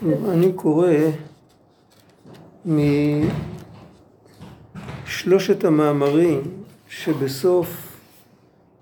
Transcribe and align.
טוב, 0.00 0.28
אני 0.28 0.52
קורא 0.52 0.92
משלושת 5.06 5.64
המאמרים 5.64 6.42
שבסוף 6.88 7.98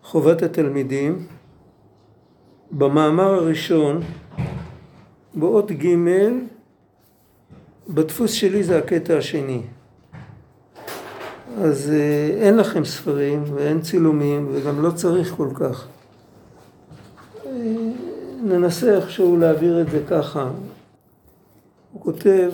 חובת 0.02 0.42
התלמידים. 0.42 1.26
במאמר 2.70 3.34
הראשון, 3.34 4.00
באות 5.34 5.72
ג', 5.72 5.96
בדפוס 7.88 8.32
שלי 8.32 8.62
זה 8.62 8.78
הקטע 8.78 9.18
השני. 9.18 9.62
אז 11.58 11.90
אה, 11.90 12.46
אין 12.46 12.56
לכם 12.56 12.84
ספרים 12.84 13.44
ואין 13.54 13.80
צילומים 13.80 14.48
וגם 14.52 14.82
לא 14.82 14.90
צריך 14.90 15.34
כל 15.36 15.48
כך. 15.54 15.86
אה, 17.46 17.52
ננסה 18.42 18.96
איכשהו 18.96 19.36
להעביר 19.36 19.80
את 19.80 19.90
זה 19.90 20.02
ככה. 20.08 20.50
הוא 21.94 22.02
כותב 22.02 22.52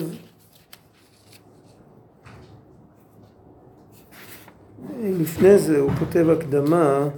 לפני 5.02 5.58
זה 5.58 5.78
הוא 5.78 5.90
כותב 5.98 6.26
הקדמה, 6.30 6.98
הוא 6.98 7.10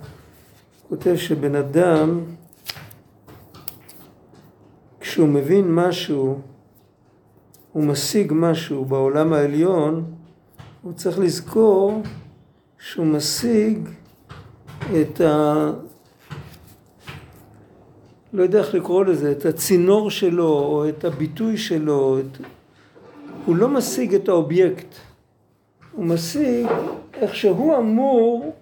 כותב 0.89 1.17
שבן 1.17 1.55
אדם 1.55 2.21
כשהוא 5.01 5.29
מבין 5.29 5.75
משהו, 5.75 6.41
הוא 7.73 7.85
משיג 7.85 8.33
משהו 8.34 8.84
בעולם 8.84 9.33
העליון, 9.33 10.05
הוא 10.83 10.93
צריך 10.93 11.19
לזכור 11.19 12.03
שהוא 12.79 13.07
משיג 13.07 13.89
את 14.81 15.20
ה... 15.20 15.70
לא 18.33 18.43
יודע 18.43 18.59
איך 18.59 18.75
לקרוא 18.75 19.05
לזה, 19.05 19.33
את 19.33 19.47
הצינור 19.47 20.11
שלו 20.11 20.49
או 20.49 20.89
את 20.89 21.05
הביטוי 21.05 21.57
שלו, 21.57 22.19
את... 22.19 22.47
הוא 23.47 23.56
לא 23.56 23.69
משיג 23.69 24.15
את 24.15 24.29
האובייקט, 24.29 24.95
הוא 25.93 26.05
משיג 26.05 26.67
איך 27.15 27.34
שהוא 27.34 27.77
אמור, 27.77 28.53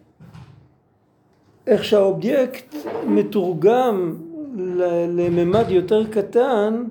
איך 1.66 1.84
שהאובייקט 1.84 2.74
מתורגם 3.06 4.16
לממד 5.08 5.64
יותר 5.68 6.06
קטן 6.06 6.84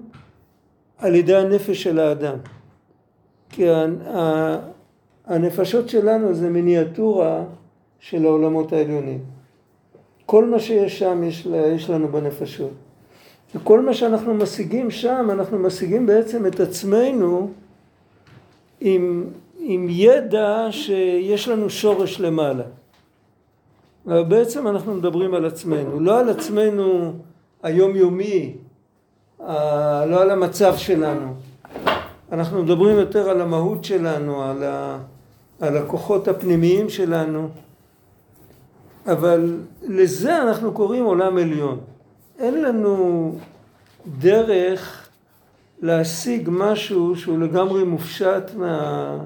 על 0.97 1.15
ידי 1.15 1.35
הנפש 1.35 1.83
של 1.83 1.99
האדם. 1.99 2.37
כי 3.49 3.65
הנפשות 5.25 5.89
שלנו 5.89 6.33
זה 6.33 6.49
מיניאטורה 6.49 7.43
של 7.99 8.25
העולמות 8.25 8.73
העליונים. 8.73 9.38
כל 10.29 10.45
מה 10.45 10.59
שיש 10.59 10.99
שם 10.99 11.23
יש, 11.23 11.47
יש 11.75 11.89
לנו 11.89 12.07
בנפשות. 12.07 12.71
וכל 13.55 13.81
מה 13.81 13.93
שאנחנו 13.93 14.33
משיגים 14.33 14.91
שם, 14.91 15.27
אנחנו 15.31 15.59
משיגים 15.59 16.05
בעצם 16.05 16.45
את 16.45 16.59
עצמנו 16.59 17.49
עם, 18.81 19.25
עם 19.59 19.87
ידע 19.89 20.67
שיש 20.71 21.47
לנו 21.47 21.69
שורש 21.69 22.19
למעלה. 22.19 22.63
אבל 24.05 24.23
בעצם 24.23 24.67
אנחנו 24.67 24.95
מדברים 24.95 25.33
על 25.33 25.45
עצמנו, 25.45 25.99
לא 25.99 26.19
על 26.19 26.29
עצמנו 26.29 27.13
היומיומי, 27.63 28.55
לא 29.39 30.21
על 30.21 30.29
המצב 30.29 30.77
שלנו. 30.77 31.33
אנחנו 32.31 32.63
מדברים 32.63 32.97
יותר 32.97 33.29
על 33.29 33.41
המהות 33.41 33.83
שלנו, 33.85 34.43
על, 34.43 34.63
ה, 34.63 34.99
על 35.59 35.77
הכוחות 35.77 36.27
הפנימיים 36.27 36.89
שלנו, 36.89 37.49
אבל 39.11 39.57
לזה 39.87 40.41
אנחנו 40.41 40.71
קוראים 40.71 41.03
עולם 41.03 41.37
עליון. 41.37 41.79
אין 42.39 42.61
לנו 42.61 43.35
דרך 44.19 45.09
להשיג 45.81 46.49
משהו 46.51 47.15
שהוא 47.15 47.39
לגמרי 47.39 47.83
מופשט 47.83 48.51
מה, 48.55 49.17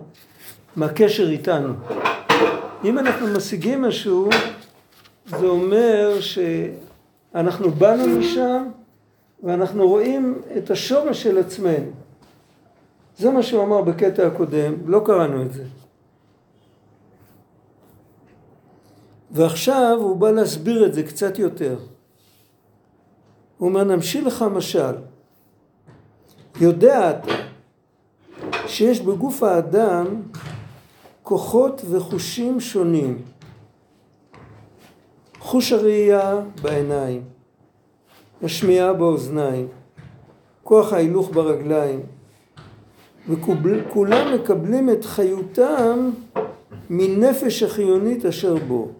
מהקשר 0.76 1.30
איתנו. 1.30 1.74
אם 2.84 3.00
אנחנו 3.00 3.28
משיגים 3.28 3.82
משהו, 3.82 4.30
זה 5.26 5.46
אומר 5.46 6.18
ש... 6.20 6.40
אנחנו 7.36 7.72
באנו 7.72 8.20
משם 8.20 8.64
ואנחנו 9.44 9.88
רואים 9.88 10.42
את 10.58 10.72
השורש 10.72 11.24
של 11.24 11.38
עצמנו. 11.38 11.92
זה 13.18 13.30
מה 13.30 13.44
שהוא 13.44 13.64
אמר 13.64 13.82
בקטע 13.82 14.28
הקודם, 14.28 14.74
לא 14.86 15.02
קראנו 15.06 15.42
את 15.42 15.54
זה. 15.54 15.64
ועכשיו 19.34 19.98
הוא 20.00 20.18
בא 20.18 20.32
להסביר 20.32 20.86
את 20.86 20.94
זה 20.94 21.04
קצת 21.04 21.40
יותר. 21.40 21.78
הוא 23.58 23.70
אומר, 23.70 23.84
נמשיל 23.84 24.28
לך 24.28 24.46
משל. 24.54 24.96
יודע 26.62 27.10
אתה 27.10 27.34
שיש 28.68 29.02
בגוף 29.02 29.44
האדם 29.44 30.22
כוחות 31.24 31.82
וחושים 31.90 32.60
שונים. 32.60 33.22
חוש 35.40 35.72
הראייה 35.72 36.40
בעיניים, 36.62 37.22
השמיעה 38.44 38.94
באוזניים, 38.94 39.68
כוח 40.64 40.94
ההילוך 40.94 41.30
ברגליים, 41.34 42.00
וכולם 43.30 44.36
מקבלים 44.36 44.90
את 44.90 45.06
חיותם 45.06 46.10
מנפש 46.90 47.64
החיונית 47.64 48.26
אשר 48.26 48.56
בו. 48.68 48.92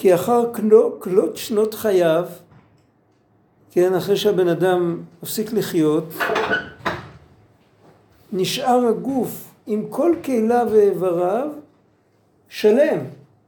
כי 0.00 0.14
אחר 0.14 0.52
כלות 0.98 1.36
שנות 1.36 1.74
חייו, 1.74 2.26
כן, 3.70 3.94
אחרי 3.94 4.16
שהבן 4.16 4.48
אדם 4.48 5.02
מפסיק 5.22 5.52
לחיות, 5.52 6.04
נשאר 8.32 8.86
הגוף 8.86 9.54
עם 9.66 9.86
כל 9.90 10.14
כליו 10.24 10.66
ואיבריו 10.70 11.48
שלם, 12.48 12.98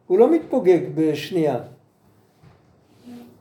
הוא 0.07 0.19
לא 0.19 0.31
מתפוגג 0.31 0.81
בשנייה. 0.95 1.59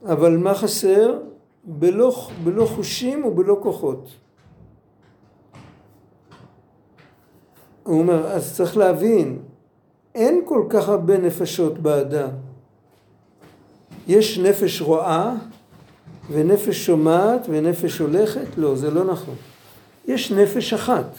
אבל 0.06 0.38
מה 0.38 0.54
חסר? 0.54 1.20
בלא, 1.64 2.28
בלא 2.44 2.66
חושים 2.66 3.26
ובלא 3.26 3.58
כוחות. 3.62 4.10
הוא 7.84 8.00
אומר, 8.00 8.28
אז 8.28 8.56
צריך 8.56 8.78
להבין, 8.78 9.40
אין 10.16 10.42
כל 10.46 10.66
כך 10.70 10.90
הרבה 10.90 11.18
נפשות 11.18 11.80
באדם. 11.80 12.49
יש 14.10 14.40
נפש 14.40 14.82
רואה 14.82 15.34
ונפש 16.32 16.86
שומעת 16.86 17.42
ונפש 17.50 18.00
הולכת? 18.00 18.58
לא, 18.58 18.76
זה 18.76 18.92
לא 18.92 19.04
נכון. 19.04 19.36
יש 20.08 20.32
נפש 20.32 20.74
אחת. 20.74 21.16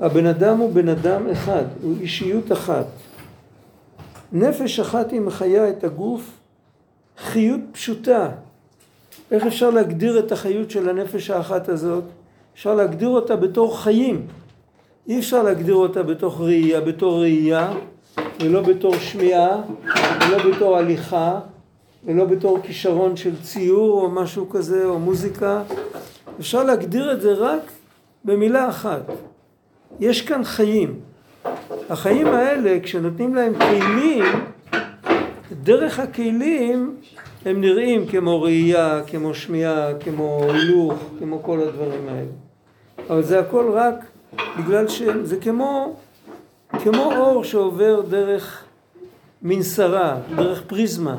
הבן 0.00 0.26
אדם 0.26 0.58
הוא 0.58 0.72
בן 0.72 0.88
אדם 0.88 1.30
אחד, 1.30 1.64
הוא 1.82 1.94
אישיות 2.00 2.52
אחת. 2.52 2.86
נפש 4.32 4.80
אחת 4.80 5.12
היא 5.12 5.20
מחיה 5.20 5.68
את 5.68 5.84
הגוף 5.84 6.22
חיות 7.18 7.60
פשוטה. 7.72 8.28
איך 9.30 9.46
אפשר 9.46 9.70
להגדיר 9.70 10.18
את 10.18 10.32
החיות 10.32 10.70
של 10.70 10.88
הנפש 10.88 11.30
האחת 11.30 11.68
הזאת? 11.68 12.04
אפשר 12.54 12.74
להגדיר 12.74 13.08
אותה 13.08 13.36
בתור 13.36 13.78
חיים. 13.80 14.26
אי 15.08 15.18
אפשר 15.18 15.42
להגדיר 15.42 15.74
אותה 15.74 16.02
בתוך 16.02 16.40
ראייה, 16.40 16.80
בתור 16.80 17.20
ראייה, 17.20 17.72
ולא 18.40 18.60
בתור 18.60 18.98
שמיעה, 18.98 19.62
ולא 20.20 20.52
בתור 20.52 20.76
הליכה, 20.76 21.40
ולא 22.04 22.24
בתור 22.24 22.58
כישרון 22.62 23.16
של 23.16 23.42
ציור 23.42 24.02
או 24.02 24.10
משהו 24.10 24.50
כזה, 24.50 24.84
או 24.84 24.98
מוזיקה. 24.98 25.62
אפשר 26.40 26.64
להגדיר 26.64 27.12
את 27.12 27.20
זה 27.20 27.32
רק 27.32 27.62
במילה 28.24 28.68
אחת. 28.68 29.02
יש 30.00 30.22
כאן 30.22 30.44
חיים. 30.44 31.00
החיים 31.90 32.26
האלה, 32.26 32.78
כשנותנים 32.82 33.34
להם 33.34 33.52
כלים, 33.54 34.24
דרך 35.62 35.98
הכלים 35.98 36.96
הם 37.44 37.60
נראים 37.60 38.06
כמו 38.06 38.42
ראייה, 38.42 39.00
כמו 39.06 39.34
שמיעה, 39.34 39.98
כמו 40.00 40.40
הילוך, 40.52 40.94
כמו 41.18 41.42
כל 41.42 41.60
הדברים 41.60 42.08
האלה. 42.08 42.30
אבל 43.10 43.22
זה 43.22 43.38
הכל 43.38 43.70
רק 43.72 44.04
בגלל 44.58 44.88
שזה 44.88 45.36
כמו, 45.36 45.96
כמו 46.82 47.12
אור 47.16 47.44
שעובר 47.44 48.00
דרך 48.00 48.64
מנסרה, 49.42 50.16
דרך 50.36 50.62
פריזמה. 50.66 51.16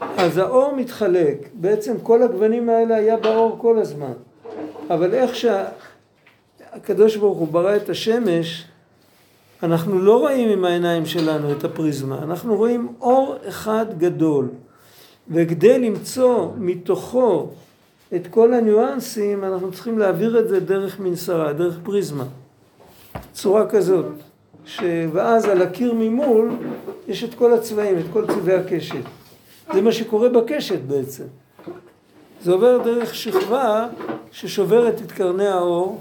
אז 0.00 0.38
האור 0.38 0.74
מתחלק, 0.76 1.48
בעצם 1.54 1.96
כל 2.02 2.22
הגוונים 2.22 2.68
האלה 2.68 2.96
היה 2.96 3.16
באור 3.16 3.58
כל 3.60 3.78
הזמן. 3.78 4.12
אבל 4.90 5.14
איך 5.14 5.30
שהקדוש 5.34 7.16
ברוך 7.16 7.38
הוא 7.38 7.48
ברא 7.48 7.76
את 7.76 7.88
השמש, 7.88 8.64
אנחנו 9.62 9.98
לא 9.98 10.16
רואים 10.16 10.48
עם 10.48 10.64
העיניים 10.64 11.06
שלנו 11.06 11.52
את 11.52 11.64
הפריזמה, 11.64 12.18
אנחנו 12.22 12.56
רואים 12.56 12.88
אור 13.00 13.36
אחד 13.48 13.86
גדול. 13.98 14.48
וכדי 15.30 15.78
למצוא 15.78 16.48
מתוכו 16.56 17.48
את 18.14 18.26
כל 18.30 18.54
הניואנסים, 18.54 19.44
אנחנו 19.44 19.72
צריכים 19.72 19.98
להעביר 19.98 20.40
את 20.40 20.48
זה 20.48 20.60
דרך 20.60 21.00
מנסרה, 21.00 21.52
דרך 21.52 21.78
פריזמה. 21.82 22.24
צורה 23.32 23.66
כזאת. 23.66 24.06
ש... 24.64 24.80
ואז 25.12 25.44
על 25.44 25.62
הקיר 25.62 25.94
ממול 25.94 26.50
יש 27.08 27.24
את 27.24 27.34
כל 27.34 27.52
הצבעים, 27.52 27.98
את 27.98 28.04
כל 28.12 28.26
צבעי 28.26 28.54
הקשת. 28.54 29.17
זה 29.72 29.82
מה 29.82 29.92
שקורה 29.92 30.28
בקשת 30.28 30.80
בעצם. 30.80 31.24
זה 32.42 32.52
עובר 32.52 32.78
דרך 32.84 33.14
שכבה 33.14 33.88
ששוברת 34.32 35.02
את 35.02 35.12
קרני 35.12 35.46
האור, 35.46 36.00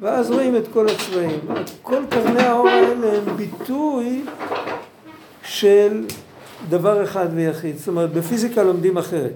ואז 0.00 0.30
רואים 0.30 0.56
את 0.56 0.68
כל 0.72 0.88
הצבעים. 0.88 1.40
כל 1.82 2.02
קרני 2.10 2.42
האור 2.42 2.68
האלה 2.68 3.16
הם 3.16 3.36
ביטוי 3.36 4.24
של 5.42 6.06
דבר 6.68 7.04
אחד 7.04 7.26
ויחיד. 7.34 7.76
זאת 7.76 7.88
אומרת, 7.88 8.12
בפיזיקה 8.12 8.62
לומדים 8.62 8.98
אחרת. 8.98 9.34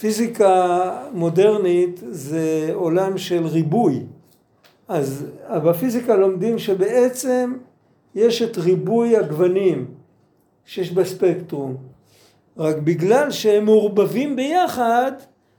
פיזיקה 0.00 0.90
מודרנית 1.12 2.00
זה 2.10 2.70
עולם 2.74 3.18
של 3.18 3.46
ריבוי. 3.46 4.02
אז 4.88 5.26
בפיזיקה 5.64 6.16
לומדים 6.16 6.58
שבעצם 6.58 7.54
יש 8.14 8.42
את 8.42 8.58
ריבוי 8.58 9.16
הגוונים 9.16 9.86
שיש 10.66 10.90
בספקטרום. 10.90 11.76
רק 12.56 12.76
בגלל 12.76 13.30
שהם 13.30 13.64
מעורבבים 13.64 14.36
ביחד, 14.36 15.12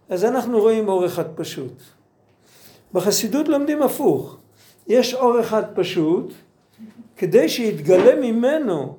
אז 0.09 0.25
אנחנו 0.25 0.59
רואים 0.59 0.87
אור 0.87 1.05
אחד 1.05 1.25
פשוט. 1.35 1.81
בחסידות 2.93 3.47
לומדים 3.47 3.81
הפוך. 3.81 4.37
יש 4.87 5.13
אור 5.13 5.39
אחד 5.39 5.63
פשוט, 5.75 6.33
כדי 7.17 7.49
שיתגלה 7.49 8.15
ממנו 8.15 8.97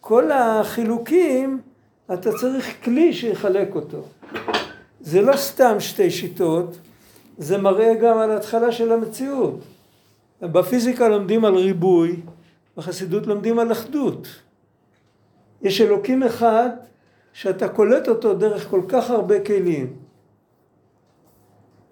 כל 0.00 0.30
החילוקים, 0.32 1.60
אתה 2.12 2.32
צריך 2.32 2.84
כלי 2.84 3.12
שיחלק 3.12 3.74
אותו. 3.74 4.02
זה 5.00 5.20
לא 5.22 5.36
סתם 5.36 5.80
שתי 5.80 6.10
שיטות, 6.10 6.78
זה 7.38 7.58
מראה 7.58 7.94
גם 7.94 8.18
על 8.18 8.30
התחלה 8.30 8.72
של 8.72 8.92
המציאות. 8.92 9.58
בפיזיקה 10.42 11.08
לומדים 11.08 11.44
על 11.44 11.54
ריבוי, 11.54 12.16
בחסידות 12.76 13.26
לומדים 13.26 13.58
על 13.58 13.72
אחדות. 13.72 14.28
יש 15.62 15.80
אלוקים 15.80 16.22
אחד 16.22 16.68
שאתה 17.32 17.68
קולט 17.68 18.08
אותו 18.08 18.34
דרך 18.34 18.68
כל 18.68 18.82
כך 18.88 19.10
הרבה 19.10 19.44
כלים. 19.44 19.96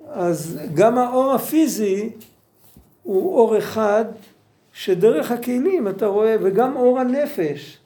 אז 0.06 0.61
גם 0.75 0.99
האור 0.99 1.32
הפיזי 1.32 2.11
הוא 3.02 3.37
אור 3.37 3.58
אחד 3.58 4.05
שדרך 4.72 5.31
הכלים 5.31 5.88
אתה 5.88 6.06
רואה, 6.06 6.37
וגם 6.43 6.76
אור 6.76 7.00
הנפש. 7.00 7.78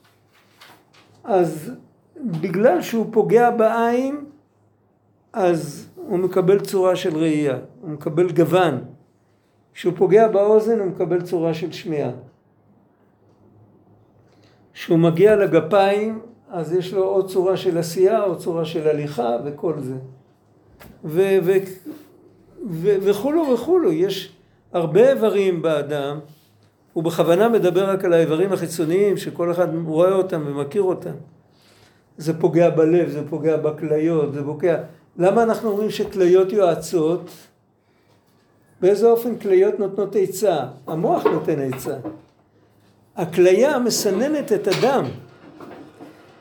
אז 1.25 1.70
בגלל 2.16 2.82
שהוא 2.82 3.06
פוגע 3.12 3.50
בעין, 3.50 4.25
אז 5.32 5.88
הוא 5.96 6.19
מקבל 6.19 6.60
צורה 6.60 6.96
של 6.96 7.16
ראייה, 7.16 7.58
הוא 7.81 7.90
מקבל 7.90 8.32
גוון. 8.32 8.84
כשהוא 9.75 9.92
פוגע 9.96 10.28
באוזן 10.28 10.78
הוא 10.78 10.86
מקבל 10.86 11.22
צורה 11.22 11.54
של 11.54 11.72
שמיעה. 11.72 12.10
כשהוא 14.75 14.99
מגיע 14.99 15.37
לגפיים 15.37 16.21
אז 16.50 16.73
יש 16.73 16.93
לו 16.93 17.05
או 17.05 17.26
צורה 17.26 17.56
של 17.56 17.79
עשייה 17.79 18.25
או 18.25 18.38
צורה 18.38 18.65
של 18.65 18.88
הליכה 18.88 19.37
וכל 19.44 19.75
זה. 19.79 19.94
ו- 21.05 21.38
ו- 21.44 21.53
ו- 22.71 22.97
וכולו 23.00 23.50
וכולו, 23.55 23.93
יש 23.93 24.32
הרבה 24.73 25.11
איברים 25.11 25.62
באדם, 25.62 26.19
הוא 26.93 27.05
בכוונה 27.05 27.49
מדבר 27.49 27.91
רק 27.91 28.05
על 28.05 28.12
האיברים 28.12 28.53
החיצוניים 28.53 29.17
שכל 29.17 29.50
אחד 29.50 29.69
רואה 29.87 30.12
אותם 30.12 30.43
ומכיר 30.47 30.82
אותם. 30.82 31.15
זה 32.19 32.41
פוגע 32.41 32.70
בלב, 32.70 33.09
זה 33.09 33.29
פוגע 33.29 33.56
בכליות, 33.56 34.32
זה 34.32 34.44
פוגע... 34.44 34.82
למה 35.17 35.43
אנחנו 35.43 35.70
אומרים 35.70 35.91
שכליות 35.91 36.53
יועצות? 36.53 37.31
באיזה 38.81 39.06
אופן 39.11 39.38
כליות 39.38 39.79
נותנות 39.79 40.17
עצה? 40.17 40.67
המוח 40.87 41.25
נותן 41.27 41.73
עצה. 41.73 41.97
הכליה 43.16 43.78
מסננת 43.78 44.52
את 44.52 44.69
הדם. 44.69 45.05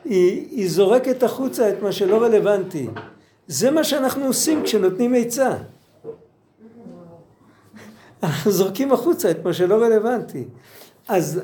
היא, 0.04 0.46
היא 0.50 0.70
זורקת 0.70 1.22
החוצה 1.22 1.68
את 1.68 1.82
מה 1.82 1.92
שלא 1.92 2.22
רלוונטי. 2.22 2.88
זה 3.46 3.70
מה 3.70 3.84
שאנחנו 3.84 4.24
עושים 4.24 4.62
כשנותנים 4.62 5.14
עצה. 5.14 5.54
אנחנו 8.22 8.50
זורקים 8.50 8.92
החוצה 8.92 9.30
את 9.30 9.44
מה 9.44 9.52
שלא 9.52 9.74
רלוונטי. 9.74 10.44
אז 11.08 11.42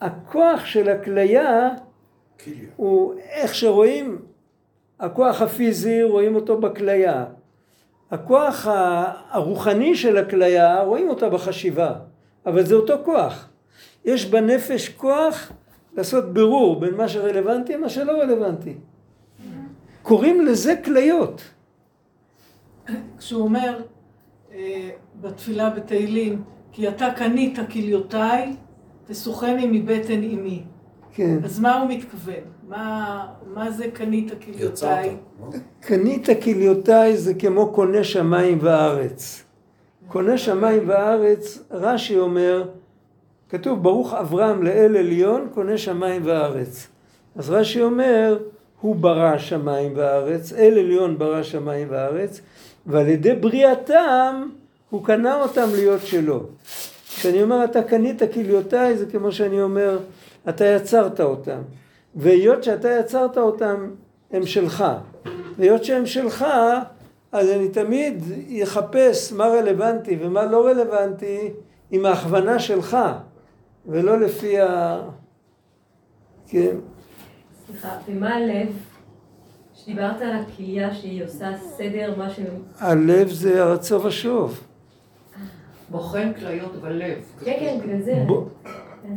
הכוח 0.00 0.64
של 0.64 0.88
הכליה 0.88 1.68
הוא 2.76 3.14
איך 3.30 3.54
שרואים, 3.54 4.18
הכוח 5.00 5.42
הפיזי 5.42 6.02
רואים 6.02 6.34
אותו 6.34 6.60
בכליה. 6.60 7.24
הכוח 8.10 8.66
הרוחני 9.30 9.96
של 9.96 10.16
הכליה 10.16 10.82
רואים 10.82 11.08
אותה 11.08 11.28
בחשיבה, 11.28 11.92
אבל 12.46 12.64
זה 12.64 12.74
אותו 12.74 12.94
כוח. 13.04 13.48
יש 14.04 14.26
בנפש 14.26 14.88
כוח 14.88 15.52
לעשות 15.96 16.32
בירור 16.32 16.80
בין 16.80 16.94
מה 16.94 17.08
שרלוונטי 17.08 17.74
למה 17.74 17.88
שלא 17.88 18.12
רלוונטי. 18.12 18.74
קוראים 20.02 20.46
לזה 20.46 20.74
כליות. 20.84 21.42
כשהוא 23.18 23.42
אומר 23.42 23.80
אה, 24.54 24.90
בתפילה 25.20 25.70
בתהילים, 25.70 26.42
כי 26.72 26.88
אתה 26.88 27.08
קנית 27.16 27.58
כליותיי, 27.72 28.56
תסוכני 29.06 29.66
מבטן 29.72 30.22
אמי. 30.22 30.62
כן. 31.14 31.38
אז 31.44 31.60
מה 31.60 31.80
הוא 31.80 31.88
מתכוון? 31.88 32.34
מה, 32.68 33.26
מה 33.54 33.70
זה 33.70 33.90
קנית 33.92 34.32
כליותיי? 34.44 35.16
קנית 35.80 36.28
כליותיי 36.42 37.16
זה 37.16 37.34
כמו 37.34 37.72
קונה 37.72 38.04
שמיים 38.04 38.58
וארץ. 38.60 39.44
קונה 40.08 40.38
שמיים 40.38 40.88
וארץ, 40.88 41.62
רש"י 41.70 42.18
אומר, 42.18 42.68
כתוב 43.52 43.82
ברוך 43.82 44.14
אברהם 44.14 44.62
לאל 44.62 44.96
עליון 44.96 45.48
קונה 45.54 45.78
שמיים 45.78 46.22
וארץ. 46.24 46.88
אז 47.36 47.50
רש"י 47.50 47.82
אומר 47.82 48.38
הוא 48.80 48.96
ברא 48.96 49.38
שמיים 49.38 49.92
וארץ, 49.96 50.52
אל 50.52 50.78
עליון 50.78 51.18
ברא 51.18 51.42
שמיים 51.42 51.88
וארץ, 51.90 52.40
ועל 52.86 53.08
ידי 53.08 53.34
בריאתם 53.34 54.48
הוא 54.90 55.04
קנה 55.04 55.42
אותם 55.42 55.68
להיות 55.74 56.00
שלו. 56.02 56.40
כשאני 57.16 57.42
אומר 57.42 57.64
אתה 57.64 57.82
קנית 57.82 58.22
כליותיי 58.34 58.96
זה 58.96 59.06
כמו 59.06 59.32
שאני 59.32 59.62
אומר 59.62 59.98
אתה 60.48 60.64
יצרת 60.64 61.20
אותם. 61.20 61.60
והיות 62.14 62.64
שאתה 62.64 62.90
יצרת 63.00 63.38
אותם 63.38 63.90
הם 64.30 64.46
שלך. 64.46 64.84
והיות 65.58 65.84
שהם 65.84 66.06
שלך 66.06 66.46
אז 67.32 67.50
אני 67.50 67.68
תמיד 67.68 68.22
אחפש 68.62 69.32
מה 69.32 69.46
רלוונטי 69.46 70.18
ומה 70.20 70.44
לא 70.44 70.66
רלוונטי 70.66 71.50
עם 71.90 72.06
ההכוונה 72.06 72.58
שלך. 72.58 72.96
ולא 73.86 74.20
לפי 74.20 74.60
ה... 74.60 75.00
כן. 76.46 76.76
סליחה, 77.66 77.96
ומה 78.08 78.34
הלב? 78.34 78.68
שדיברת 79.74 80.20
על 80.20 80.32
הכליה 80.32 80.94
שהיא 80.94 81.24
עושה 81.24 81.50
סדר, 81.76 82.14
מה 82.18 82.30
ש... 82.30 82.40
הלב 82.78 83.28
זה 83.28 83.62
הרצו 83.62 84.04
ושוב. 84.04 84.60
בוחן 85.90 86.32
כליות 86.32 86.76
בלב. 86.76 87.18
כן, 87.44 87.56
כן, 87.60 87.78
בגלל 87.82 88.02
זה. 88.02 88.24
כן. 89.02 89.16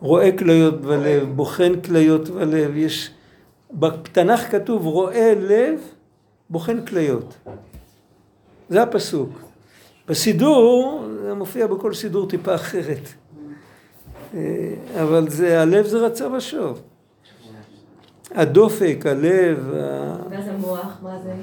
רואה 0.00 0.38
כליות 0.38 0.80
בלב, 0.80 1.28
בוחן 1.36 1.80
כליות 1.80 2.28
בלב, 2.28 2.76
יש... 2.76 3.10
בתנ"ך 3.70 4.50
כתוב 4.50 4.86
רואה 4.86 5.34
לב, 5.36 5.80
בוחן 6.50 6.86
כליות. 6.86 7.38
זה 8.68 8.82
הפסוק. 8.82 9.40
בסידור, 10.08 11.04
זה 11.22 11.34
מופיע 11.34 11.66
בכל 11.66 11.94
סידור 11.94 12.28
טיפה 12.28 12.54
אחרת. 12.54 13.08
אה, 14.34 14.74
אבל 15.02 15.30
זה, 15.30 15.62
הלב 15.62 15.86
זה 15.86 15.98
רצה 15.98 16.32
ושוב. 16.32 16.82
הדופק, 18.30 19.04
הלב. 19.04 19.74
מה 20.30 20.42
זה 20.42 20.52
המוח? 20.52 20.98
מה 21.02 21.18
זה? 21.18 21.34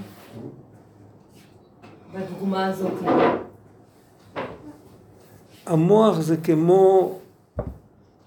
בדוגמה 2.13 2.65
הזאת. 2.65 2.93
המוח 5.65 6.19
זה 6.19 6.37
כמו 6.37 7.15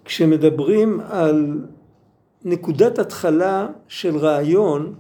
כשמדברים 0.05 1.01
על 1.01 1.67
נקודת 2.45 2.99
התחלה 2.99 3.67
של 3.89 4.17
רעיון, 4.17 4.95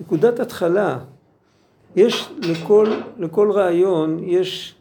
נקודת 0.00 0.40
התחלה, 0.40 0.98
יש 1.96 2.30
לכל, 2.38 2.92
לכל 3.18 3.50
רעיון, 3.50 4.18
יש 4.22 4.74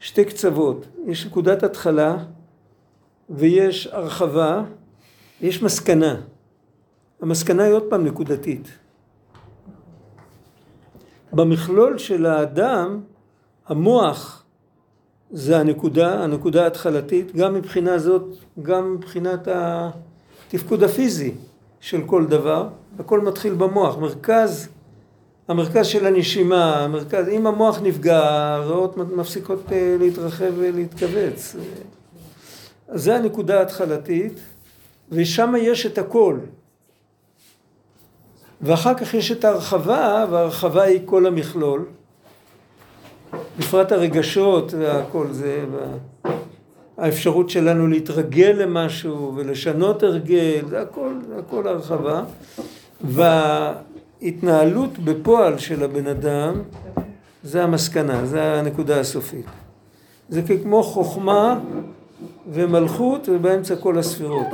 שתי 0.00 0.24
קצוות, 0.24 0.86
יש 1.06 1.26
נקודת 1.26 1.62
התחלה 1.62 2.16
ויש 3.30 3.86
הרחבה, 3.86 4.62
יש 5.40 5.62
מסקנה. 5.62 6.20
המסקנה 7.20 7.62
היא 7.62 7.72
עוד 7.72 7.84
פעם 7.90 8.04
נקודתית. 8.04 8.68
במכלול 11.32 11.98
של 11.98 12.26
האדם, 12.26 13.00
המוח 13.66 14.44
זה 15.30 15.60
הנקודה, 15.60 16.24
הנקודה 16.24 16.64
ההתחלתית, 16.64 17.36
גם 17.36 17.54
מבחינה 17.54 17.98
זאת, 17.98 18.36
גם 18.62 18.94
מבחינת 18.94 19.48
התפקוד 19.50 20.82
הפיזי 20.82 21.34
של 21.80 22.02
כל 22.06 22.26
דבר, 22.26 22.68
הכל 22.98 23.20
מתחיל 23.20 23.54
במוח. 23.54 23.98
מרכז, 23.98 24.68
המרכז 25.48 25.86
של 25.86 26.06
הנשימה, 26.06 26.76
המרכז, 26.84 27.28
אם 27.28 27.46
המוח 27.46 27.80
נפגע, 27.82 28.20
הריאות 28.54 28.96
מפסיקות 28.96 29.72
אה, 29.72 29.96
להתרחב 29.98 30.52
ולהתכווץ. 30.56 31.56
זה 32.94 33.16
הנקודה 33.16 33.58
ההתחלתית, 33.58 34.32
ושם 35.10 35.54
יש 35.58 35.86
את 35.86 35.98
הכל. 35.98 36.38
ואחר 38.60 38.94
כך 38.94 39.14
יש 39.14 39.32
את 39.32 39.44
ההרחבה, 39.44 40.26
וההרחבה 40.30 40.82
היא 40.82 41.00
כל 41.04 41.26
המכלול. 41.26 41.84
בפרט 43.58 43.92
הרגשות 43.92 44.74
והכל 44.78 45.26
זה, 45.30 45.64
והאפשרות 46.98 47.50
שלנו 47.50 47.86
להתרגל 47.86 48.56
למשהו 48.58 49.32
ולשנות 49.36 50.02
הרגל, 50.02 50.64
זה 50.68 50.82
הכל, 50.82 51.12
הכל 51.38 51.68
הרחבה. 51.68 52.22
וההתנהלות 53.00 54.98
בפועל 54.98 55.58
של 55.58 55.84
הבן 55.84 56.06
אדם, 56.06 56.62
זה 57.42 57.64
המסקנה, 57.64 58.26
זה 58.26 58.58
הנקודה 58.58 59.00
הסופית. 59.00 59.46
זה 60.28 60.42
כמו 60.62 60.82
חוכמה 60.82 61.58
ומלכות 62.52 63.28
ובאמצע 63.28 63.76
כל 63.76 63.98
הספירות. 63.98 64.46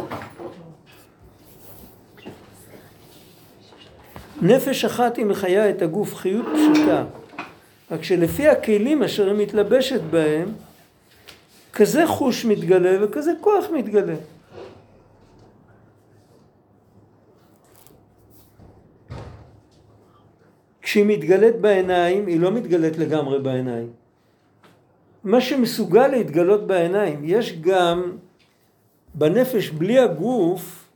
נפש 4.42 4.85
אחת 4.85 5.16
היא 5.16 5.26
מחיה 5.26 5.71
את 5.71 5.83
הגוף 5.83 6.14
חיות 6.14 6.47
פשוטה, 6.54 7.04
רק 7.90 8.02
שלפי 8.02 8.49
הכלים 8.49 9.02
אשר 9.02 9.26
היא 9.26 9.42
מתלבשת 9.42 10.00
בהם, 10.11 10.49
כזה 11.73 12.06
חוש 12.06 12.44
מתגלה 12.44 13.04
וכזה 13.04 13.33
כוח 13.40 13.64
מתגלה. 13.73 14.14
כשהיא 20.83 21.04
מתגלית 21.06 21.56
בעיניים, 21.56 22.26
היא 22.26 22.40
לא 22.40 22.50
מתגלית 22.50 22.99
לגמרי 22.99 23.38
בעיניים. 23.38 24.03
מה 25.25 25.40
שמסוגל 25.40 26.07
להתגלות 26.07 26.66
בעיניים, 26.66 27.21
יש 27.25 27.61
גם 27.61 28.16
בנפש 29.14 29.71
בלי 29.71 29.99
הגוף, 29.99 30.88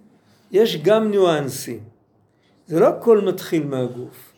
יש 0.51 0.83
גם 0.83 1.11
ניואנסים. 1.11 1.81
זה 2.67 2.81
לא 2.81 2.87
הכל 2.87 3.21
מתחיל 3.21 3.67
מהגוף, 3.67 4.33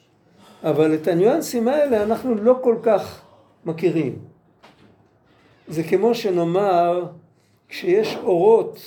אבל 0.63 0.95
את 0.95 1.09
הניואנסים 1.09 1.69
האלה 1.69 2.03
אנחנו 2.03 2.35
לא 2.35 2.59
כל 2.63 2.77
כך 2.83 3.23
מכירים. 3.65 4.19
זה 5.69 5.83
כמו 5.83 6.15
שנאמר, 6.15 7.07
כשיש 7.69 8.17
אורות 8.23 8.79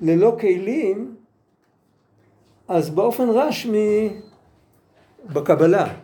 ללא 0.00 0.36
כלים, 0.40 1.16
אז 2.68 2.90
באופן 2.90 3.28
רשמי, 3.30 4.20
בקבלה, 5.32 5.94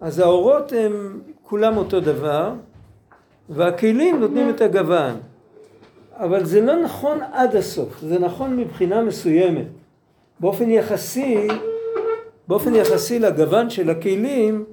אז 0.00 0.18
האורות 0.18 0.72
הם 0.72 1.20
כולם 1.42 1.76
אותו 1.76 2.00
דבר, 2.00 2.52
והכלים 3.48 4.20
נותנים 4.20 4.50
את 4.50 4.60
הגוון. 4.60 5.14
אבל 6.16 6.44
זה 6.44 6.60
לא 6.60 6.82
נכון 6.82 7.18
עד 7.32 7.56
הסוף, 7.56 8.00
זה 8.00 8.18
נכון 8.18 8.56
מבחינה 8.56 9.02
מסוימת. 9.02 9.66
באופן 10.40 10.70
יחסי, 10.70 11.48
באופן 12.48 12.74
יחסי 12.74 13.18
לגוון 13.18 13.70
של 13.70 13.90
הכלים, 13.90 14.64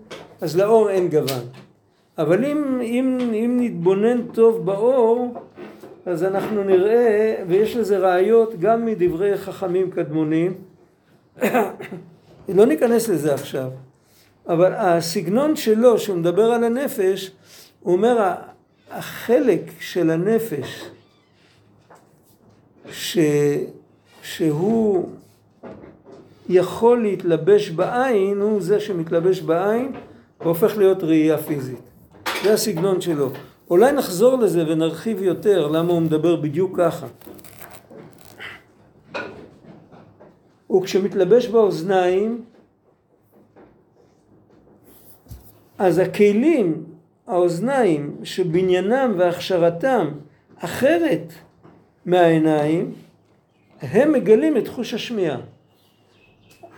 אז 0.41 0.57
לאור 0.57 0.89
אין 0.89 1.09
גוון. 1.09 1.43
אבל 2.17 2.45
אם, 2.45 2.81
אם, 2.81 3.17
אם 3.33 3.57
נתבונן 3.61 4.21
טוב 4.21 4.65
באור, 4.65 5.33
אז 6.05 6.23
אנחנו 6.23 6.63
נראה, 6.63 7.35
ויש 7.47 7.75
לזה 7.75 7.97
ראיות 7.97 8.59
גם 8.59 8.85
מדברי 8.85 9.37
חכמים 9.37 9.91
קדמונים, 9.91 10.53
לא 12.49 12.65
ניכנס 12.65 13.09
לזה 13.09 13.33
עכשיו, 13.33 13.69
אבל 14.47 14.73
הסגנון 14.73 15.55
שלו, 15.55 15.99
שהוא 15.99 16.17
מדבר 16.17 16.51
על 16.51 16.63
הנפש, 16.63 17.31
הוא 17.81 17.93
אומר, 17.93 18.33
החלק 18.95 19.61
של 19.79 20.09
הנפש 20.09 20.85
ש, 22.91 23.17
שהוא 24.21 25.09
יכול 26.49 27.01
להתלבש 27.01 27.69
בעין, 27.69 28.41
הוא 28.41 28.61
זה 28.61 28.79
שמתלבש 28.79 29.41
בעין 29.41 29.91
והופך 30.41 30.77
להיות 30.77 31.03
ראייה 31.03 31.37
פיזית. 31.37 31.79
זה 32.43 32.53
הסגנון 32.53 33.01
שלו. 33.01 33.29
אולי 33.69 33.91
נחזור 33.91 34.37
לזה 34.37 34.63
ונרחיב 34.67 35.21
יותר 35.21 35.67
למה 35.67 35.93
הוא 35.93 36.01
מדבר 36.01 36.35
בדיוק 36.35 36.77
ככה. 36.77 37.07
וכשמתלבש 40.71 41.47
באוזניים, 41.47 42.41
אז 45.77 45.97
הכלים, 45.97 46.94
האוזניים, 47.27 48.15
שבניינם 48.23 49.13
והכשרתם 49.17 50.07
אחרת 50.59 51.33
מהעיניים, 52.05 52.91
הם 53.81 54.11
מגלים 54.11 54.57
את 54.57 54.67
חוש 54.67 54.93
השמיעה. 54.93 55.37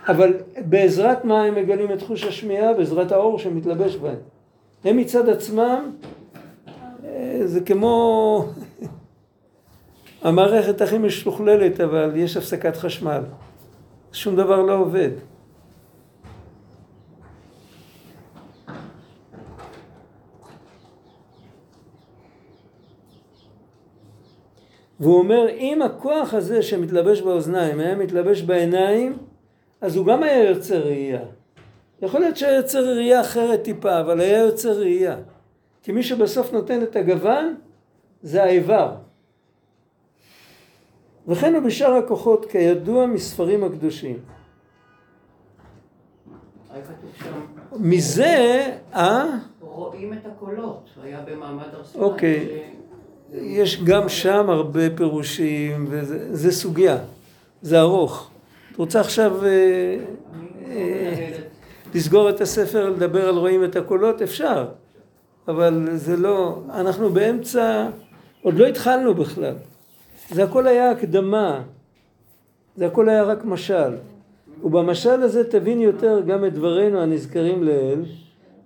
אבל 0.08 0.32
בעזרת 0.56 1.24
מה 1.24 1.42
הם 1.42 1.54
מגלים 1.54 1.92
את 1.92 2.02
חוש 2.02 2.24
השמיעה? 2.24 2.74
בעזרת 2.74 3.12
האור 3.12 3.38
שמתלבש 3.38 3.96
בהם. 3.96 4.18
הם 4.84 4.96
מצד 4.96 5.28
עצמם, 5.28 5.90
אה, 7.04 7.40
זה 7.44 7.60
כמו 7.60 8.44
המערכת 10.22 10.80
הכי 10.80 10.98
משוכללת, 10.98 11.80
אבל 11.80 12.12
יש 12.16 12.36
הפסקת 12.36 12.76
חשמל. 12.76 13.20
שום 14.12 14.36
דבר 14.36 14.62
לא 14.62 14.76
עובד. 14.76 15.10
והוא 25.00 25.18
אומר, 25.18 25.48
אם 25.48 25.82
הכוח 25.82 26.34
הזה 26.34 26.62
שמתלבש 26.62 27.20
באוזניים 27.20 27.80
היה 27.80 27.94
מתלבש 27.94 28.42
בעיניים, 28.42 29.18
אז 29.80 29.96
הוא 29.96 30.06
גם 30.06 30.22
היה 30.22 30.50
יוצר 30.50 30.86
ראייה. 30.86 31.20
יכול 32.02 32.20
להיות 32.20 32.36
שהיה 32.36 32.56
יוצר 32.56 32.94
ראייה 32.94 33.20
אחרת 33.20 33.62
טיפה, 33.62 34.00
אבל 34.00 34.20
היה 34.20 34.38
יוצר 34.38 34.78
ראייה. 34.78 35.16
כי 35.82 35.92
מי 35.92 36.02
שבסוף 36.02 36.52
נותן 36.52 36.82
את 36.82 36.96
הגוון 36.96 37.54
זה 38.22 38.42
האיבר. 38.42 38.94
וכן 41.28 41.54
הוא 41.54 41.62
בשאר 41.62 41.92
הכוחות 41.92 42.44
כידוע 42.44 43.06
מספרים 43.06 43.64
הקדושים. 43.64 44.18
מזה, 47.72 48.66
אה? 48.94 49.24
רואים 49.60 50.12
את 50.12 50.26
הקולות, 50.26 50.88
היה 51.02 51.20
במעמד 51.20 51.66
הר 51.72 51.84
סיני. 51.84 52.04
אוקיי. 52.04 52.77
יש 53.32 53.82
גם 53.82 54.08
שם 54.08 54.50
הרבה 54.50 54.90
פירושים, 54.96 55.86
וזה 55.88 56.52
סוגיה, 56.52 56.98
זה 57.62 57.80
ארוך. 57.80 58.30
את 58.72 58.76
רוצה 58.76 59.00
עכשיו 59.00 59.44
אה, 59.44 59.96
אה, 60.70 61.30
לסגור 61.94 62.30
את 62.30 62.40
הספר, 62.40 62.90
לדבר 62.90 63.28
על 63.28 63.34
רואים 63.34 63.64
את 63.64 63.76
הקולות? 63.76 64.22
אפשר, 64.22 64.66
אבל 65.48 65.88
זה 65.94 66.16
לא, 66.16 66.62
אנחנו 66.70 67.10
באמצע, 67.10 67.88
עוד 68.42 68.54
לא 68.54 68.66
התחלנו 68.66 69.14
בכלל. 69.14 69.54
זה 70.30 70.44
הכל 70.44 70.66
היה 70.66 70.90
הקדמה, 70.90 71.62
זה 72.76 72.86
הכל 72.86 73.08
היה 73.08 73.22
רק 73.22 73.44
משל. 73.44 73.96
ובמשל 74.64 75.22
הזה 75.22 75.50
תבין 75.50 75.80
יותר 75.80 76.20
גם 76.26 76.44
את 76.44 76.54
דברינו 76.54 77.00
הנזכרים 77.00 77.64
לעיל, 77.64 78.04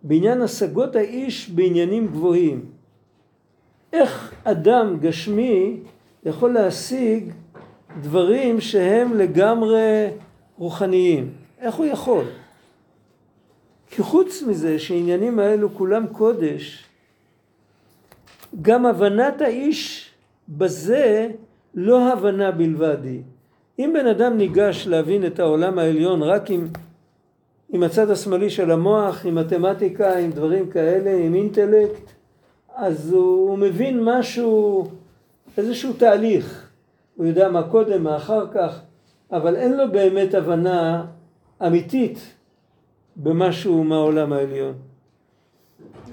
בעניין 0.02 0.42
השגות 0.42 0.96
האיש 0.96 1.50
בעניינים 1.50 2.06
גבוהים. 2.06 2.64
איך 3.92 4.34
אדם 4.44 4.98
גשמי 5.00 5.80
יכול 6.24 6.52
להשיג 6.52 7.32
דברים 8.00 8.60
שהם 8.60 9.14
לגמרי 9.14 10.06
רוחניים? 10.58 11.30
איך 11.60 11.74
הוא 11.74 11.86
יכול? 11.86 12.24
כי 13.90 14.02
חוץ 14.02 14.42
מזה 14.42 14.78
שעניינים 14.78 15.38
האלו 15.38 15.74
כולם 15.74 16.06
קודש, 16.06 16.84
גם 18.62 18.86
הבנת 18.86 19.40
האיש 19.40 20.10
בזה 20.48 21.28
לא 21.74 22.12
הבנה 22.12 22.50
בלבד 22.50 23.04
היא. 23.04 23.22
אם 23.78 23.90
בן 23.94 24.06
אדם 24.06 24.36
ניגש 24.36 24.86
להבין 24.86 25.26
את 25.26 25.40
העולם 25.40 25.78
העליון 25.78 26.22
רק 26.22 26.50
עם, 26.50 26.68
עם 27.70 27.82
הצד 27.82 28.10
השמאלי 28.10 28.50
של 28.50 28.70
המוח, 28.70 29.26
עם 29.26 29.34
מתמטיקה, 29.34 30.18
עם 30.18 30.30
דברים 30.30 30.70
כאלה, 30.70 31.16
עם 31.26 31.34
אינטלקט, 31.34 32.12
אז 32.74 33.12
הוא, 33.12 33.50
הוא 33.50 33.58
מבין 33.58 34.04
משהו, 34.04 34.84
איזשהו 35.58 35.92
תהליך. 35.92 36.70
הוא 37.16 37.26
יודע 37.26 37.48
מה 37.48 37.68
קודם, 37.68 38.04
מה 38.04 38.16
אחר 38.16 38.46
כך, 38.52 38.80
אבל 39.32 39.56
אין 39.56 39.76
לו 39.76 39.92
באמת 39.92 40.34
הבנה 40.34 41.06
אמיתית 41.66 42.18
במשהו 43.16 43.84
מהעולם 43.84 44.32
העליון. 44.32 44.74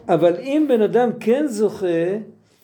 אבל 0.09 0.35
אם 0.39 0.65
בן 0.69 0.81
אדם 0.81 1.09
כן 1.19 1.47
זוכה, 1.47 2.17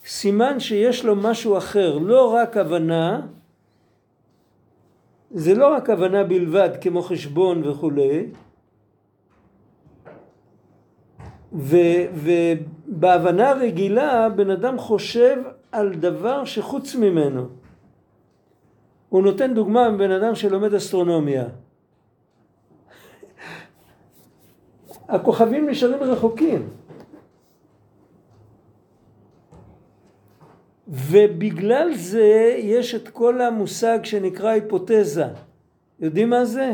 סימן 0.06 0.60
שיש 0.60 1.06
לו 1.06 1.16
משהו 1.16 1.58
אחר, 1.58 1.98
לא 1.98 2.34
רק 2.34 2.58
הבנה, 2.58 3.22
זה 5.32 5.56
לא 5.56 5.74
רק 5.74 5.90
הבנה 5.90 6.24
בלבד 6.24 6.70
כמו 6.82 7.02
חשבון 7.02 7.68
וכולי, 7.68 8.26
ובהבנה 12.88 13.52
רגילה 13.52 14.30
בן 14.30 14.50
אדם 14.50 14.78
חושב 14.78 15.38
על 15.72 15.96
דבר 15.96 16.46
שחוץ 16.46 16.96
ממנו. 16.96 17.46
הוא 19.10 19.24
נותן 19.24 19.54
דוגמה 19.54 19.90
מבן 19.90 20.12
אדם 20.12 20.36
שלומד 20.36 20.74
אסטרונומיה. 20.74 21.46
הכוכבים 25.08 25.70
נשארים 25.70 26.04
רחוקים. 26.04 26.70
ובגלל 30.88 31.94
זה 31.94 32.56
יש 32.58 32.96
את 32.96 33.10
כל 33.10 33.42
המושג 33.42 34.00
שנקרא 34.04 34.50
היפותזה. 34.50 35.26
יודעים 36.00 36.30
מה 36.30 36.46
זה? 36.46 36.74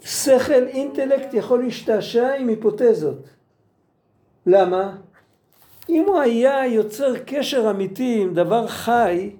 שכל, 0.00 0.66
אינטלקט 0.66 1.34
יכול 1.34 1.62
להשתעשע 1.62 2.34
עם 2.34 2.48
היפותזות. 2.48 3.33
למה? 4.46 4.96
אם 5.88 6.04
הוא 6.06 6.18
היה 6.18 6.66
יוצר 6.66 7.14
קשר 7.26 7.70
אמיתי 7.70 8.18
עם 8.22 8.34
דבר 8.34 8.66
חי, 8.66 9.30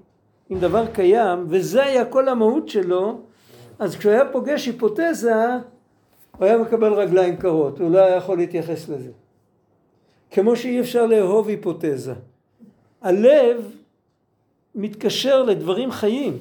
עם 0.50 0.60
דבר 0.60 0.86
קיים, 0.86 1.44
וזה 1.48 1.84
היה 1.84 2.04
כל 2.04 2.28
המהות 2.28 2.68
שלו, 2.68 3.20
אז 3.78 3.96
כשהוא 3.96 4.12
היה 4.12 4.24
פוגש 4.32 4.66
היפותזה, 4.66 5.46
הוא 6.36 6.46
היה 6.46 6.58
מקבל 6.58 6.92
רגליים 6.92 7.36
קרות, 7.36 7.80
הוא 7.80 7.90
לא 7.90 7.98
היה 7.98 8.16
יכול 8.16 8.36
להתייחס 8.36 8.88
לזה. 8.88 9.10
כמו 10.30 10.56
שאי 10.56 10.80
אפשר 10.80 11.06
לאהוב 11.06 11.48
היפותזה. 11.48 12.14
הלב 13.02 13.70
מתקשר 14.74 15.42
לדברים 15.42 15.90
חיים. 15.90 16.38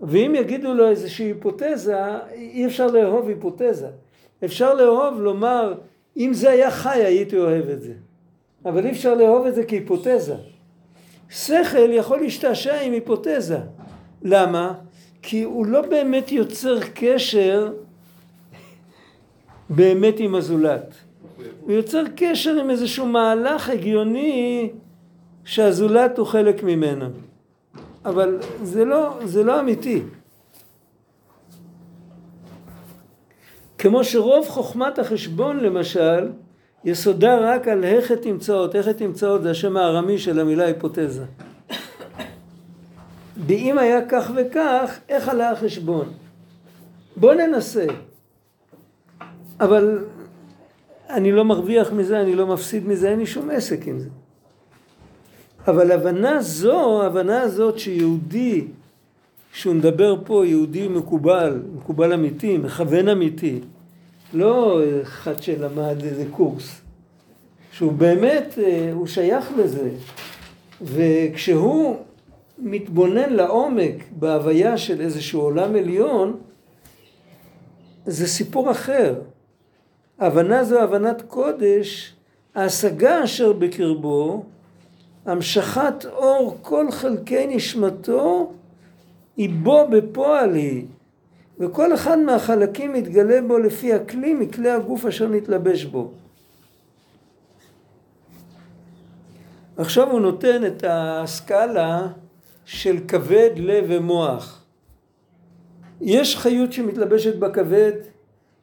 ואם 0.00 0.34
יגידו 0.34 0.74
לו 0.74 0.88
איזושהי 0.88 1.26
היפותזה, 1.26 1.98
אי 2.32 2.66
אפשר 2.66 2.86
לאהוב 2.86 3.28
היפותזה. 3.28 3.88
אפשר 4.44 4.74
לאהוב, 4.74 5.20
לומר, 5.20 5.74
אם 6.16 6.34
זה 6.34 6.50
היה 6.50 6.70
חי 6.70 6.98
הייתי 7.04 7.36
אוהב 7.36 7.68
את 7.68 7.82
זה. 7.82 7.92
אבל 8.64 8.86
אי 8.86 8.90
אפשר 8.90 9.14
לאהוב 9.14 9.46
את 9.46 9.54
זה 9.54 9.64
כהיפותזה. 9.64 10.34
שכל 11.30 11.90
יכול 11.90 12.20
להשתעשע 12.20 12.80
עם 12.80 12.92
היפותזה. 12.92 13.58
למה? 14.22 14.74
כי 15.22 15.42
הוא 15.42 15.66
לא 15.66 15.80
באמת 15.80 16.32
יוצר 16.32 16.78
קשר 16.94 17.72
באמת 19.70 20.14
עם 20.18 20.34
הזולת. 20.34 20.94
הוא 21.60 21.72
יוצר 21.72 22.02
קשר 22.16 22.60
עם 22.60 22.70
איזשהו 22.70 23.06
מהלך 23.06 23.70
הגיוני 23.70 24.70
שהזולת 25.44 26.18
הוא 26.18 26.26
חלק 26.26 26.62
ממנו. 26.62 27.06
אבל 28.04 28.38
זה 28.62 28.84
לא, 28.84 29.18
זה 29.24 29.44
לא 29.44 29.60
אמיתי. 29.60 30.02
כמו 33.84 34.04
שרוב 34.04 34.48
חוכמת 34.48 34.98
החשבון 34.98 35.60
למשל, 35.60 36.28
יסודה 36.84 37.36
רק 37.36 37.68
על 37.68 37.84
הכת 37.84 38.22
תמצאות. 38.22 38.74
הכת 38.74 38.98
תמצאות 38.98 39.42
זה 39.42 39.50
השם 39.50 39.76
הארמי 39.76 40.18
של 40.18 40.40
המילה 40.40 40.64
היפותזה. 40.64 41.24
ואם 43.46 43.78
היה 43.78 44.08
כך 44.08 44.30
וכך, 44.36 44.98
איך 45.08 45.28
עלה 45.28 45.50
החשבון? 45.50 46.12
בוא 47.16 47.34
ננסה. 47.34 47.86
אבל 49.60 50.04
אני 51.10 51.32
לא 51.32 51.44
מרוויח 51.44 51.92
מזה, 51.92 52.20
אני 52.20 52.34
לא 52.34 52.46
מפסיד 52.46 52.88
מזה, 52.88 53.10
אין 53.10 53.18
לי 53.18 53.26
שום 53.26 53.50
עסק 53.50 53.88
עם 53.88 53.98
זה. 53.98 54.08
אבל 55.68 55.92
הבנה 55.92 56.42
זו, 56.42 57.02
ההבנה 57.02 57.40
הזאת 57.40 57.78
שיהודי, 57.78 58.64
שהוא 59.52 59.74
מדבר 59.74 60.16
פה, 60.24 60.46
יהודי 60.46 60.88
מקובל, 60.88 61.62
מקובל 61.76 62.12
אמיתי, 62.12 62.58
מכוון 62.58 63.08
אמיתי, 63.08 63.60
לא 64.32 64.80
אחד 65.02 65.42
שלמד 65.42 66.02
איזה 66.02 66.24
קורס, 66.30 66.80
שהוא 67.72 67.92
באמת, 67.92 68.58
אה, 68.58 68.90
הוא 68.92 69.06
שייך 69.06 69.52
לזה, 69.58 69.90
וכשהוא 70.82 71.96
מתבונן 72.58 73.32
לעומק 73.32 74.04
בהוויה 74.10 74.78
של 74.78 75.00
איזשהו 75.00 75.40
עולם 75.40 75.76
עליון, 75.76 76.36
זה 78.06 78.26
סיפור 78.26 78.70
אחר. 78.70 79.14
הבנה 80.18 80.64
זו 80.64 80.80
הבנת 80.80 81.22
קודש, 81.22 82.14
ההשגה 82.54 83.24
אשר 83.24 83.52
בקרבו, 83.52 84.44
המשכת 85.26 86.04
אור 86.04 86.58
כל 86.62 86.90
חלקי 86.90 87.46
נשמתו, 87.46 88.52
היא 89.36 89.50
בו 89.62 89.88
בפועל 89.90 90.54
היא. 90.54 90.84
וכל 91.58 91.94
אחד 91.94 92.18
מהחלקים 92.18 92.92
מתגלה 92.92 93.40
בו 93.42 93.58
לפי 93.58 93.94
הכלי 93.94 94.34
מכלי 94.34 94.70
הגוף 94.70 95.06
אשר 95.06 95.28
נתלבש 95.28 95.84
בו. 95.84 96.10
עכשיו 99.76 100.10
הוא 100.10 100.20
נותן 100.20 100.66
את 100.66 100.84
הסקאלה 100.88 102.08
של 102.64 102.96
כבד, 103.08 103.50
לב 103.56 103.84
ומוח. 103.88 104.64
יש 106.00 106.36
חיות 106.36 106.72
שמתלבשת 106.72 107.36
בכבד, 107.36 107.92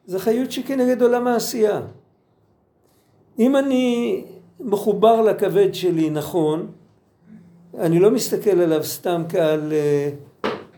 זה 0.06 0.18
חיות 0.18 0.52
שכנגד 0.52 1.02
עולם 1.02 1.26
העשייה. 1.26 1.80
אם 3.38 3.56
אני 3.56 4.24
מחובר 4.60 5.20
לכבד 5.20 5.74
שלי 5.74 6.10
נכון, 6.10 6.70
אני 7.78 8.00
לא 8.00 8.10
מסתכל 8.10 8.60
עליו 8.60 8.84
סתם 8.84 9.22
כעל 9.28 9.72
אה, 9.72 10.10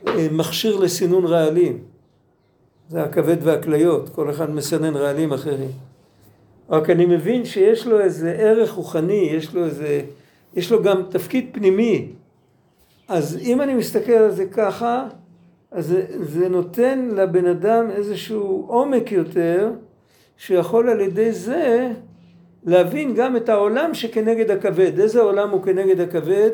אה, 0.09 0.29
מכשיר 0.31 0.77
לסינון 0.77 1.27
רעלים. 1.27 1.94
זה 2.89 3.03
הכבד 3.03 3.37
והכליות, 3.43 4.09
כל 4.09 4.31
אחד 4.31 4.51
מסנן 4.51 4.97
רעלים 4.97 5.33
אחרים. 5.33 5.71
רק 6.71 6.91
אני 6.91 7.07
מבין 7.07 7.45
שיש 7.45 7.87
לו 7.87 8.01
איזה 8.01 8.31
ערך 8.31 8.73
רוחני, 8.73 9.29
יש 9.33 9.55
לו 9.55 9.65
איזה, 9.65 10.01
יש 10.55 10.73
לו 10.73 10.83
גם 10.83 11.03
תפקיד 11.11 11.49
פנימי. 11.53 12.09
אז 13.09 13.39
אם 13.43 13.61
אני 13.61 13.75
מסתכל 13.75 14.13
על 14.13 14.31
זה 14.31 14.47
ככה, 14.47 15.07
אז 15.71 15.87
זה, 15.87 16.07
זה 16.23 16.49
נותן 16.49 17.09
לבן 17.13 17.47
אדם 17.47 17.91
איזשהו 17.91 18.65
עומק 18.69 19.13
יותר, 19.13 19.71
שיכול 20.37 20.89
על 20.89 21.01
ידי 21.01 21.33
זה 21.33 21.93
להבין 22.65 23.15
גם 23.15 23.37
את 23.37 23.49
העולם 23.49 23.95
שכנגד 23.95 24.51
הכבד. 24.51 25.01
איזה 25.01 25.21
עולם 25.21 25.51
הוא 25.51 25.63
כנגד 25.63 26.01
הכבד? 26.01 26.51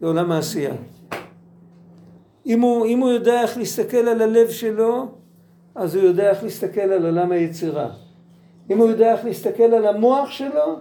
זה 0.00 0.06
עולם 0.06 0.32
העשייה. 0.32 0.74
אם 2.46 2.60
הוא, 2.60 2.86
אם 2.86 2.98
הוא 2.98 3.10
יודע 3.10 3.42
איך 3.42 3.58
להסתכל 3.58 3.96
על 3.96 4.22
הלב 4.22 4.48
שלו, 4.48 5.08
אז 5.76 5.94
הוא 5.94 6.04
יודע 6.04 6.30
איך 6.30 6.42
להסתכל 6.42 6.80
על 6.80 7.06
עולם 7.06 7.32
היצירה. 7.32 7.88
אם 8.70 8.78
הוא 8.78 8.88
יודע 8.88 9.12
איך 9.12 9.24
להסתכל 9.24 9.62
על 9.62 9.86
המוח 9.86 10.30
שלו, 10.30 10.76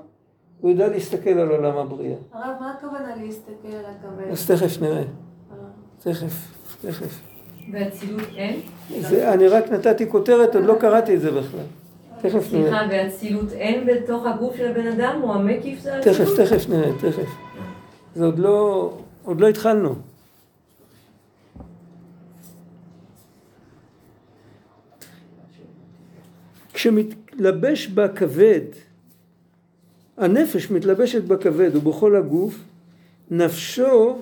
הוא 0.62 0.72
יודע 0.72 0.88
להסתכל 0.88 1.30
על 1.30 1.50
עולם 1.52 1.78
הבריאה. 1.78 2.16
הרב, 2.34 2.56
מה 2.60 2.74
הכוונה 2.78 3.16
להסתכל 3.24 3.68
על 3.68 3.86
הכבד? 3.86 4.32
אז 4.32 4.52
תכף 4.52 4.82
נראה. 4.82 4.98
אה. 4.98 5.04
תכף, 6.00 6.34
תכף. 6.82 7.22
באצילות 7.72 8.28
אין? 8.36 8.60
אני 9.34 9.48
רק 9.48 9.72
נתתי 9.72 10.10
כותרת, 10.10 10.56
עוד 10.56 10.66
לא 10.66 10.76
קראתי 10.80 11.16
את 11.16 11.22
זה 11.22 11.32
בכלל. 11.32 11.60
תכף 12.22 12.54
נראה. 12.54 12.70
סליחה, 12.70 12.88
באצילות 12.88 13.52
אין 13.52 13.88
בתוך 13.88 14.26
הגוף 14.26 14.56
של 14.56 14.68
הבן 14.68 14.88
אדם? 14.88 15.20
הוא 15.22 15.34
המקיף 15.34 15.80
זה 15.80 16.00
אצילות? 16.00 16.18
תכף, 16.18 16.38
תכף 16.38 16.70
נראה, 16.70 16.92
תכף. 17.00 17.30
זה 18.16 18.26
עוד 18.26 18.40
לא, 18.40 18.92
עוד 19.24 19.42
לא 19.42 19.48
התחלנו. 19.48 19.96
כשמתלבש 26.76 27.88
בכבד, 27.88 28.62
הנפש 30.18 30.72
מתלבשת 30.72 31.24
בכבד 31.24 31.76
ובכל 31.76 32.16
הגוף, 32.16 32.64
נפשו 33.32 34.18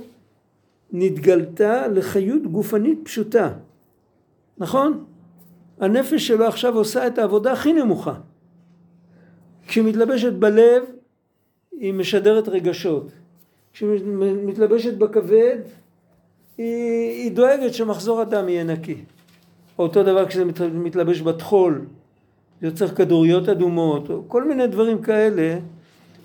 נתגלתה 0.92 1.88
לחיות 1.88 2.44
גופנית 2.44 3.00
פשוטה. 3.04 3.54
נכון? 4.58 5.06
הנפש 5.80 6.28
שלו 6.28 6.46
עכשיו 6.46 6.76
עושה 6.76 7.08
את 7.08 7.18
העבודה 7.18 7.52
הכי 7.52 7.74
נמוכה. 7.74 8.13
כשהיא 9.68 9.84
מתלבשת 9.84 10.34
בלב, 10.34 10.84
היא 11.72 11.94
משדרת 11.94 12.48
רגשות. 12.48 13.12
כשהיא 13.74 13.89
מתלבשת 14.46 14.94
בכבד, 14.94 15.58
היא, 16.58 17.24
היא 17.24 17.32
דואגת 17.32 17.74
שמחזור 17.74 18.22
הדם 18.22 18.50
יהיה 18.50 18.63
נקי. 18.63 19.04
אותו 19.80 20.04
דבר 20.04 20.26
כשזה 20.26 20.46
מתלבש 20.74 21.22
בטחול, 21.22 21.86
יוצר 22.63 22.88
כדוריות 22.88 23.49
אדומות, 23.49 24.10
או 24.10 24.23
כל 24.28 24.43
מיני 24.43 24.67
דברים 24.67 25.02
כאלה, 25.02 25.60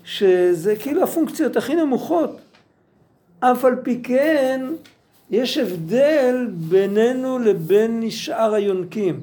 שזה 0.03 0.75
כאילו 0.75 1.03
הפונקציות 1.03 1.57
הכי 1.57 1.75
נמוכות. 1.75 2.39
אף 3.39 3.65
על 3.65 3.75
פי 3.83 4.01
כן, 4.03 4.65
יש 5.29 5.57
הבדל 5.57 6.47
בינינו 6.51 7.39
לבין 7.39 8.09
שאר 8.09 8.53
היונקים. 8.53 9.21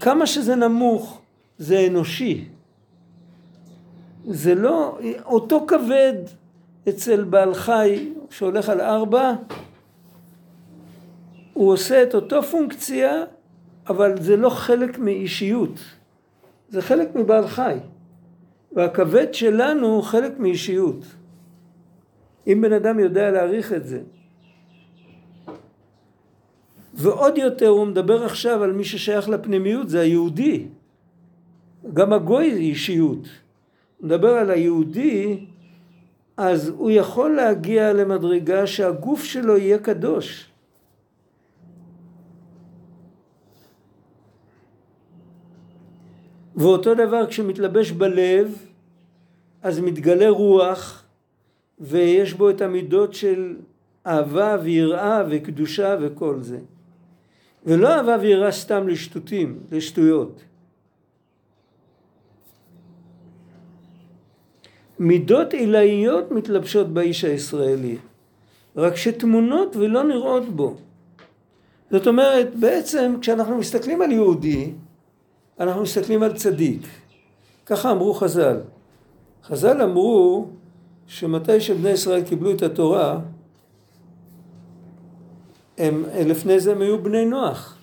כמה 0.00 0.26
שזה 0.26 0.54
נמוך, 0.54 1.20
זה 1.58 1.86
אנושי. 1.86 2.44
זה 4.26 4.54
לא, 4.54 4.98
אותו 5.24 5.64
כבד 5.68 6.14
אצל 6.88 7.24
בעל 7.24 7.54
חי 7.54 8.08
שהולך 8.30 8.68
על 8.68 8.80
ארבע, 8.80 9.32
הוא 11.52 11.72
עושה 11.72 12.02
את 12.02 12.14
אותו 12.14 12.42
פונקציה, 12.42 13.24
אבל 13.88 14.22
זה 14.22 14.36
לא 14.36 14.50
חלק 14.50 14.98
מאישיות, 14.98 15.80
זה 16.68 16.82
חלק 16.82 17.14
מבעל 17.14 17.46
חי. 17.46 17.78
והכבד 18.72 19.34
שלנו 19.34 19.86
הוא 19.86 20.02
חלק 20.02 20.38
מאישיות. 20.38 21.04
אם 22.46 22.60
בן 22.60 22.72
אדם 22.72 23.00
יודע 23.00 23.30
להעריך 23.30 23.72
את 23.72 23.86
זה. 23.86 24.00
ועוד 26.94 27.38
יותר 27.38 27.68
הוא 27.68 27.86
מדבר 27.86 28.24
עכשיו 28.24 28.62
על 28.62 28.72
מי 28.72 28.84
ששייך 28.84 29.28
לפנימיות, 29.28 29.88
זה 29.88 30.00
היהודי. 30.00 30.66
גם 31.94 32.12
הגוי 32.12 32.46
היא 32.46 32.70
אישיות. 32.70 33.28
הוא 33.98 34.06
מדבר 34.06 34.30
על 34.30 34.50
היהודי, 34.50 35.46
אז 36.36 36.68
הוא 36.68 36.90
יכול 36.90 37.36
להגיע 37.36 37.92
למדרגה 37.92 38.66
שהגוף 38.66 39.24
שלו 39.24 39.58
יהיה 39.58 39.78
קדוש. 39.78 40.50
ואותו 46.58 46.94
דבר 46.94 47.26
כשמתלבש 47.26 47.90
בלב, 47.90 48.66
אז 49.62 49.80
מתגלה 49.80 50.28
רוח, 50.28 51.04
ויש 51.80 52.34
בו 52.34 52.50
את 52.50 52.60
המידות 52.60 53.14
של 53.14 53.56
אהבה 54.06 54.56
ויראה 54.62 55.22
וקדושה 55.30 55.96
וכל 56.00 56.36
זה. 56.40 56.58
ולא 57.66 57.88
אהבה 57.88 58.16
ויראה 58.20 58.52
סתם 58.52 58.88
לשטותים, 58.88 59.58
לשטויות. 59.72 60.42
מידות 64.98 65.52
עילאיות 65.52 66.30
מתלבשות 66.30 66.88
באיש 66.88 67.24
הישראלי, 67.24 67.96
רק 68.76 68.96
שתמונות 68.96 69.76
ולא 69.76 70.04
נראות 70.04 70.48
בו. 70.48 70.76
זאת 71.90 72.06
אומרת, 72.06 72.56
בעצם 72.56 73.14
כשאנחנו 73.20 73.58
מסתכלים 73.58 74.02
על 74.02 74.12
יהודי, 74.12 74.72
אנחנו 75.60 75.82
מסתכלים 75.82 76.22
על 76.22 76.36
צדיק. 76.36 76.82
ככה 77.66 77.90
אמרו 77.90 78.14
חז"ל. 78.14 78.60
חז"ל 79.44 79.82
אמרו 79.82 80.46
שמתי 81.06 81.60
שבני 81.60 81.90
ישראל 81.90 82.22
קיבלו 82.22 82.52
את 82.52 82.62
התורה, 82.62 83.18
הם, 85.78 86.04
לפני 86.26 86.60
זה 86.60 86.72
הם 86.72 86.80
היו 86.80 87.02
בני 87.02 87.24
נוח, 87.24 87.78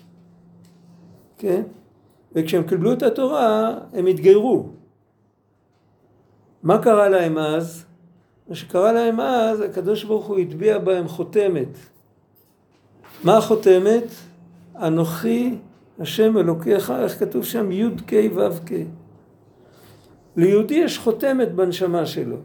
כן? 1.38 1.62
וכשהם 2.32 2.62
קיבלו 2.62 2.92
את 2.92 3.02
התורה, 3.02 3.74
הם 3.92 4.06
התגיירו. 4.06 4.66
מה 6.62 6.82
קרה 6.82 7.08
להם 7.08 7.38
אז? 7.38 7.84
מה 8.48 8.54
שקרה 8.54 8.92
להם 8.92 9.20
אז, 9.20 9.60
הקדוש 9.60 10.04
ברוך 10.04 10.26
הוא 10.26 10.38
הטביע 10.38 10.78
בהם 10.78 11.08
חותמת. 11.08 11.68
מה 13.24 13.36
החותמת? 13.36 14.04
אנוכי 14.76 15.54
השם 16.00 16.38
אלוקיך, 16.38 16.90
איך 16.90 17.18
כתוב 17.18 17.44
שם? 17.44 17.72
י' 17.72 17.84
כ' 18.06 18.14
ו' 18.34 18.66
כ'. 18.66 18.72
ליהודי 20.36 20.74
יש 20.74 20.98
חותמת 20.98 21.52
בנשמה 21.52 22.06
שלו. 22.06 22.36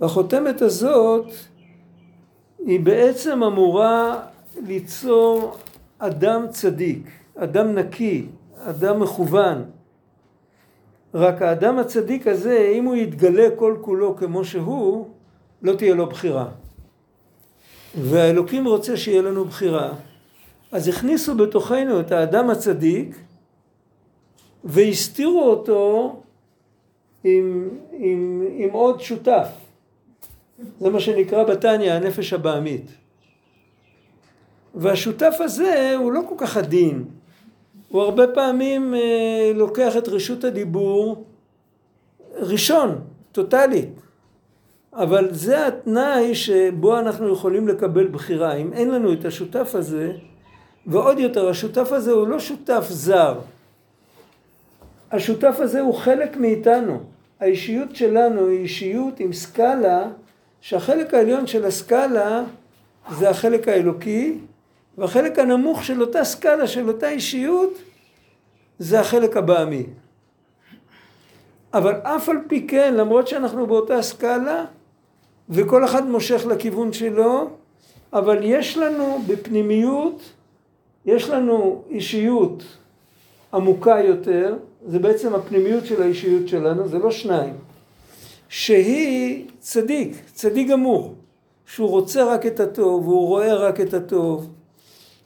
והחותמת 0.00 0.62
הזאת 0.62 1.26
היא 2.58 2.80
בעצם 2.80 3.42
אמורה 3.42 4.22
ליצור 4.66 5.56
אדם 5.98 6.46
צדיק, 6.50 7.10
אדם 7.36 7.74
נקי, 7.74 8.26
אדם 8.56 9.00
מכוון. 9.00 9.64
רק 11.14 11.42
האדם 11.42 11.78
הצדיק 11.78 12.26
הזה, 12.26 12.72
אם 12.74 12.84
הוא 12.84 12.96
יתגלה 12.96 13.48
כל 13.56 13.76
כולו 13.80 14.16
כמו 14.16 14.44
שהוא, 14.44 15.08
לא 15.62 15.72
תהיה 15.72 15.94
לו 15.94 16.06
בחירה. 16.06 16.48
והאלוקים 18.00 18.68
רוצה 18.68 18.96
שיהיה 18.96 19.22
לנו 19.22 19.44
בחירה, 19.44 19.92
אז 20.76 20.88
הכניסו 20.88 21.34
בתוכנו 21.34 22.00
את 22.00 22.12
האדם 22.12 22.50
הצדיק 22.50 23.16
והסתירו 24.64 25.42
אותו 25.42 26.16
עם, 27.24 27.68
עם, 27.92 28.44
עם 28.56 28.70
עוד 28.70 29.00
שותף. 29.00 29.48
זה 30.80 30.90
מה 30.90 31.00
שנקרא 31.00 31.44
בתניא 31.44 31.92
הנפש 31.92 32.32
הבעמית. 32.32 32.90
והשותף 34.74 35.34
הזה 35.40 35.94
הוא 35.98 36.12
לא 36.12 36.20
כל 36.28 36.34
כך 36.38 36.56
עדין, 36.56 37.04
הוא 37.88 38.02
הרבה 38.02 38.26
פעמים 38.26 38.94
אה, 38.94 39.52
לוקח 39.54 39.96
את 39.96 40.08
רשות 40.08 40.44
הדיבור 40.44 41.24
ראשון, 42.36 43.00
טוטאלית. 43.32 43.90
אבל 44.92 45.28
זה 45.30 45.66
התנאי 45.66 46.34
שבו 46.34 46.98
אנחנו 46.98 47.32
יכולים 47.32 47.68
לקבל 47.68 48.08
בחירה. 48.08 48.54
אם 48.54 48.72
אין 48.72 48.90
לנו 48.90 49.12
את 49.12 49.24
השותף 49.24 49.74
הזה, 49.74 50.12
ועוד 50.86 51.18
יותר, 51.18 51.48
השותף 51.48 51.92
הזה 51.92 52.12
הוא 52.12 52.28
לא 52.28 52.38
שותף 52.38 52.86
זר. 52.88 53.38
השותף 55.10 55.56
הזה 55.58 55.80
הוא 55.80 55.94
חלק 55.94 56.36
מאיתנו. 56.36 57.00
האישיות 57.40 57.96
שלנו 57.96 58.48
היא 58.48 58.58
אישיות 58.58 59.20
עם 59.20 59.32
סקאלה, 59.32 60.08
שהחלק 60.60 61.14
העליון 61.14 61.46
של 61.46 61.64
הסקאלה 61.64 62.44
זה 63.10 63.30
החלק 63.30 63.68
האלוקי, 63.68 64.38
והחלק 64.98 65.38
הנמוך 65.38 65.84
של 65.84 66.00
אותה 66.00 66.24
סקאלה, 66.24 66.66
של 66.66 66.88
אותה 66.88 67.08
אישיות, 67.08 67.78
זה 68.78 69.00
החלק 69.00 69.36
הבעמי. 69.36 69.86
אבל 71.74 71.94
אף 72.02 72.28
על 72.28 72.38
פי 72.48 72.66
כן, 72.66 72.94
למרות 72.94 73.28
שאנחנו 73.28 73.66
באותה 73.66 74.02
סקאלה, 74.02 74.64
וכל 75.48 75.84
אחד 75.84 76.06
מושך 76.06 76.46
לכיוון 76.46 76.92
שלו, 76.92 77.50
אבל 78.12 78.38
יש 78.42 78.76
לנו 78.76 79.22
בפנימיות, 79.26 80.22
יש 81.06 81.30
לנו 81.30 81.82
אישיות 81.90 82.64
עמוקה 83.54 84.00
יותר, 84.04 84.54
זה 84.86 84.98
בעצם 84.98 85.34
הפנימיות 85.34 85.86
של 85.86 86.02
האישיות 86.02 86.48
שלנו, 86.48 86.88
זה 86.88 86.98
לא 86.98 87.10
שניים, 87.10 87.54
שהיא 88.48 89.44
צדיק, 89.58 90.16
צדיק 90.32 90.68
גמור, 90.68 91.14
שהוא 91.66 91.88
רוצה 91.88 92.24
רק 92.24 92.46
את 92.46 92.60
הטוב, 92.60 93.08
והוא 93.08 93.26
רואה 93.26 93.54
רק 93.54 93.80
את 93.80 93.94
הטוב, 93.94 94.50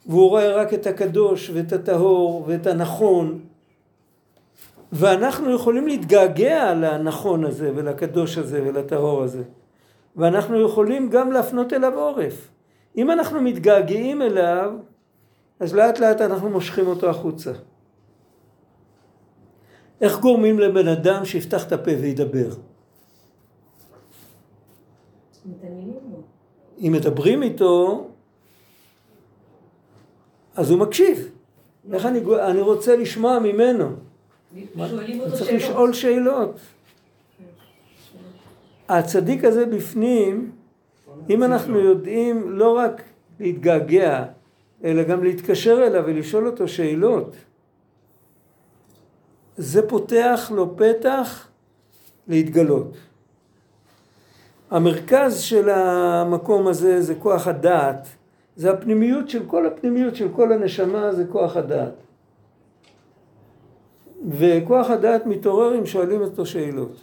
והוא 0.07 0.29
רואה 0.29 0.55
רק 0.57 0.75
את 0.75 0.87
הקדוש 0.87 1.51
ואת 1.55 1.73
הטהור 1.73 2.45
ואת 2.47 2.67
הנכון, 2.67 3.41
ואנחנו 4.93 5.55
יכולים 5.55 5.87
להתגעגע 5.87 6.75
לנכון 6.75 7.45
הזה 7.45 7.73
ולקדוש 7.75 8.39
הזה 8.39 8.63
ולטהור 8.67 9.23
הזה. 9.23 9.43
ואנחנו 10.17 10.61
יכולים 10.61 11.11
גם 11.11 11.33
להפנות 11.33 11.73
אליו 11.73 11.99
עורף. 11.99 12.49
אם 12.97 13.11
אנחנו 13.11 13.41
מתגעגעים 13.41 14.23
אליו, 14.23 14.73
אז 15.61 15.75
לאט 15.75 15.99
לאט 15.99 16.21
אנחנו 16.21 16.51
מושכים 16.51 16.87
אותו 16.87 17.11
החוצה. 17.11 17.53
איך 20.01 20.19
גורמים 20.19 20.59
לבן 20.59 20.89
אדם 20.89 21.25
שיפתח 21.25 21.67
את 21.67 21.73
הפה 21.73 21.91
וידבר? 22.01 22.51
אם 26.79 26.93
מדברים 26.93 27.43
איתו, 27.43 28.07
אז 30.57 30.71
הוא 30.71 30.79
מקשיב. 30.79 31.31
איך 31.93 32.07
אני, 32.07 32.21
אני 32.51 32.61
רוצה 32.61 32.97
לשמוע 32.97 33.39
ממנו. 33.39 33.87
צריך 35.33 35.53
לשאול 35.53 35.93
שאלות. 35.93 36.61
הצדיק 38.89 39.45
הזה 39.45 39.67
בפנים, 39.67 40.53
אם 41.31 41.43
אנחנו 41.43 41.79
יודעים 41.79 42.51
לא 42.51 42.77
רק 42.77 43.03
להתגעגע, 43.41 44.25
אלא 44.85 45.03
גם 45.03 45.25
להתקשר 45.25 45.87
אליו 45.87 46.03
ולשאול 46.07 46.47
אותו 46.47 46.69
שאלות, 46.69 47.37
זה 49.57 49.89
פותח 49.89 50.51
לו 50.55 50.77
פתח 50.77 51.49
להתגלות. 52.29 52.97
המרכז 54.71 55.41
של 55.41 55.69
המקום 55.71 56.67
הזה 56.67 57.03
זה 57.03 57.15
כוח 57.15 57.47
הדעת, 57.47 58.09
זה 58.57 58.71
הפנימיות 58.71 59.31
של 59.31 59.47
כל 59.47 59.67
הפנימיות 59.67 60.17
של 60.17 60.29
כל 60.33 60.53
הנשמה 60.53 61.13
זה 61.13 61.25
כוח 61.33 61.57
הדעת. 61.57 61.95
וכוח 64.29 64.91
הדעת 64.91 65.27
מתעורר 65.27 65.79
אם 65.79 65.87
שואלים 65.87 66.21
אותו 66.21 66.47
שאלות. 66.47 66.97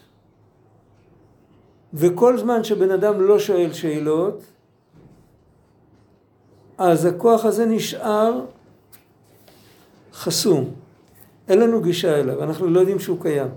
וכל 1.94 2.38
זמן 2.38 2.64
שבן 2.64 2.92
אדם 2.92 3.22
לא 3.22 3.40
שואל 3.40 3.74
שאלות, 3.74 4.42
אז 6.78 7.06
הכוח 7.06 7.46
הזה 7.46 7.66
נשאר 7.66 8.42
חסום. 10.14 10.74
אין 11.48 11.60
לנו 11.60 11.82
גישה 11.82 12.20
אליו, 12.20 12.44
אנחנו 12.44 12.68
לא 12.68 12.80
יודעים 12.80 13.00
שהוא 13.00 13.22
קיים. 13.22 13.48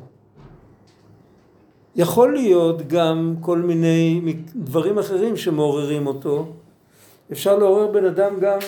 יכול 1.97 2.33
להיות 2.35 2.89
גם 2.89 3.35
כל 3.41 3.59
מיני 3.59 4.21
דברים 4.57 4.99
אחרים 4.99 5.37
שמעוררים 5.37 6.07
אותו. 6.07 6.53
אפשר 7.33 7.57
לעורר 7.59 7.87
בן 7.87 8.05
אדם 8.05 8.41
גם 8.41 8.59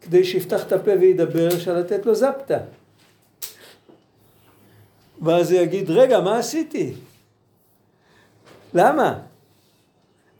כדי 0.00 0.24
שיפתח 0.24 0.66
את 0.66 0.72
הפה 0.72 0.90
וידבר, 1.00 1.48
אפשר 1.54 1.78
לתת 1.78 2.06
לו 2.06 2.14
זפטה. 2.14 2.58
ואז 5.22 5.52
הוא 5.52 5.60
יגיד, 5.60 5.90
רגע, 5.90 6.20
מה 6.20 6.38
עשיתי? 6.38 6.94
למה? 8.74 9.18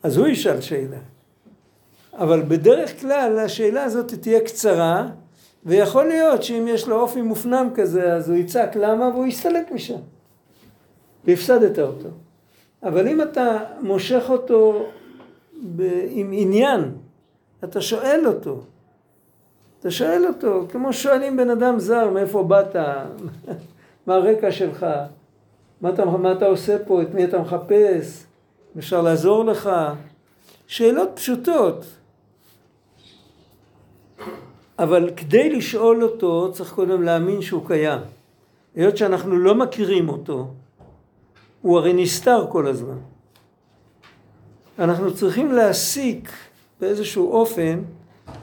אז 0.02 0.16
הוא 0.16 0.26
ישאל 0.26 0.60
שאלה. 0.60 1.13
אבל 2.18 2.42
בדרך 2.42 3.00
כלל 3.00 3.38
השאלה 3.38 3.84
הזאת 3.84 4.14
תהיה 4.14 4.40
קצרה, 4.40 5.08
ויכול 5.64 6.04
להיות 6.04 6.42
שאם 6.42 6.68
יש 6.68 6.88
לו 6.88 7.00
אופי 7.00 7.22
מופנם 7.22 7.68
כזה, 7.74 8.12
אז 8.12 8.28
הוא 8.28 8.36
יצעק 8.36 8.76
למה 8.76 9.08
והוא 9.08 9.26
יסתלק 9.26 9.72
משם. 9.72 9.98
והפסדת 11.24 11.78
אותו. 11.78 12.08
אבל 12.82 13.08
אם 13.08 13.22
אתה 13.22 13.58
מושך 13.80 14.24
אותו 14.28 14.86
ב- 15.76 16.06
עם 16.08 16.30
עניין, 16.32 16.92
אתה 17.64 17.80
שואל 17.80 18.26
אותו, 18.26 18.60
אתה 19.80 19.90
שואל 19.90 20.26
אותו, 20.26 20.66
כמו 20.72 20.92
שואלים 20.92 21.36
בן 21.36 21.50
אדם 21.50 21.78
זר, 21.78 22.10
מאיפה 22.10 22.42
באת, 22.42 22.76
מה 24.06 24.14
הרקע 24.14 24.52
שלך, 24.52 24.86
מה 25.80 25.88
אתה, 25.90 26.04
מה 26.04 26.32
אתה 26.32 26.46
עושה 26.46 26.84
פה, 26.86 27.02
את 27.02 27.14
מי 27.14 27.24
אתה 27.24 27.38
מחפש, 27.38 28.24
אפשר 28.78 29.02
לעזור 29.02 29.44
לך, 29.44 29.70
שאלות 30.66 31.10
פשוטות. 31.14 31.84
אבל 34.78 35.10
כדי 35.16 35.50
לשאול 35.50 36.02
אותו 36.02 36.52
צריך 36.52 36.72
קודם 36.72 37.02
להאמין 37.02 37.42
שהוא 37.42 37.66
קיים. 37.66 38.00
היות 38.74 38.96
שאנחנו 38.96 39.38
לא 39.38 39.54
מכירים 39.54 40.08
אותו, 40.08 40.48
הוא 41.62 41.78
הרי 41.78 41.92
נסתר 41.92 42.46
כל 42.48 42.66
הזמן. 42.66 42.98
אנחנו 44.78 45.14
צריכים 45.14 45.52
להסיק 45.52 46.30
באיזשהו 46.80 47.32
אופן 47.32 47.82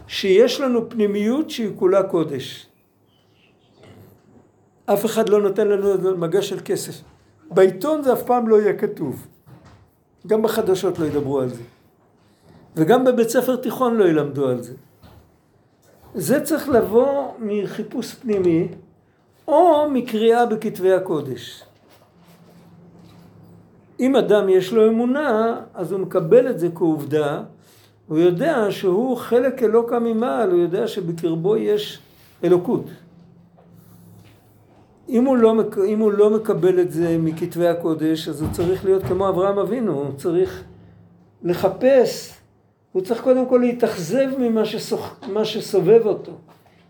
שיש 0.07 0.61
לנו 0.61 0.89
פנימיות 0.89 1.49
שהיא 1.49 1.71
כולה 1.75 2.03
קודש. 2.03 2.67
אף 4.85 5.05
אחד 5.05 5.29
לא 5.29 5.41
נותן 5.41 5.67
לנו 5.67 6.17
מגע 6.17 6.41
של 6.41 6.59
כסף. 6.65 7.01
בעיתון 7.51 8.03
זה 8.03 8.13
אף 8.13 8.23
פעם 8.23 8.47
לא 8.47 8.61
יהיה 8.61 8.73
כתוב. 8.73 9.27
גם 10.27 10.41
בחדשות 10.41 10.99
לא 10.99 11.05
ידברו 11.05 11.39
על 11.39 11.49
זה. 11.49 11.63
וגם 12.75 13.05
בבית 13.05 13.29
ספר 13.29 13.55
תיכון 13.55 13.97
לא 13.97 14.05
ילמדו 14.05 14.49
על 14.49 14.61
זה. 14.61 14.73
זה 16.15 16.41
צריך 16.41 16.69
לבוא 16.69 17.31
מחיפוש 17.39 18.13
פנימי 18.13 18.67
או 19.47 19.89
מקריאה 19.89 20.45
בכתבי 20.45 20.93
הקודש. 20.93 21.63
אם 23.99 24.15
אדם 24.15 24.49
יש 24.49 24.73
לו 24.73 24.87
אמונה, 24.87 25.61
אז 25.73 25.91
הוא 25.91 25.99
מקבל 25.99 26.49
את 26.49 26.59
זה 26.59 26.67
כעובדה, 26.75 27.43
הוא 28.07 28.17
יודע 28.17 28.67
שהוא 28.69 29.17
חלק 29.17 29.63
אלוקא 29.63 29.99
ממעל, 29.99 30.51
הוא 30.51 30.59
יודע 30.59 30.87
שבקרבו 30.87 31.57
יש 31.57 31.99
אלוקות. 32.43 32.85
אם 35.09 35.25
הוא, 35.25 35.37
לא, 35.37 35.53
אם 35.87 35.99
הוא 35.99 36.11
לא 36.11 36.29
מקבל 36.29 36.79
את 36.79 36.91
זה 36.91 37.17
מכתבי 37.19 37.67
הקודש, 37.67 38.27
אז 38.27 38.41
הוא 38.41 38.49
צריך 38.51 38.85
להיות 38.85 39.03
כמו 39.03 39.29
אברהם 39.29 39.59
אבינו, 39.59 39.93
הוא 39.93 40.17
צריך 40.17 40.63
לחפש, 41.43 42.40
הוא 42.91 43.01
צריך 43.01 43.21
קודם 43.21 43.45
כל 43.49 43.57
להתאכזב 43.57 44.29
ממה 44.39 44.65
שסוח, 44.65 45.19
שסובב 45.43 46.01
אותו, 46.05 46.31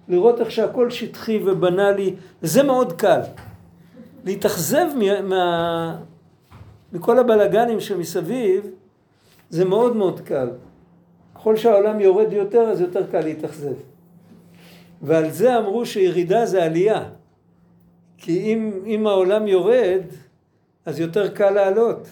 לראות 0.08 0.40
איך 0.40 0.52
שהכל 0.52 0.90
שטחי 0.90 1.40
ובנאלי, 1.46 2.16
זה 2.42 2.64
מאוד 2.64 2.94
קל. 2.94 3.20
להתאכזב 4.26 4.86
מה, 5.00 5.22
מה, 5.22 5.98
מכל 6.94 7.20
הבלגנים 7.20 7.80
שמסביב, 7.80 8.66
זה 9.50 9.66
מאוד 9.66 9.96
מאוד 9.96 10.20
קל. 10.20 10.50
ככל 11.36 11.56
שהעולם 11.56 12.00
יורד 12.00 12.34
יותר, 12.34 12.62
אז 12.62 12.82
יותר 12.82 13.08
קל 13.12 13.20
להתאכזב. 13.20 13.74
ועל 15.02 15.30
זה 15.30 15.58
אמרו 15.58 15.86
שירידה 15.86 16.46
זה 16.46 16.64
עלייה. 16.64 17.04
כי 18.18 18.40
אם, 18.40 18.72
אם 18.86 19.08
העולם 19.08 19.48
יורד, 19.48 20.02
אז 20.86 21.00
יותר 21.00 21.28
קל 21.28 21.50
לעלות. 21.50 22.08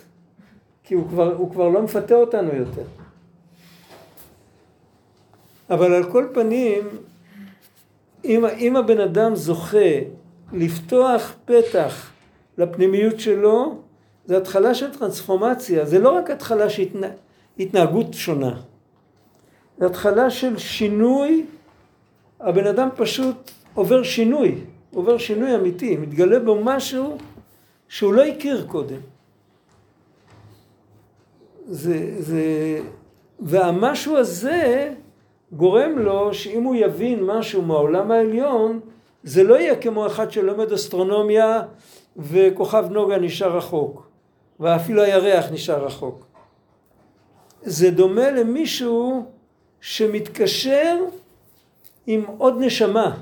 כי 0.84 0.94
הוא 0.94 1.08
כבר, 1.10 1.34
הוא 1.36 1.52
כבר 1.52 1.68
לא 1.70 1.82
מפתה 1.82 2.16
אותנו 2.16 2.56
יותר. 2.56 2.99
אבל 5.70 5.94
על 5.94 6.12
כל 6.12 6.28
פנים, 6.34 6.90
אם, 8.26 8.46
אם 8.46 8.76
הבן 8.76 9.00
אדם 9.00 9.36
זוכה 9.36 10.00
לפתוח 10.54 11.34
פתח 11.46 12.12
לפנימיות 12.58 13.20
שלו, 13.20 13.82
זה 14.26 14.38
התחלה 14.38 14.76
של 14.76 14.98
טרנספורמציה, 14.98 15.86
זה 15.86 16.00
לא 16.00 16.10
רק 16.10 16.30
התחלה 16.30 16.70
של 16.70 16.82
התנה, 16.82 17.08
התנהגות 17.60 18.14
שונה, 18.14 18.62
זה 19.78 19.86
התחלה 19.86 20.30
של 20.30 20.58
שינוי, 20.58 21.46
הבן 22.40 22.68
אדם 22.68 22.90
פשוט 22.96 23.52
עובר 23.74 24.04
שינוי, 24.04 24.56
עובר 24.94 25.18
שינוי 25.18 25.56
אמיתי, 25.56 25.98
מתגלה 25.98 26.40
בו 26.40 26.60
משהו 26.64 27.18
שהוא 27.88 28.14
לא 28.14 28.24
הכיר 28.24 28.66
קודם. 28.68 29.00
זה, 31.66 32.16
זה, 32.20 32.44
והמשהו 33.40 34.18
הזה 34.18 34.94
גורם 35.52 36.00
לו 36.00 36.34
שאם 36.34 36.64
הוא 36.64 36.76
יבין 36.76 37.24
משהו 37.24 37.62
מהעולם 37.62 38.12
העליון, 38.12 38.80
זה 39.24 39.44
לא 39.44 39.56
יהיה 39.56 39.76
כמו 39.76 40.08
אחד 40.08 40.32
שלומד 40.32 40.72
אסטרונומיה 40.72 41.62
וכוכב 42.18 42.86
נוגה 42.92 43.18
נשאר 43.18 43.58
רחוק. 43.58 44.10
ואפילו 44.60 45.04
הירח 45.04 45.46
נשאר 45.52 45.86
רחוק. 45.86 46.26
זה 47.62 47.92
דומה 47.92 48.32
למישהו 48.32 49.26
שמתקשר 49.82 50.98
עם 52.08 52.26
עוד 52.38 52.56
נשמה. 52.60 53.18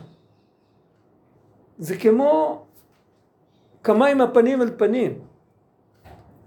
זה 1.77 1.97
כמו 1.97 2.61
כמה 3.83 4.07
עם 4.07 4.21
הפנים 4.21 4.61
אל 4.61 4.69
פנים. 4.77 5.19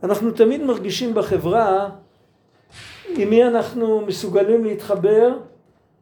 אנחנו 0.02 0.30
תמיד 0.30 0.62
מרגישים 0.62 1.14
בחברה 1.14 1.90
עם 3.08 3.30
מי 3.30 3.44
אנחנו 3.44 4.00
מסוגלים 4.00 4.64
להתחבר 4.64 5.38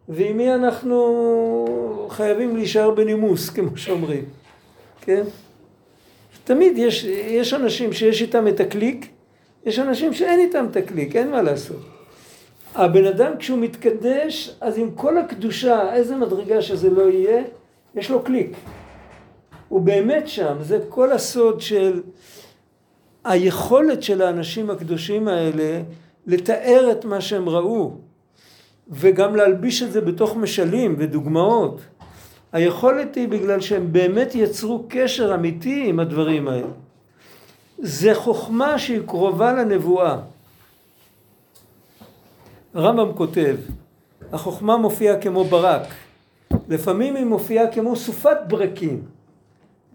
ועם 0.08 0.36
מי 0.36 0.54
אנחנו 0.54 2.06
חייבים 2.08 2.56
להישאר 2.56 2.90
בנימוס, 2.90 3.50
כמו 3.54 3.76
שאומרים, 3.76 4.24
כן? 5.00 5.22
תמיד 6.44 6.78
יש, 6.78 7.04
יש 7.04 7.54
אנשים 7.54 7.92
שיש 7.92 8.22
איתם 8.22 8.48
את 8.48 8.60
הקליק, 8.60 9.08
יש 9.66 9.78
אנשים 9.78 10.14
שאין 10.14 10.40
איתם 10.40 10.66
את 10.70 10.76
הקליק, 10.76 11.16
אין 11.16 11.30
מה 11.30 11.42
לעשות. 11.42 11.80
הבן 12.74 13.04
אדם 13.04 13.32
כשהוא 13.38 13.58
מתקדש, 13.58 14.56
אז 14.60 14.78
עם 14.78 14.90
כל 14.94 15.18
הקדושה, 15.18 15.94
איזה 15.94 16.16
מדרגה 16.16 16.62
שזה 16.62 16.90
לא 16.90 17.10
יהיה, 17.10 17.42
יש 17.94 18.10
לו 18.10 18.22
קליק. 18.22 18.56
הוא 19.68 19.80
באמת 19.80 20.28
שם, 20.28 20.56
זה 20.60 20.78
כל 20.88 21.12
הסוד 21.12 21.60
של 21.60 22.02
היכולת 23.24 24.02
של 24.02 24.22
האנשים 24.22 24.70
הקדושים 24.70 25.28
האלה 25.28 25.82
לתאר 26.26 26.88
את 26.92 27.04
מה 27.04 27.20
שהם 27.20 27.48
ראו, 27.48 27.92
וגם 28.90 29.36
להלביש 29.36 29.82
את 29.82 29.92
זה 29.92 30.00
בתוך 30.00 30.36
משלים 30.36 30.94
ודוגמאות. 30.98 31.80
היכולת 32.52 33.14
היא 33.14 33.28
בגלל 33.28 33.60
שהם 33.60 33.92
באמת 33.92 34.34
יצרו 34.34 34.84
קשר 34.88 35.34
אמיתי 35.34 35.88
עם 35.88 36.00
הדברים 36.00 36.48
האלה. 36.48 36.68
זה 37.78 38.14
חוכמה 38.14 38.78
שהיא 38.78 39.00
קרובה 39.06 39.52
לנבואה. 39.52 40.18
הרמב"ם 42.74 43.12
כותב, 43.12 43.56
החוכמה 44.32 44.76
מופיעה 44.76 45.20
כמו 45.20 45.44
ברק, 45.44 45.86
לפעמים 46.68 47.16
היא 47.16 47.24
מופיעה 47.24 47.72
כמו 47.72 47.96
סופת 47.96 48.36
ברקים, 48.48 49.02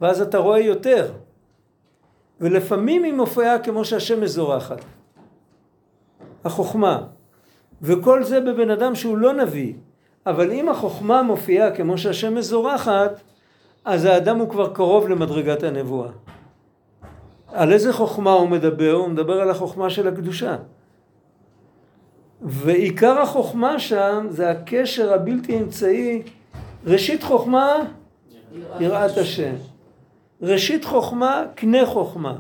ואז 0.02 0.22
אתה 0.22 0.38
רואה 0.38 0.60
יותר, 0.60 1.12
ולפעמים 2.42 3.04
היא 3.04 3.14
מופיעה 3.14 3.60
כמו 3.60 3.86
שהשמש 3.86 4.30
זורחת. 4.30 4.86
החוכמה. 6.46 7.04
וכל 7.84 8.24
זה 8.24 8.42
בבן 8.42 8.70
אדם 8.70 8.96
שהוא 8.96 9.18
לא 9.18 9.34
נביא, 9.34 9.74
אבל 10.26 10.52
אם 10.52 10.70
החוכמה 10.70 11.22
מופיעה 11.22 11.72
כמו 11.72 11.98
שהשמש 11.98 12.46
זורחת, 12.46 13.22
אז 13.86 14.06
האדם 14.06 14.40
הוא 14.40 14.50
כבר 14.50 14.74
קרוב 14.74 15.10
למדרגת 15.10 15.64
הנבואה. 15.64 16.10
על 17.48 17.74
איזה 17.74 17.94
חוכמה 17.94 18.32
הוא 18.32 18.50
מדבר? 18.50 18.92
הוא 18.92 19.08
מדבר 19.08 19.42
על 19.42 19.50
החוכמה 19.50 19.90
של 19.90 20.08
הקדושה. 20.08 20.56
ועיקר 22.42 23.20
החוכמה 23.20 23.80
שם 23.80 24.28
זה 24.30 24.50
הקשר 24.50 25.14
הבלתי 25.14 25.60
אמצעי, 25.60 26.22
ראשית 26.86 27.24
חוכמה, 27.24 27.74
יראת 28.80 29.18
השם. 29.18 29.54
ראשית 30.42 30.86
חוכמה, 30.86 31.44
קנה 31.56 31.86
חוכמה. 31.86 32.36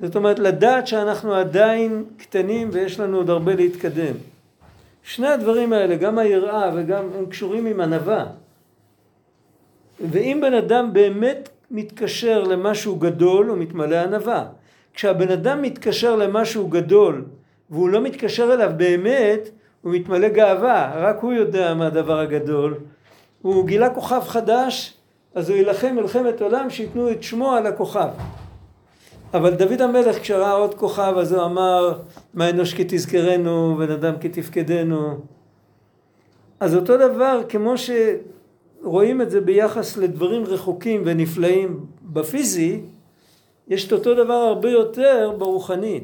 זאת 0.00 0.16
אומרת, 0.16 0.38
לדעת 0.38 0.86
שאנחנו 0.86 1.34
עדיין 1.34 2.04
קטנים 2.16 2.68
ויש 2.72 3.00
לנו 3.00 3.16
עוד 3.16 3.30
הרבה 3.30 3.54
להתקדם. 3.54 4.14
שני 5.04 5.28
הדברים 5.28 5.72
האלה, 5.72 5.96
גם 5.96 6.18
היראה 6.18 6.70
וגם 6.74 7.04
הם 7.18 7.26
קשורים 7.26 7.66
עם 7.66 7.80
ענווה. 7.80 8.26
ואם 10.10 10.38
בן 10.42 10.54
אדם 10.54 10.92
באמת 10.92 11.48
מתקשר 11.70 12.42
למשהו 12.42 12.96
גדול, 12.96 13.46
הוא 13.48 13.58
מתמלא 13.58 13.96
ענווה. 13.96 14.44
כשהבן 14.94 15.30
אדם 15.30 15.62
מתקשר 15.62 16.16
למשהו 16.16 16.68
גדול 16.68 17.24
והוא 17.70 17.88
לא 17.88 18.00
מתקשר 18.00 18.54
אליו 18.54 18.70
באמת, 18.76 19.48
הוא 19.82 19.92
מתמלא 19.92 20.28
גאווה, 20.28 20.92
רק 20.96 21.20
הוא 21.20 21.32
יודע 21.32 21.74
מה 21.74 21.86
הדבר 21.86 22.18
הגדול. 22.18 22.78
הוא 23.42 23.66
גילה 23.66 23.90
כוכב 23.90 24.22
חדש, 24.26 24.94
אז 25.34 25.50
הוא 25.50 25.56
יילחם 25.56 25.94
מלחמת 25.96 26.40
עולם 26.40 26.70
שייתנו 26.70 27.10
את 27.10 27.22
שמו 27.22 27.52
על 27.52 27.66
הכוכב. 27.66 28.08
אבל 29.34 29.54
דוד 29.54 29.80
המלך 29.80 30.18
כשראה 30.20 30.52
עוד 30.52 30.74
כוכב 30.74 31.14
אז 31.18 31.32
הוא 31.32 31.44
אמר 31.44 31.98
מה 32.34 32.50
אנוש 32.50 32.74
כי 32.74 32.84
תזכרנו 32.88 33.76
בן 33.78 33.90
אדם 33.90 34.14
כי 34.20 34.28
תפקדנו 34.28 35.18
אז 36.60 36.74
אותו 36.74 36.96
דבר 36.96 37.40
כמו 37.48 37.74
שרואים 37.76 39.22
את 39.22 39.30
זה 39.30 39.40
ביחס 39.40 39.96
לדברים 39.96 40.44
רחוקים 40.44 41.02
ונפלאים 41.04 41.86
בפיזי 42.02 42.80
יש 43.68 43.86
את 43.86 43.92
אותו 43.92 44.14
דבר 44.14 44.34
הרבה 44.34 44.70
יותר 44.70 45.32
ברוחני 45.38 46.00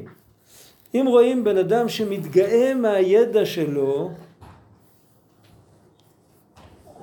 אם 0.95 1.05
רואים 1.07 1.43
בן 1.43 1.57
אדם 1.57 1.89
שמתגאה 1.89 2.73
מהידע 2.73 3.45
שלו 3.45 4.11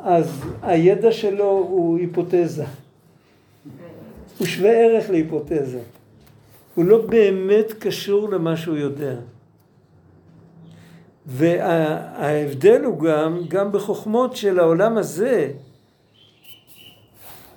אז 0.03 0.43
הידע 0.63 1.13
שלו 1.13 1.67
הוא 1.69 1.99
היפותזה. 1.99 2.65
הוא 4.39 4.47
שווה 4.47 4.71
ערך 4.71 5.11
להיפותזה. 5.11 5.81
הוא 6.79 6.85
לא 6.85 7.07
באמת 7.07 7.73
קשור 7.73 8.29
למה 8.29 8.57
שהוא 8.57 8.77
יודע. 8.77 9.15
וההבדל 11.27 12.85
הוא 12.85 13.01
גם, 13.01 13.41
גם 13.49 13.73
בחוכמות 13.73 14.37
של 14.37 14.59
העולם 14.59 14.99
הזה, 14.99 15.53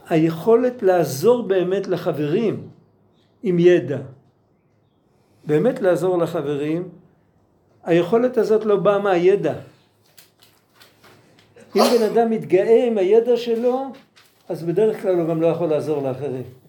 היכולת 0.10 0.84
לעזור 0.84 1.48
באמת 1.48 1.88
לחברים 1.88 2.68
עם 3.44 3.60
ידע. 3.60 3.98
באמת 5.46 5.82
לעזור 5.82 6.18
לחברים, 6.18 6.90
היכולת 7.84 8.38
הזאת 8.38 8.66
לא 8.66 8.76
באה 8.76 9.00
מהידע. 9.00 9.54
אם 11.76 11.82
בן 11.98 12.04
אדם 12.04 12.30
מתגאה 12.30 12.88
עם 12.88 12.98
הידע 12.98 13.38
שלו, 13.38 13.86
אז 14.50 14.64
בדרך 14.64 15.02
כלל 15.02 15.20
הוא 15.20 15.30
גם 15.30 15.42
לא 15.42 15.48
יכול 15.48 15.68
לעזור 15.68 16.04
לאחרים. 16.10 16.61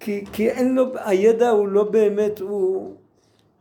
כי, 0.00 0.24
כי 0.32 0.50
אין 0.50 0.74
לו, 0.74 0.84
הידע 0.94 1.50
הוא 1.50 1.68
לא 1.68 1.84
באמת, 1.84 2.40
הוא, 2.40 2.94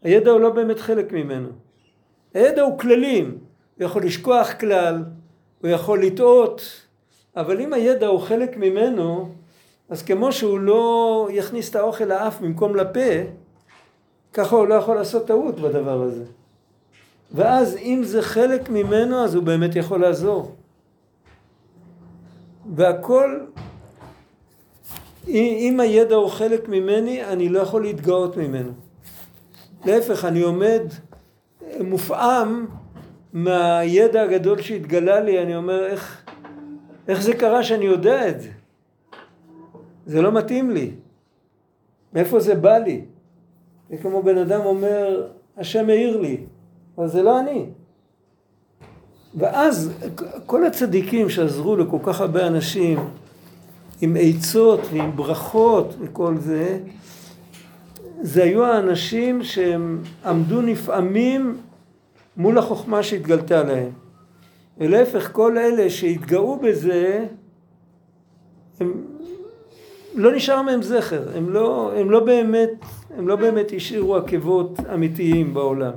הידע 0.03 0.31
הוא 0.31 0.39
לא 0.39 0.49
באמת 0.49 0.79
חלק 0.79 1.11
ממנו. 1.11 1.49
הידע 2.33 2.61
הוא 2.61 2.79
כללים, 2.79 3.37
הוא 3.77 3.85
יכול 3.85 4.03
לשכוח 4.03 4.51
כלל, 4.59 5.03
הוא 5.61 5.69
יכול 5.69 6.03
לטעות, 6.03 6.61
אבל 7.35 7.61
אם 7.61 7.73
הידע 7.73 8.07
הוא 8.07 8.19
חלק 8.19 8.57
ממנו, 8.57 9.29
אז 9.89 10.03
כמו 10.03 10.31
שהוא 10.31 10.59
לא 10.59 11.27
יכניס 11.31 11.69
את 11.69 11.75
האוכל 11.75 12.03
לאף 12.03 12.41
במקום 12.41 12.75
לפה, 12.75 13.09
ככה 14.33 14.55
הוא 14.55 14.67
לא 14.67 14.73
יכול 14.73 14.95
לעשות 14.95 15.27
טעות 15.27 15.59
בדבר 15.59 16.01
הזה. 16.01 16.23
ואז 17.31 17.77
אם 17.77 18.01
זה 18.03 18.21
חלק 18.21 18.69
ממנו, 18.69 19.23
אז 19.23 19.35
הוא 19.35 19.43
באמת 19.43 19.75
יכול 19.75 20.01
לעזור. 20.01 20.55
והכל, 22.75 23.39
אם 25.27 25.79
הידע 25.79 26.15
הוא 26.15 26.29
חלק 26.29 26.69
ממני, 26.69 27.23
אני 27.23 27.49
לא 27.49 27.59
יכול 27.59 27.81
להתגאות 27.81 28.37
ממנו. 28.37 28.71
להפך, 29.85 30.25
אני 30.25 30.41
עומד 30.41 30.81
מופעם 31.79 32.65
מהידע 33.33 34.21
הגדול 34.21 34.61
שהתגלה 34.61 35.19
לי, 35.19 35.41
אני 35.41 35.55
אומר, 35.55 35.85
איך, 35.85 36.25
איך 37.07 37.21
זה 37.21 37.33
קרה 37.33 37.63
שאני 37.63 37.85
יודע 37.85 38.29
את 38.29 38.41
זה? 38.41 38.49
זה 40.05 40.21
לא 40.21 40.31
מתאים 40.31 40.71
לי. 40.71 40.91
מאיפה 42.13 42.39
זה 42.39 42.55
בא 42.55 42.77
לי? 42.77 43.01
זה 43.89 43.97
כמו 43.97 44.23
בן 44.23 44.37
אדם 44.37 44.61
אומר, 44.65 45.27
השם 45.57 45.89
העיר 45.89 46.21
לי, 46.21 46.37
אבל 46.97 47.07
זה 47.07 47.23
לא 47.23 47.39
אני. 47.39 47.65
ואז 49.35 49.91
כל 50.45 50.65
הצדיקים 50.65 51.29
שעזרו 51.29 51.75
לכל 51.75 51.97
כך 52.03 52.21
הרבה 52.21 52.47
אנשים 52.47 52.99
עם 54.01 54.17
עצות 54.19 54.79
ועם 54.91 55.15
ברכות 55.15 55.95
וכל 55.99 56.37
זה, 56.37 56.79
זה 58.21 58.43
היו 58.43 58.65
האנשים 58.65 59.43
שהם 59.43 60.01
עמדו 60.25 60.61
נפעמים 60.61 61.57
מול 62.37 62.57
החוכמה 62.57 63.03
שהתגלתה 63.03 63.63
להם. 63.63 63.91
ולהפך, 64.77 65.31
כל 65.31 65.57
אלה 65.57 65.89
שהתגאו 65.89 66.59
בזה, 66.59 67.25
הם, 68.79 68.93
לא 70.15 70.35
נשאר 70.35 70.61
מהם 70.61 70.81
זכר, 70.81 71.37
הם 71.37 71.49
לא, 71.49 71.91
הם 71.95 72.11
לא 72.11 72.19
באמת, 72.19 72.69
הם 73.17 73.27
לא 73.27 73.35
באמת 73.35 73.71
השאירו 73.75 74.15
עקבות 74.15 74.79
אמיתיים 74.93 75.53
בעולם. 75.53 75.93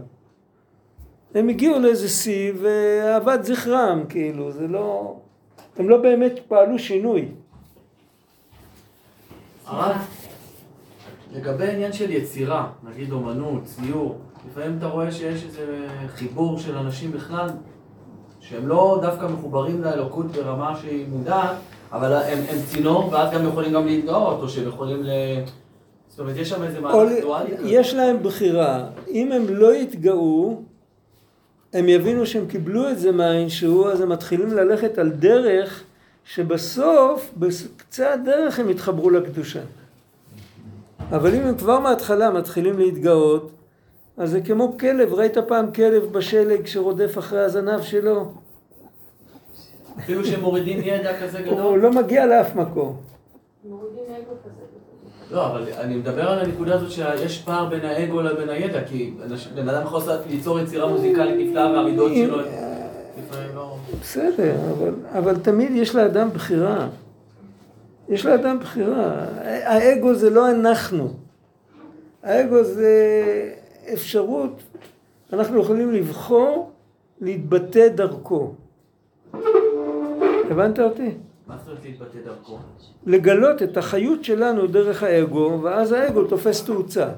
הם 1.34 1.48
הגיעו 1.48 1.78
לאיזה 1.78 2.08
שיא 2.08 2.52
ואבד 2.60 3.38
זכרם, 3.42 4.04
כאילו, 4.08 4.52
זה 4.52 4.68
לא... 4.68 5.16
הם 5.76 5.88
לא 5.88 5.96
באמת 5.96 6.40
פעלו 6.48 6.78
שינוי. 6.78 7.28
הרב, 9.70 9.96
לגבי 11.32 11.66
העניין 11.66 11.92
של 11.92 12.10
יצירה, 12.10 12.68
נגיד 12.90 13.12
אומנות, 13.12 13.64
ציור, 13.64 14.18
לפעמים 14.50 14.78
אתה 14.78 14.86
רואה 14.86 15.12
שיש 15.12 15.44
איזה 15.44 15.86
חיבור 16.08 16.58
של 16.58 16.76
אנשים 16.76 17.12
בכלל, 17.12 17.48
שהם 18.40 18.68
לא 18.68 18.98
דווקא 19.02 19.26
מחוברים 19.26 19.82
לאלוקות 19.82 20.26
ברמה 20.26 20.76
שהיא 20.80 21.06
מודעת, 21.08 21.56
אבל 21.92 22.12
הם, 22.12 22.38
הם 22.48 22.58
צינור, 22.66 23.08
ואז 23.12 23.32
גם 23.34 23.48
יכולים 23.48 23.72
גם 23.72 23.86
להתגאות, 23.86 24.42
או 24.42 24.48
שהם 24.48 24.68
יכולים 24.68 25.02
ל... 25.02 25.10
זאת 26.08 26.20
אומרת, 26.20 26.36
יש 26.36 26.48
שם 26.48 26.62
איזה 26.62 26.80
דואלי 26.80 27.20
כזה. 27.56 27.68
יש 27.68 27.94
להם 27.94 28.22
בחירה. 28.22 28.86
אם 29.08 29.32
הם 29.32 29.42
לא 29.48 29.74
יתגאו, 29.74 30.62
הם 31.72 31.88
יבינו 31.88 32.26
שהם 32.26 32.46
קיבלו 32.46 32.90
את 32.90 32.98
זה 32.98 33.12
מהאינשהו, 33.12 33.88
אז 33.88 34.00
הם 34.00 34.08
מתחילים 34.08 34.52
ללכת 34.52 34.98
על 34.98 35.10
דרך 35.10 35.84
שבסוף, 36.24 37.30
בקצה 37.36 38.12
הדרך 38.12 38.58
הם 38.58 38.70
יתחברו 38.70 39.10
לקדושה. 39.10 39.60
אבל 41.10 41.34
אם 41.34 41.42
הם 41.42 41.56
כבר 41.56 41.80
מההתחלה 41.80 42.30
מתחילים 42.30 42.78
להתגאות, 42.78 43.50
אז 44.16 44.30
זה 44.30 44.40
כמו 44.40 44.78
כלב, 44.78 45.14
ראית 45.14 45.38
פעם 45.38 45.72
כלב 45.72 46.02
בשלג 46.12 46.66
שרודף 46.66 47.18
אחרי 47.18 47.40
הזנב 47.40 47.82
שלו? 47.82 48.32
אפילו 49.98 50.24
שהם 50.24 50.40
מורידים 50.40 50.80
ידע 50.82 51.20
כזה 51.22 51.42
גדול. 51.42 51.60
הוא 51.60 51.78
לא 51.78 51.90
מגיע 51.92 52.26
לאף 52.26 52.56
מקום. 52.56 52.96
לא, 55.30 55.46
אבל 55.46 55.64
אני 55.78 55.94
מדבר 55.94 56.28
על 56.28 56.38
הנקודה 56.38 56.74
הזאת 56.74 56.90
שיש 56.90 57.42
פער 57.42 57.68
בין 57.68 57.84
האגו 57.84 58.22
לבין 58.22 58.48
הידע, 58.48 58.84
כי 58.84 59.14
בן 59.54 59.68
אדם 59.68 59.82
יכול 59.82 60.02
ליצור 60.30 60.60
יצירה 60.60 60.88
מוזיקלית 60.88 61.48
נפלאה 61.48 61.72
והמידות 61.72 62.12
שלו 62.14 62.38
לפעמים 62.38 63.54
לא... 63.54 63.76
בסדר, 64.00 64.54
אבל, 64.70 64.94
אבל 65.18 65.36
תמיד 65.36 65.70
יש 65.72 65.94
לאדם 65.94 66.30
בחירה. 66.30 66.88
יש 68.08 68.26
לאדם 68.26 68.58
בחירה. 68.58 69.24
האגו 69.44 70.14
זה 70.14 70.30
לא 70.30 70.50
אנחנו. 70.50 71.12
האגו 72.22 72.64
זה 72.64 72.94
אפשרות, 73.92 74.62
אנחנו 75.32 75.60
יכולים 75.60 75.92
לבחור 75.92 76.70
להתבטא 77.20 77.88
דרכו. 77.88 78.54
הבנת 80.50 80.78
אותי? 80.78 81.10
מה 81.46 81.56
זאת 81.58 81.68
אומרת 81.68 81.84
להתבטא 81.84 82.18
דרכו? 82.24 82.58
לגלות 83.06 83.62
את 83.62 83.76
החיות 83.76 84.24
שלנו 84.24 84.66
דרך 84.66 85.02
האגו, 85.02 85.58
ואז 85.62 85.92
האגו 85.92 86.24
תופס 86.24 86.64
תאוצה. 86.64 87.08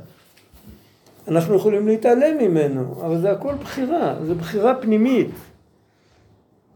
אנחנו 1.29 1.55
יכולים 1.57 1.89
להתעלם 1.89 2.39
ממנו, 2.39 2.95
אבל 3.07 3.19
זה 3.19 3.31
הכל 3.31 3.55
בחירה, 3.55 4.15
זה 4.25 4.35
בחירה 4.35 4.75
פנימית. 4.75 5.31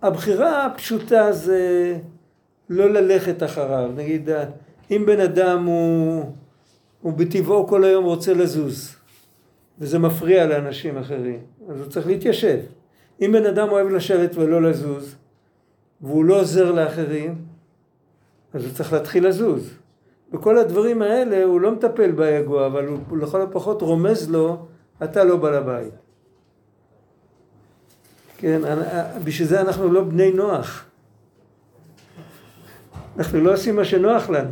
הבחירה 0.03 0.67
הפשוטה 0.67 1.33
זה 1.33 1.97
לא 2.71 2.91
ללכת 2.91 3.43
אחריו. 3.43 3.91
נגיד, 3.97 4.29
אם 4.91 5.03
בן 5.07 5.21
אדם 5.21 5.65
הוא, 5.65 6.25
הוא 7.01 7.13
בטבעו 7.13 7.67
כל 7.67 7.85
היום 7.85 8.05
רוצה 8.05 8.35
לזוז, 8.35 8.97
וזה 9.79 9.99
מפריע 9.99 10.47
לאנשים 10.47 10.99
אחרים, 10.99 11.41
אז 11.69 11.81
הוא 11.81 11.87
צריך 11.89 12.07
להתיישב. 12.07 12.59
אם 13.21 13.31
בן 13.33 13.47
אדם 13.47 13.69
אוהב 13.69 13.89
לשבת 13.89 14.37
ולא 14.37 14.63
לזוז, 14.63 15.15
והוא 16.01 16.25
לא 16.25 16.41
עוזר 16.41 16.73
לאחרים, 16.73 17.35
אז 18.55 18.65
הוא 18.65 18.73
צריך 18.73 18.93
להתחיל 18.93 19.27
לזוז. 19.29 19.71
בכל 20.33 20.59
הדברים 20.59 21.03
האלה 21.03 21.45
הוא 21.45 21.61
לא 21.61 21.73
מטפל 21.73 22.11
באגו, 22.11 22.67
אבל 22.67 22.87
הוא 22.87 23.19
לכל 23.19 23.43
הפחות 23.43 23.83
רומז 23.83 24.31
לו, 24.31 24.67
אתה 25.05 25.25
לא 25.25 25.37
בעל 25.37 25.55
הבית. 25.55 25.95
כן, 28.37 28.61
בשביל 29.25 29.49
זה 29.49 29.61
אנחנו 29.61 29.93
לא 29.93 30.05
בני 30.05 30.33
נוח. 30.33 30.85
אנחנו 33.19 33.41
לא 33.41 33.53
עושים 33.53 33.77
מה 33.77 33.85
שנוח 33.85 34.31
לנו. 34.31 34.51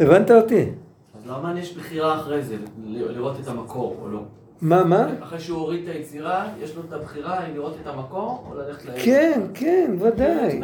הבנת 0.00 0.30
אותי? 0.30 0.66
אז 1.14 1.30
למה 1.30 1.60
יש 1.60 1.76
בחירה 1.76 2.20
אחרי 2.20 2.42
זה, 2.42 2.56
לראות 2.86 3.40
את 3.40 3.48
המקור 3.48 3.98
או 4.02 4.08
לא? 4.08 4.20
מה, 4.62 4.84
מה? 4.84 5.06
אחרי 5.22 5.40
שהוא 5.40 5.58
הוריד 5.58 5.88
את 5.88 5.94
היצירה, 5.94 6.48
יש 6.60 6.76
לו 6.76 6.82
את 6.88 6.92
הבחירה 6.92 7.46
אם 7.46 7.54
לראות 7.54 7.74
את 7.82 7.86
המקור 7.86 8.46
או 8.50 8.54
ללכת 8.58 8.84
ל... 8.84 8.90
כן, 9.04 9.40
כן, 9.54 9.96
ודאי. 10.00 10.60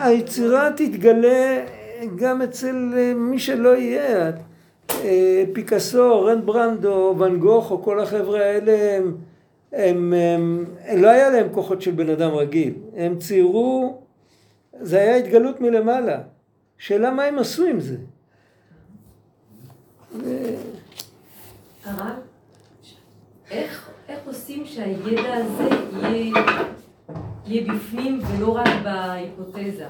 היצירה 0.00 0.70
תתגלה 0.76 1.64
גם 2.16 2.42
אצל 2.42 2.92
אה, 2.96 3.12
מי 3.14 3.38
שלא 3.38 3.76
יהיה. 3.76 4.30
אה, 5.04 5.44
פיקאסו, 5.52 6.24
רנברנדו, 6.24 7.14
ואן 7.18 7.38
גוך 7.38 7.70
או 7.70 7.82
כל 7.82 8.00
החבר'ה 8.00 8.40
האלה 8.40 8.96
הם, 8.96 9.16
הם, 9.72 10.12
הם, 10.12 10.64
הם 10.84 11.02
לא 11.02 11.08
היה 11.08 11.30
להם 11.30 11.48
כוחות 11.52 11.82
של 11.82 11.90
בן 11.90 12.10
אדם 12.10 12.30
רגיל. 12.30 12.74
הם 12.96 13.18
ציירו, 13.18 14.00
זה 14.80 14.98
היה 15.00 15.16
התגלות 15.16 15.60
מלמעלה. 15.60 16.18
שאלה 16.78 17.10
מה 17.10 17.24
הם 17.24 17.38
עשו 17.38 17.64
עם 17.64 17.80
זה. 17.80 17.96
הרב, 21.84 22.16
איך, 23.50 23.90
איך 24.08 24.18
עושים 24.26 24.64
שהידע 24.66 25.34
הזה 25.34 25.76
יהיה, 26.02 26.34
יהיה 27.46 27.72
בפנים 27.72 28.20
ולא 28.22 28.56
רק 28.56 28.68
בהיפותזה? 28.82 29.86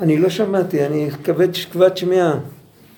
אני 0.00 0.18
לא 0.18 0.28
שמעתי, 0.28 0.86
אני 0.86 1.10
כבד, 1.24 1.48
כבד 1.72 1.96
שמיעה. 1.96 2.38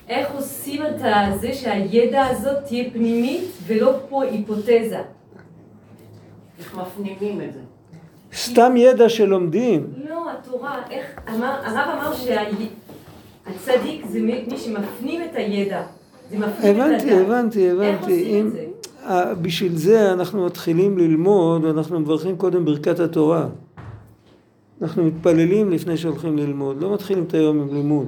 איך 0.09 0.27
עושים 0.35 0.81
את 0.85 0.99
זה 1.41 1.53
שהידע 1.53 2.25
הזאת 2.25 2.57
תהיה 2.67 2.89
פנימית 2.93 3.41
ולא 3.67 3.93
פה 4.09 4.23
היפותזה? 4.23 5.01
איך 6.59 6.75
מפנימים 6.77 7.41
את 7.41 7.53
זה? 7.53 7.59
סתם 8.33 8.73
ידע 8.77 9.09
שלומדים. 9.09 9.87
לא, 10.09 10.31
התורה, 10.31 10.81
איך, 10.91 11.05
אמר, 11.29 11.55
הרב 11.63 11.99
אמר 11.99 12.13
שהצדיק 12.15 14.05
זה 14.09 14.19
מי 14.21 14.57
שמפנים 14.57 15.21
את 15.23 15.35
הידע. 15.35 15.81
זה 16.29 16.37
מפנים 16.39 16.81
הבנתי, 16.81 17.13
את. 17.15 17.21
הבנתי, 17.25 17.69
הבנתי. 17.71 17.85
איך 17.87 18.01
עושים 18.01 18.35
אם- 18.35 18.47
את 18.47 18.51
זה? 18.51 18.65
בשביל 19.41 19.75
זה 19.75 20.13
אנחנו 20.13 20.45
מתחילים 20.45 20.97
ללמוד, 20.97 21.65
אנחנו 21.65 21.99
מברכים 21.99 22.37
קודם 22.37 22.65
ברכת 22.65 22.99
התורה. 22.99 23.45
אנחנו 24.81 25.03
מתפללים 25.03 25.71
לפני 25.71 25.97
שהולכים 25.97 26.37
ללמוד, 26.37 26.81
לא 26.81 26.93
מתחילים 26.93 27.23
את 27.23 27.33
היום 27.33 27.59
עם 27.61 27.73
לימוד. 27.75 28.07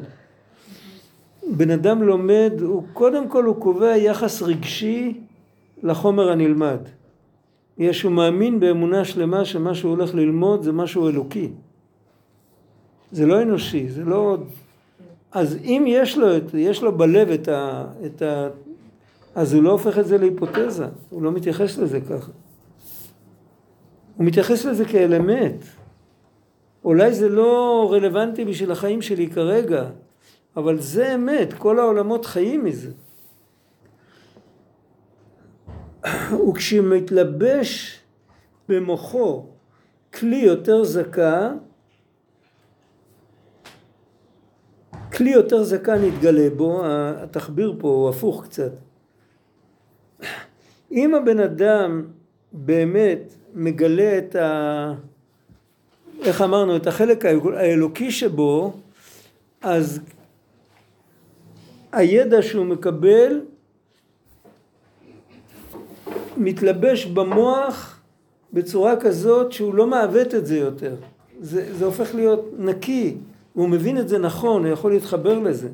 בן 1.57 1.71
אדם 1.71 2.03
לומד, 2.03 2.51
הוא 2.61 2.83
קודם 2.93 3.27
כל 3.27 3.43
הוא 3.43 3.55
קובע 3.55 3.97
יחס 3.97 4.41
רגשי 4.41 5.13
לחומר 5.83 6.31
הנלמד. 6.31 6.79
יש, 7.77 8.01
הוא 8.01 8.11
מאמין 8.11 8.59
באמונה 8.59 9.05
שלמה 9.05 9.45
שמה 9.45 9.75
שהוא 9.75 9.91
הולך 9.91 10.15
ללמוד 10.15 10.63
זה 10.63 10.71
משהו 10.71 11.09
אלוקי. 11.09 11.49
זה 13.11 13.25
לא 13.25 13.41
אנושי, 13.41 13.89
זה 13.89 14.03
לא... 14.03 14.37
אז 15.31 15.57
אם 15.63 15.83
יש 15.87 16.17
לו, 16.17 16.27
יש 16.53 16.83
לו 16.83 16.97
בלב 16.97 17.29
את 17.29 17.47
ה... 17.47 17.85
את 18.05 18.21
ה 18.21 18.47
אז 19.35 19.53
הוא 19.53 19.63
לא 19.63 19.71
הופך 19.71 19.99
את 19.99 20.07
זה 20.07 20.17
להיפותזה, 20.17 20.87
הוא 21.09 21.21
לא 21.21 21.31
מתייחס 21.31 21.77
לזה 21.77 22.01
ככה. 22.01 22.31
הוא 24.17 24.25
מתייחס 24.25 24.65
לזה 24.65 24.85
כאלמנט. 24.85 25.63
אולי 26.85 27.13
זה 27.13 27.29
לא 27.29 27.89
רלוונטי 27.91 28.45
בשביל 28.45 28.71
החיים 28.71 29.01
שלי 29.01 29.27
כרגע, 29.27 29.89
אבל 30.59 30.79
זה 30.79 31.15
אמת, 31.15 31.53
כל 31.53 31.79
העולמות 31.79 32.25
חיים 32.25 32.63
מזה. 32.63 32.91
וכשמתלבש 36.49 37.99
במוחו 38.69 39.45
כלי 40.13 40.35
יותר 40.35 40.83
זכה, 40.83 41.51
כלי 45.13 45.29
יותר 45.29 45.63
זכה 45.63 45.97
נתגלה 45.97 46.49
בו, 46.57 46.81
התחביר 46.85 47.75
פה 47.79 47.87
הוא 47.87 48.09
הפוך 48.09 48.43
קצת. 48.45 48.71
אם 50.91 51.15
הבן 51.15 51.39
אדם 51.39 52.05
באמת 52.51 53.33
מגלה 53.53 54.17
את 54.17 54.35
ה... 54.35 54.93
איך 56.21 56.41
אמרנו, 56.41 56.75
את 56.75 56.87
החלק 56.87 57.25
האלוקי 57.25 58.11
שבו, 58.11 58.73
אז 59.61 59.99
הידע 61.91 62.41
שהוא 62.41 62.65
מקבל 62.65 63.41
מתלבש 66.37 67.05
במוח 67.05 68.01
בצורה 68.53 68.95
כזאת 68.99 69.51
שהוא 69.51 69.75
לא 69.75 69.87
מעוות 69.87 70.35
את 70.35 70.45
זה 70.45 70.57
יותר. 70.57 70.95
זה, 71.39 71.73
זה 71.75 71.85
הופך 71.85 72.15
להיות 72.15 72.45
נקי, 72.57 73.17
הוא 73.53 73.69
מבין 73.69 73.97
את 73.97 74.09
זה 74.09 74.17
נכון, 74.17 74.65
הוא 74.65 74.73
יכול 74.73 74.91
להתחבר 74.91 75.39
לזה. 75.39 75.69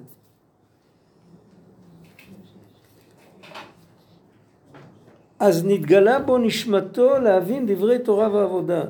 אז 5.39 5.65
נתגלה 5.65 6.19
בו 6.19 6.37
נשמתו 6.37 7.19
להבין 7.19 7.65
דברי 7.67 7.99
תורה 7.99 8.33
ועבודה. 8.33 8.83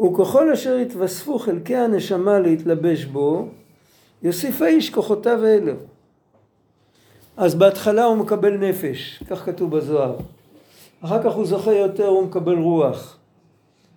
וככל 0.00 0.52
אשר 0.52 0.78
יתווספו 0.78 1.38
חלקי 1.38 1.76
הנשמה 1.76 2.38
להתלבש 2.38 3.04
בו, 3.04 3.48
יוסיף 4.22 4.62
האיש 4.62 4.90
כוחותיו 4.90 5.46
אלו. 5.46 5.72
אז 7.36 7.54
בהתחלה 7.54 8.04
הוא 8.04 8.16
מקבל 8.16 8.56
נפש, 8.56 9.22
כך 9.30 9.44
כתוב 9.44 9.76
בזוהר. 9.76 10.16
אחר 11.04 11.22
כך 11.22 11.32
הוא 11.32 11.46
זוכה 11.46 11.72
יותר, 11.72 12.06
הוא 12.06 12.26
מקבל 12.26 12.58
רוח. 12.58 13.16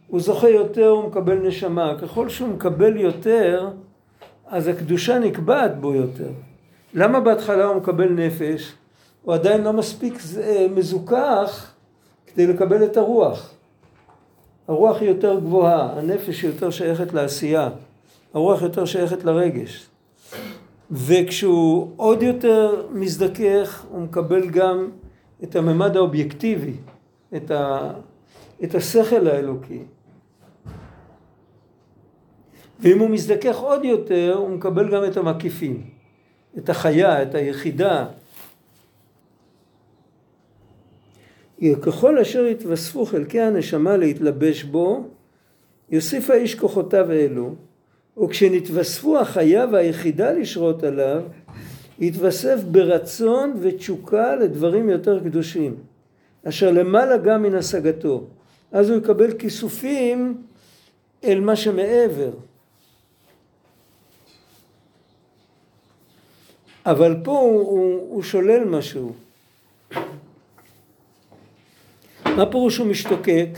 הוא 0.07 0.19
זוכה 0.19 0.49
יותר, 0.49 0.89
הוא 0.89 1.03
מקבל 1.03 1.47
נשמה. 1.47 1.95
ככל 2.01 2.29
שהוא 2.29 2.49
מקבל 2.49 2.97
יותר, 2.97 3.69
אז 4.47 4.67
הקדושה 4.67 5.19
נקבעת 5.19 5.79
בו 5.79 5.93
יותר. 5.93 6.29
למה 6.93 7.19
בהתחלה 7.19 7.65
הוא 7.65 7.75
מקבל 7.75 8.09
נפש? 8.09 8.73
הוא 9.21 9.33
עדיין 9.33 9.61
לא 9.61 9.73
מספיק 9.73 10.13
מזוכח 10.75 11.73
כדי 12.27 12.47
לקבל 12.47 12.83
את 12.83 12.97
הרוח. 12.97 13.51
הרוח 14.67 15.01
היא 15.01 15.09
יותר 15.09 15.39
גבוהה, 15.39 15.99
הנפש 15.99 16.41
היא 16.41 16.51
יותר 16.51 16.69
שייכת 16.69 17.13
לעשייה, 17.13 17.69
הרוח 18.33 18.61
יותר 18.61 18.85
שייכת 18.85 19.23
לרגש. 19.23 19.87
וכשהוא 20.93 21.93
עוד 21.95 22.23
יותר 22.23 22.87
מזדכך, 22.91 23.85
הוא 23.89 24.01
מקבל 24.01 24.49
גם 24.49 24.89
את 25.43 25.55
הממד 25.55 25.95
האובייקטיבי, 25.97 26.73
את, 27.35 27.51
ה, 27.51 27.91
את 28.63 28.75
השכל 28.75 29.27
האלוקי. 29.27 29.79
ואם 32.79 32.99
הוא 32.99 33.09
מזדכך 33.09 33.57
עוד 33.57 33.85
יותר, 33.85 34.35
הוא 34.37 34.49
מקבל 34.49 34.91
גם 34.91 35.05
את 35.05 35.17
המקיפים, 35.17 35.83
את 36.57 36.69
החיה, 36.69 37.23
את 37.23 37.35
היחידה. 37.35 38.05
ככל 41.81 42.19
אשר 42.19 42.45
יתווספו 42.45 43.05
חלקי 43.05 43.41
הנשמה 43.41 43.97
להתלבש 43.97 44.63
בו, 44.63 45.07
יוסיף 45.89 46.29
האיש 46.29 46.55
כוחותיו 46.55 47.11
אלו, 47.11 47.55
וכשנתווספו 48.17 49.19
החיה 49.19 49.65
והיחידה 49.71 50.31
לשרות 50.31 50.83
עליו, 50.83 51.21
יתווסף 51.99 52.59
ברצון 52.71 53.53
ותשוקה 53.61 54.35
לדברים 54.35 54.89
יותר 54.89 55.19
קדושים, 55.23 55.75
אשר 56.49 56.71
למעלה 56.71 57.17
גם 57.17 57.43
מן 57.43 57.55
השגתו. 57.55 58.23
אז 58.71 58.89
הוא 58.89 58.97
יקבל 58.97 59.37
כיסופים 59.37 60.43
אל 61.23 61.39
מה 61.39 61.55
שמעבר. 61.55 62.31
אבל 66.85 67.15
פה 67.23 67.39
הוא, 67.39 67.61
הוא, 67.61 68.09
הוא 68.09 68.23
שולל 68.23 68.63
משהו. 68.63 69.13
מה 72.25 72.51
פירוש 72.51 72.77
הוא 72.77 72.87
משתוקק? 72.87 73.49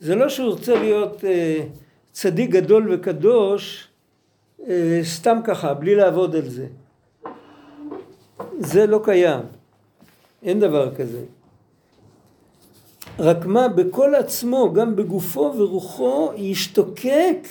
זה 0.00 0.14
לא 0.14 0.28
שהוא 0.28 0.50
רוצה 0.50 0.74
להיות 0.74 1.24
אה, 1.24 1.64
צדיק 2.16 2.50
גדול 2.50 2.94
וקדוש 2.94 3.88
אה, 4.68 5.00
סתם 5.02 5.38
ככה, 5.44 5.74
בלי 5.74 5.94
לעבוד 5.94 6.36
על 6.36 6.48
זה. 6.48 6.66
זה 8.58 8.86
לא 8.86 9.00
קיים. 9.04 9.40
אין 10.42 10.60
דבר 10.60 10.94
כזה. 10.94 11.20
רק 13.18 13.46
מה, 13.46 13.68
בכל 13.68 14.14
עצמו, 14.14 14.72
גם 14.72 14.96
בגופו 14.96 15.52
ורוחו, 15.58 16.30
ישתוקק 16.36 17.48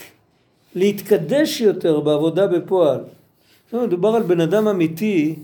להתקדש 0.75 1.61
יותר 1.61 1.99
בעבודה 1.99 2.47
בפועל. 2.47 3.03
אומרת, 3.73 3.87
מדובר 3.87 4.09
על 4.09 4.23
בן 4.23 4.41
אדם 4.41 4.67
אמיתי, 4.67 5.35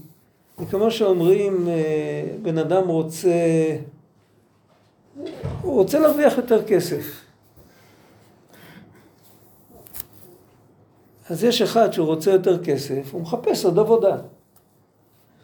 וכמו 0.59 0.91
שאומרים, 0.91 1.67
אה, 1.67 2.23
בן 2.41 2.57
אדם 2.57 2.87
רוצה, 2.87 3.29
הוא 5.61 5.73
רוצה 5.73 5.99
להרוויח 5.99 6.37
יותר 6.37 6.63
כסף. 6.63 7.20
אז 11.31 11.43
יש 11.43 11.61
אחד 11.61 11.93
שהוא 11.93 12.07
רוצה 12.07 12.31
יותר 12.31 12.63
כסף, 12.63 13.13
הוא 13.13 13.21
מחפש 13.21 13.65
עוד 13.65 13.79
עבודה. 13.79 14.17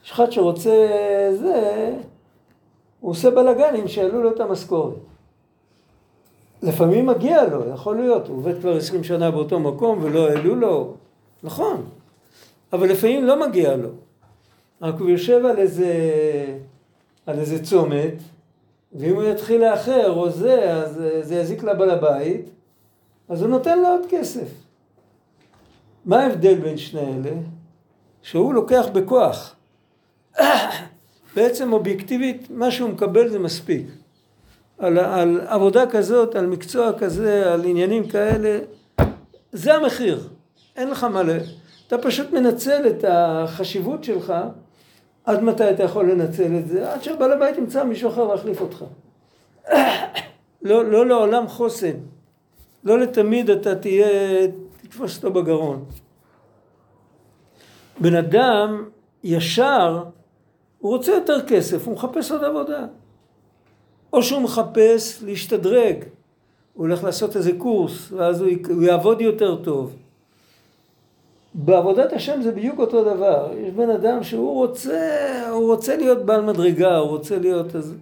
יש 0.06 0.12
אחד 0.12 0.32
שרוצה 0.32 0.88
זה, 1.40 1.94
הוא 3.00 3.12
עושה 3.12 3.30
בלאגנים 3.32 3.88
שיעלו 3.88 4.24
לו 4.24 4.32
את 4.32 4.40
המשכורת. 4.40 4.94
לפעמים 6.64 7.06
מגיע 7.06 7.48
לו, 7.48 7.70
יכול 7.70 7.96
להיות, 7.96 8.28
הוא 8.28 8.38
עובד 8.38 8.60
כבר 8.60 8.78
עשרים 8.78 9.04
שנה 9.04 9.32
באותו 9.32 9.60
מקום 9.60 10.00
ולא 10.02 10.30
העלו 10.30 10.56
לו, 10.56 10.94
נכון, 11.44 11.86
אבל 12.74 12.90
לפעמים 12.90 13.26
לא 13.26 13.48
מגיע 13.48 13.76
לו. 13.76 13.90
רק 14.82 14.96
הוא 15.00 15.10
יושב 15.10 15.46
על 15.46 15.58
איזה, 15.58 15.94
על 17.26 17.40
איזה 17.40 17.64
צומת, 17.64 18.14
ואם 18.94 19.16
הוא 19.16 19.24
יתחיל 19.24 19.62
לאחר 19.62 20.12
או 20.12 20.30
זה, 20.30 20.74
אז 20.74 21.02
זה 21.22 21.36
יזיק 21.36 21.64
לבעל 21.64 21.90
הבית, 21.90 22.50
אז 23.30 23.42
הוא 23.42 23.50
נותן 23.50 23.80
לו 23.80 23.88
עוד 23.88 24.02
כסף. 24.10 24.67
מה 26.08 26.20
ההבדל 26.20 26.56
בין 26.56 26.78
שני 26.78 27.02
אלה? 27.02 27.36
שהוא 28.22 28.54
לוקח 28.54 28.86
בכוח. 28.94 29.56
בעצם 31.36 31.74
אובייקטיבית, 31.74 32.48
מה 32.50 32.72
שהוא 32.72 32.90
מקבל 32.90 33.30
זה 33.30 33.40
מספיק. 33.40 33.88
על, 34.78 34.98
על 34.98 35.42
עבודה 35.48 35.88
כזאת, 35.90 36.36
על 36.36 36.46
מקצוע 36.46 37.00
כזה, 37.00 37.54
על 37.54 37.66
עניינים 37.66 38.08
כאלה, 38.08 38.60
זה 39.52 39.74
המחיר. 39.74 40.28
אין 40.76 40.90
לך 40.90 41.04
מה 41.04 41.24
ל... 41.24 41.30
אתה 41.88 41.98
פשוט 41.98 42.34
מנצל 42.34 42.88
את 42.88 43.06
החשיבות 43.08 44.04
שלך, 44.04 44.34
עד 45.26 45.44
מתי 45.44 45.70
אתה 45.70 45.84
יכול 45.84 46.12
לנצל 46.12 46.58
את 46.60 46.68
זה? 46.68 46.94
עד 46.94 47.04
שבעל 47.04 47.32
הבית 47.32 47.58
ימצא 47.58 47.84
מישהו 47.84 48.10
אחר 48.10 48.28
להחליף 48.28 48.62
אותך. 48.62 48.84
לא, 50.62 50.86
לא 50.86 51.06
לעולם 51.06 51.48
חוסן. 51.48 51.94
לא 52.84 53.00
לתמיד 53.00 53.50
אתה 53.50 53.76
תהיה, 53.76 54.08
תתפוס 54.88 55.18
אותו 55.18 55.34
בגרון. 55.34 55.86
בן 58.00 58.16
אדם 58.16 58.86
ישר, 59.24 60.04
הוא 60.80 60.92
רוצה 60.96 61.12
יותר 61.12 61.48
כסף, 61.48 61.88
הוא 61.88 61.94
מחפש 61.94 62.32
עוד 62.32 62.44
עבודה. 62.44 62.86
או 64.14 64.24
שהוא 64.24 64.42
מחפש 64.42 65.24
להשתדרג, 65.24 65.96
הוא 66.74 66.88
הולך 66.88 67.04
לעשות 67.04 67.36
איזה 67.36 67.52
קורס, 67.58 68.12
ואז 68.12 68.42
הוא, 68.42 68.50
הוא 68.70 68.84
יעבוד 68.84 69.22
יותר 69.22 69.56
טוב. 69.56 69.96
בעבודת 71.54 72.14
השם 72.14 72.42
זה 72.42 72.52
בדיוק 72.52 72.80
אותו 72.80 73.04
דבר. 73.04 73.52
יש 73.58 73.74
בן 73.74 73.90
אדם 73.90 74.24
שהוא 74.24 74.54
רוצה, 74.54 75.50
הוא 75.52 75.74
רוצה 75.74 75.98
להיות 75.98 76.26
בעל 76.26 76.42
מדרגה, 76.42 76.98
הוא 76.98 77.10
רוצה 77.10 77.40
להיות... 77.40 77.76
אז, 77.76 77.94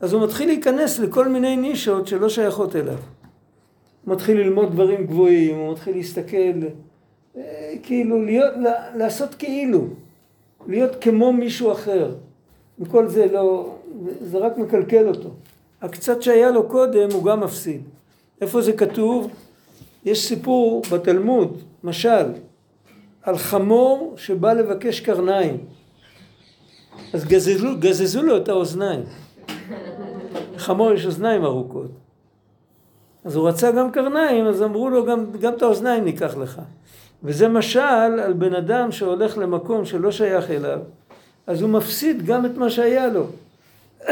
אז 0.00 0.12
הוא 0.12 0.24
מתחיל 0.24 0.48
להיכנס 0.48 0.98
לכל 0.98 1.28
מיני 1.28 1.56
נישות 1.56 2.06
שלא 2.06 2.28
שייכות 2.28 2.76
אליו. 2.76 2.98
מתחיל 4.08 4.38
ללמוד 4.38 4.72
דברים 4.72 5.06
גבוהים, 5.06 5.56
הוא 5.56 5.72
מתחיל 5.72 5.96
להסתכל, 5.96 6.66
אה, 7.36 7.74
כאילו, 7.82 8.24
להיות, 8.24 8.52
לעשות 8.94 9.34
כאילו, 9.34 9.84
להיות 10.66 10.96
כמו 11.00 11.32
מישהו 11.32 11.72
אחר. 11.72 12.14
וכל 12.78 13.08
זה 13.08 13.26
לא, 13.32 13.74
זה 14.20 14.38
רק 14.38 14.58
מקלקל 14.58 15.08
אותו. 15.08 15.28
הקצת 15.82 16.22
שהיה 16.22 16.50
לו 16.50 16.68
קודם 16.68 17.08
הוא 17.12 17.24
גם 17.24 17.40
מפסיד. 17.40 17.82
איפה 18.40 18.62
זה 18.62 18.72
כתוב? 18.72 19.30
יש 20.04 20.28
סיפור 20.28 20.82
בתלמוד, 20.92 21.62
משל, 21.84 22.26
על 23.22 23.38
חמור 23.38 24.14
שבא 24.16 24.52
לבקש 24.52 25.00
קרניים. 25.00 25.56
אז 27.12 27.24
גזזו, 27.24 27.68
גזזו 27.78 28.22
לו 28.22 28.36
את 28.36 28.48
האוזניים. 28.48 29.02
חמור 30.56 30.92
יש 30.92 31.06
אוזניים 31.06 31.44
ארוכות. 31.44 31.90
אז 33.28 33.36
הוא 33.36 33.48
רצה 33.48 33.72
גם 33.72 33.90
קרניים, 33.90 34.46
אז 34.46 34.62
אמרו 34.62 34.90
לו 34.90 35.04
גם, 35.04 35.32
גם 35.40 35.54
את 35.54 35.62
האוזניים 35.62 36.04
ניקח 36.04 36.36
לך. 36.36 36.60
וזה 37.22 37.48
משל 37.48 37.80
על 38.24 38.32
בן 38.32 38.54
אדם 38.54 38.92
שהולך 38.92 39.38
למקום 39.38 39.84
שלא 39.84 40.10
שייך 40.10 40.50
אליו, 40.50 40.78
אז 41.46 41.62
הוא 41.62 41.70
מפסיד 41.70 42.26
גם 42.26 42.46
את 42.46 42.56
מה 42.56 42.70
שהיה 42.70 43.06
לו. 43.06 43.26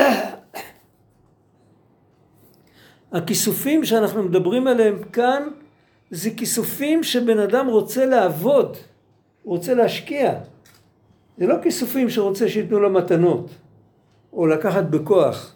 הכיסופים 3.12 3.84
שאנחנו 3.84 4.22
מדברים 4.22 4.66
עליהם 4.66 5.02
כאן 5.12 5.48
זה 6.10 6.30
כיסופים 6.36 7.02
שבן 7.02 7.38
אדם 7.38 7.66
רוצה 7.66 8.06
לעבוד, 8.06 8.76
הוא 9.42 9.56
רוצה 9.56 9.74
להשקיע. 9.74 10.32
זה 11.38 11.46
לא 11.46 11.54
כיסופים 11.62 12.10
שרוצה 12.10 12.48
שייתנו 12.48 12.80
לו 12.80 12.90
מתנות 12.90 13.50
או 14.32 14.46
לקחת 14.46 14.84
בכוח. 14.84 15.55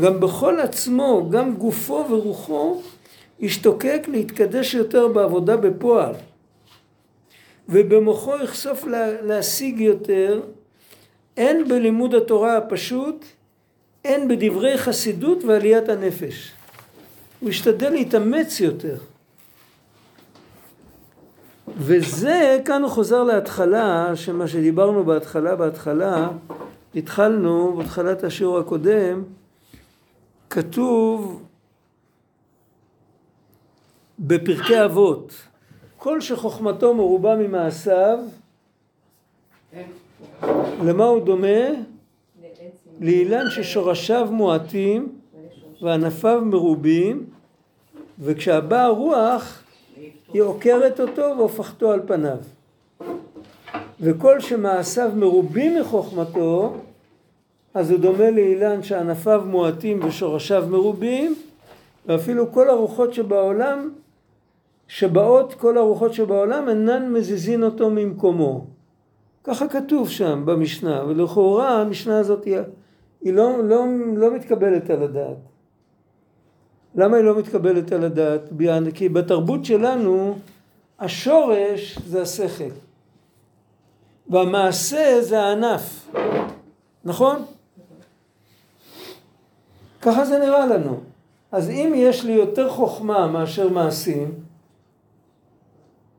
גם 0.00 0.20
בכל 0.20 0.60
עצמו, 0.60 1.28
גם 1.30 1.56
גופו 1.56 2.06
ורוחו, 2.10 2.80
ישתוקק 3.40 4.06
להתקדש 4.08 4.74
יותר 4.74 5.08
בעבודה 5.08 5.56
בפועל. 5.56 6.14
ובמוחו 7.68 8.34
יחשוף 8.44 8.84
להשיג 9.22 9.80
יותר, 9.80 10.40
הן 11.36 11.68
בלימוד 11.68 12.14
התורה 12.14 12.56
הפשוט, 12.56 13.24
הן 14.04 14.28
בדברי 14.28 14.78
חסידות 14.78 15.44
ועליית 15.44 15.88
הנפש. 15.88 16.52
הוא 17.40 17.50
ישתדל 17.50 17.90
להתאמץ 17.90 18.60
יותר. 18.60 18.96
וזה, 21.78 22.58
כאן 22.64 22.82
הוא 22.82 22.90
חוזר 22.90 23.22
להתחלה, 23.22 24.16
שמה 24.16 24.46
שדיברנו 24.48 25.04
בהתחלה, 25.04 25.56
בהתחלה, 25.56 26.28
התחלנו, 26.94 27.76
בהתחלת 27.76 28.24
השיעור 28.24 28.58
הקודם, 28.58 29.22
כתוב 30.50 31.42
בפרקי 34.18 34.84
אבות, 34.84 35.32
כל 35.96 36.20
שחוכמתו 36.20 36.94
מרובה 36.94 37.36
ממעשיו, 37.36 38.18
למה 40.82 41.04
הוא 41.04 41.24
דומה? 41.24 41.68
לאילן 43.00 43.50
ששורשיו 43.50 44.28
מועטים 44.30 45.18
וענפיו 45.82 46.42
מרובים, 46.44 47.26
וכשהבאה 48.18 48.84
הרוח 48.84 49.62
היא 50.32 50.42
עוקרת 50.42 51.00
אותו 51.00 51.22
והופכתו 51.38 51.92
על 51.92 52.00
פניו. 52.06 52.38
וכל 54.00 54.40
שמעשיו 54.40 55.10
מרובים 55.16 55.80
מחוכמתו, 55.80 56.74
אז 57.76 57.90
הוא 57.90 58.00
דומה 58.00 58.30
לאילן 58.30 58.82
שענפיו 58.82 59.42
מועטים 59.46 60.00
ושורשיו 60.04 60.64
מרובים, 60.70 61.34
ואפילו 62.06 62.52
כל 62.52 62.70
הרוחות 62.70 63.14
שבעולם, 63.14 63.90
שבאות 64.88 65.54
כל 65.54 65.78
הרוחות 65.78 66.14
שבעולם 66.14 66.68
אינן 66.68 67.12
מזיזין 67.12 67.62
אותו 67.62 67.90
ממקומו. 67.90 68.66
ככה 69.44 69.68
כתוב 69.68 70.10
שם 70.10 70.42
במשנה, 70.44 71.04
ולכאורה 71.08 71.80
המשנה 71.80 72.18
הזאת 72.18 72.44
היא, 72.44 72.56
היא 73.20 73.32
לא, 73.32 73.64
לא, 73.64 73.84
לא 74.16 74.34
מתקבלת 74.34 74.90
על 74.90 75.02
הדעת. 75.02 75.36
למה 76.94 77.16
היא 77.16 77.24
לא 77.24 77.38
מתקבלת 77.38 77.92
על 77.92 78.04
הדעת? 78.04 78.40
כי 78.94 79.08
בתרבות 79.08 79.64
שלנו 79.64 80.38
השורש 80.98 81.98
זה 82.06 82.22
השכל 82.22 82.74
והמעשה 84.30 85.22
זה 85.22 85.42
הענף, 85.42 86.12
נכון? 87.04 87.42
ככה 90.00 90.24
זה 90.24 90.38
נראה 90.38 90.66
לנו. 90.66 91.00
אז 91.52 91.70
אם 91.70 91.92
יש 91.96 92.24
לי 92.24 92.32
יותר 92.32 92.70
חוכמה 92.70 93.26
מאשר 93.26 93.68
מעשים, 93.68 94.34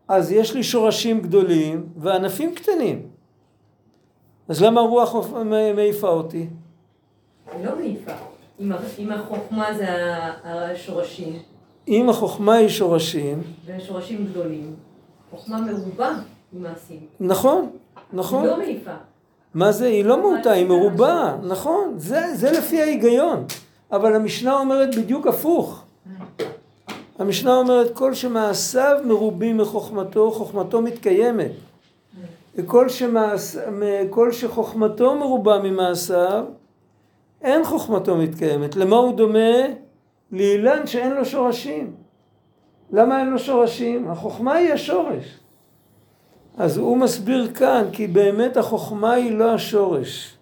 אז 0.08 0.32
יש 0.32 0.54
לי 0.54 0.64
שורשים 0.64 1.22
גדולים 1.22 1.90
וענפים 1.98 2.56
קטנים. 2.56 3.02
אז 4.48 4.64
למה 4.64 4.82
הרוח 4.82 5.16
מעיפה 5.76 6.10
אותי? 6.10 6.48
לא 7.64 7.76
מעיפה. 7.76 8.12
אם 9.00 9.12
החוכמה 9.12 9.74
זה 9.78 9.86
השורשים. 10.44 11.40
אם 11.88 12.10
החוכמה 12.10 12.54
היא 12.54 12.70
שורשים. 12.70 13.44
ושורשים 13.66 14.26
גדולים. 14.26 14.76
חוכמה 15.32 15.62
מרובה 15.62 16.14
ממעשים. 16.54 17.00
נכון, 17.20 17.70
נכון. 18.14 18.44
היא 18.44 18.52
לא 18.52 18.58
מעיפה. 18.58 18.92
מה 19.54 19.72
זה? 19.72 19.86
היא 19.86 20.06
לא 20.06 20.18
מהותה, 20.22 20.52
היא 20.52 20.66
מרובה, 20.66 21.38
נכון. 21.44 21.94
זה, 21.98 22.36
זה 22.36 22.52
לפי 22.52 22.82
ההיגיון. 22.82 23.46
אבל 23.92 24.16
המשנה 24.16 24.60
אומרת 24.60 24.96
בדיוק 24.96 25.28
הפוך. 25.28 25.84
המשנה 27.20 27.56
אומרת 27.56 27.96
כל 27.96 28.14
שמעשיו 28.14 28.98
מרובים 29.06 29.58
מחוכמתו, 29.58 30.32
חוכמתו 30.32 30.82
מתקיימת. 30.82 31.52
וכל 32.56 32.90
שמעש... 32.90 33.56
שחוכמתו 34.32 35.16
מרובה 35.16 35.60
ממעשיו, 35.64 36.44
אין 37.42 37.66
חוכמתו 37.66 38.18
מתקיימת. 38.18 38.76
למה 38.76 38.96
הוא 38.96 39.14
דומה? 39.14 39.58
לאילן 40.32 40.88
שאין 40.88 41.14
לו 41.14 41.26
שורשים. 41.26 41.96
למה 42.92 43.20
אין 43.20 43.30
לו 43.30 43.40
שורשים? 43.40 44.08
החוכמה 44.08 44.54
היא 44.54 44.74
השורש. 44.74 45.40
אז 46.58 46.78
הוא 46.78 46.98
מסביר 46.98 47.52
כאן 47.54 47.84
כי 47.92 48.08
באמת 48.08 48.58
החוכמה 48.58 49.14
היא 49.14 49.32
לא 49.32 49.52
השורש. 49.52 50.38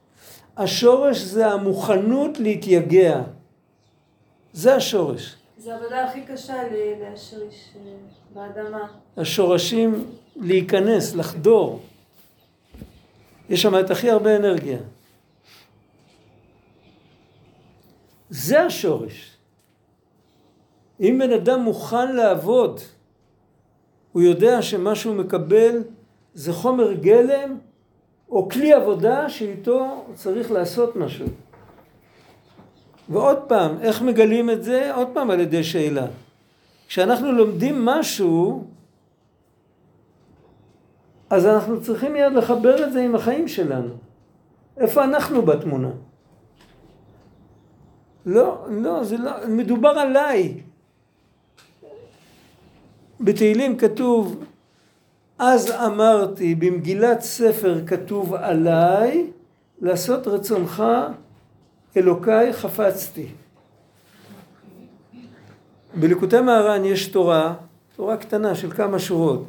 השורש 0.58 1.18
זה 1.18 1.48
המוכנות 1.48 2.40
להתייגע. 2.40 3.22
זה 4.56 4.76
השורש. 4.76 5.36
זה 5.58 5.74
העבודה 5.74 6.06
הכי 6.06 6.22
קשה 6.22 6.54
להשריש 7.02 7.70
אה, 7.76 7.92
באדמה. 8.34 8.88
השורשים 9.18 10.06
להיכנס, 10.36 11.16
לחדור. 11.16 11.82
יש 13.50 13.62
שם 13.62 13.80
את 13.80 13.92
הכי 13.92 14.10
הרבה 14.10 14.36
אנרגיה. 14.36 14.78
זה 18.30 18.62
השורש. 18.62 19.38
אם 21.00 21.20
בן 21.20 21.32
אדם 21.32 21.60
מוכן 21.60 22.16
לעבוד, 22.16 22.80
הוא 24.12 24.22
יודע 24.22 24.62
שמה 24.62 24.96
שהוא 24.96 25.16
מקבל 25.16 25.84
זה 26.34 26.54
חומר 26.54 26.94
גלם 26.94 27.58
או 28.30 28.50
כלי 28.50 28.74
עבודה 28.74 29.30
שאיתו 29.30 30.06
צריך 30.14 30.52
לעשות 30.52 30.96
משהו. 30.96 31.26
ועוד 33.10 33.38
פעם, 33.48 33.78
איך 33.82 34.02
מגלים 34.02 34.50
את 34.50 34.64
זה? 34.64 34.96
עוד 34.96 35.08
פעם 35.14 35.32
על 35.32 35.40
ידי 35.40 35.64
שאלה. 35.64 36.08
כשאנחנו 36.88 37.32
לומדים 37.32 37.86
משהו, 37.86 38.64
אז 41.30 41.46
אנחנו 41.46 41.82
צריכים 41.82 42.14
מיד 42.14 42.34
לחבר 42.34 42.84
את 42.88 42.94
זה 42.94 43.02
עם 43.02 43.16
החיים 43.16 43.48
שלנו. 43.48 43.94
איפה 44.78 45.04
אנחנו 45.04 45.42
בתמונה? 45.42 45.90
לא, 48.26 48.66
לא, 48.70 49.04
זה 49.04 49.18
לא, 49.18 49.32
מדובר 49.48 49.90
עליי. 49.90 50.62
בתהילים 53.22 53.78
כתוב, 53.78 54.44
אז 55.40 55.72
אמרתי, 55.72 56.56
במגילת 56.56 57.22
ספר 57.22 57.86
כתוב 57.88 58.34
עליי, 58.34 59.32
לעשות 59.82 60.28
רצונך 60.28 60.84
אלוקיי 61.98 62.54
חפצתי. 62.54 63.28
בליקוטי 65.96 66.42
מהר"ן 66.42 66.86
יש 66.86 67.08
תורה, 67.08 67.54
תורה 67.96 68.18
קטנה 68.18 68.56
של 68.56 68.72
כמה 68.72 69.00
שורות. 69.00 69.46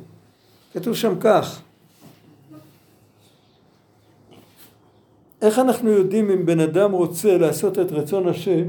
כתוב 0.72 0.94
שם 0.94 1.14
כך: 1.20 1.61
איך 5.42 5.59
אנחנו 5.59 5.90
יודעים 5.90 6.30
אם 6.30 6.47
בן 6.47 6.61
אדם 6.61 6.92
רוצה 6.92 7.38
לעשות 7.38 7.78
את 7.78 7.92
רצון 7.92 8.28
השם, 8.28 8.68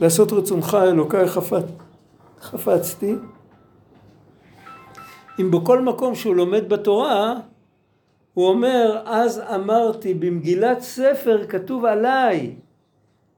לעשות 0.00 0.32
רצונך 0.32 0.76
אלוקיי 0.82 1.28
חפץ, 1.28 1.64
חפצתי, 2.40 3.14
אם 5.40 5.50
בכל 5.50 5.80
מקום 5.80 6.14
שהוא 6.14 6.36
לומד 6.36 6.68
בתורה, 6.68 7.34
הוא 8.34 8.48
אומר, 8.48 9.02
אז 9.04 9.40
אמרתי, 9.54 10.14
במגילת 10.14 10.80
ספר 10.80 11.46
כתוב 11.48 11.84
עליי, 11.84 12.54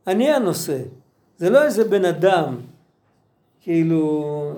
אני 0.07 0.31
הנושא. 0.31 0.79
זה 1.39 1.51
לא 1.51 1.63
איזה 1.63 1.85
בן 1.85 2.05
אדם, 2.05 2.57
כאילו, 3.61 4.53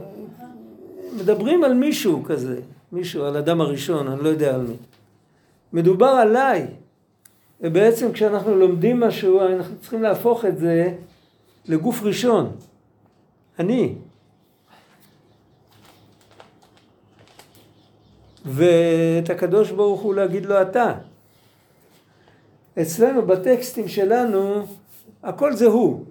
מדברים 1.16 1.64
על 1.64 1.74
מישהו 1.74 2.22
כזה, 2.24 2.60
מישהו, 2.92 3.24
על 3.24 3.36
אדם 3.36 3.60
הראשון, 3.60 4.08
אני 4.08 4.24
לא 4.24 4.28
יודע 4.28 4.54
על 4.54 4.60
מי. 4.60 4.76
מדובר 5.72 6.06
עליי. 6.06 6.66
ובעצם 7.60 8.12
כשאנחנו 8.12 8.56
לומדים 8.56 9.00
משהו, 9.00 9.40
אנחנו 9.40 9.76
צריכים 9.80 10.02
להפוך 10.02 10.44
את 10.44 10.58
זה 10.58 10.92
לגוף 11.68 12.02
ראשון. 12.02 12.52
אני. 13.58 13.94
ואת 18.46 19.30
הקדוש 19.30 19.70
ברוך 19.70 20.00
הוא 20.00 20.14
להגיד 20.14 20.46
לו 20.46 20.62
אתה. 20.62 20.92
אצלנו 22.82 23.22
בטקסטים 23.22 23.88
שלנו 23.88 24.66
הכל 25.22 25.52
זה 25.52 25.66
הוא. 25.66 26.04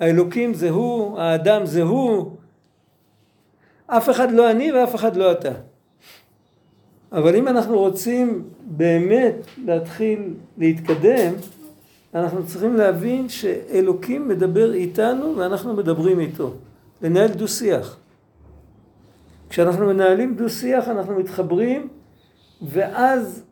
האלוקים 0.00 0.54
זה 0.54 0.70
הוא, 0.70 1.18
האדם 1.18 1.66
זה 1.66 1.82
הוא. 1.82 2.30
אף 3.86 4.10
אחד 4.10 4.32
לא 4.32 4.50
אני 4.50 4.72
ואף 4.72 4.94
אחד 4.94 5.16
לא 5.16 5.32
אתה. 5.32 5.52
אבל 7.12 7.36
אם 7.36 7.48
אנחנו 7.48 7.78
רוצים 7.78 8.44
באמת 8.66 9.34
להתחיל 9.64 10.34
להתקדם, 10.58 11.32
אנחנו 12.14 12.46
צריכים 12.46 12.76
להבין 12.76 13.28
שאלוקים 13.28 14.28
מדבר 14.28 14.74
איתנו 14.74 15.36
ואנחנו 15.36 15.74
מדברים 15.74 16.20
איתו. 16.20 16.54
לנהל 17.02 17.28
דו 17.28 17.48
שיח. 17.48 17.96
כשאנחנו 19.48 19.86
מנהלים 19.86 20.34
דו 20.34 20.48
שיח 20.48 20.88
אנחנו 20.88 21.18
מתחברים 21.18 21.88
ואז 22.62 23.44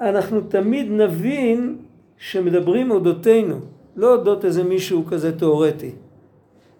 אנחנו 0.00 0.40
תמיד 0.40 0.90
נבין 0.90 1.78
שמדברים 2.18 2.90
אודותינו, 2.90 3.60
לא 3.96 4.12
אודות 4.14 4.44
איזה 4.44 4.64
מישהו 4.64 5.04
כזה 5.04 5.38
תיאורטי. 5.38 5.92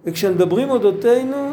וכשמדברים 0.05 0.70
אודותינו, 0.70 1.51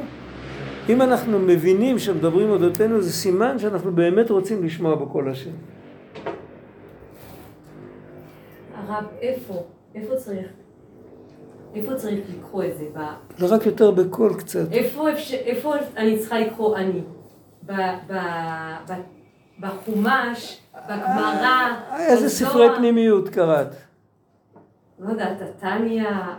אם 0.89 1.01
אנחנו 1.01 1.39
מבינים 1.39 1.99
שמדברים 1.99 2.49
אודותינו, 2.49 3.01
זה 3.01 3.11
סימן 3.11 3.59
שאנחנו 3.59 3.91
באמת 3.91 4.29
רוצים 4.29 4.63
לשמוע 4.63 4.95
בקול 4.95 5.29
השם. 5.29 5.51
הרב, 8.75 9.03
איפה? 9.21 9.63
איפה 9.95 10.15
צריך? 10.15 10.62
איפה 11.75 11.95
צריך 11.95 12.19
לקרוא 12.37 12.63
את 12.63 12.77
זה? 12.77 12.85
ב... 12.93 12.99
רק 13.43 13.65
יותר 13.65 13.91
בקול 13.91 14.33
קצת. 14.39 14.71
איפה, 14.71 15.11
אפשר, 15.11 15.37
איפה 15.37 15.73
אני 15.97 16.19
צריכה 16.19 16.39
לקרוא 16.39 16.77
אני? 16.77 17.01
ב, 17.65 17.73
ב, 18.07 18.13
ב, 18.87 18.93
בחומש, 19.59 20.61
בגמרא, 20.85 21.73
איזה 21.99 22.29
ספרי 22.29 22.67
פנימיות 22.77 23.29
קראת? 23.29 23.67
לא 24.99 25.09
יודעת, 25.09 25.37
הטניה... 25.41 26.35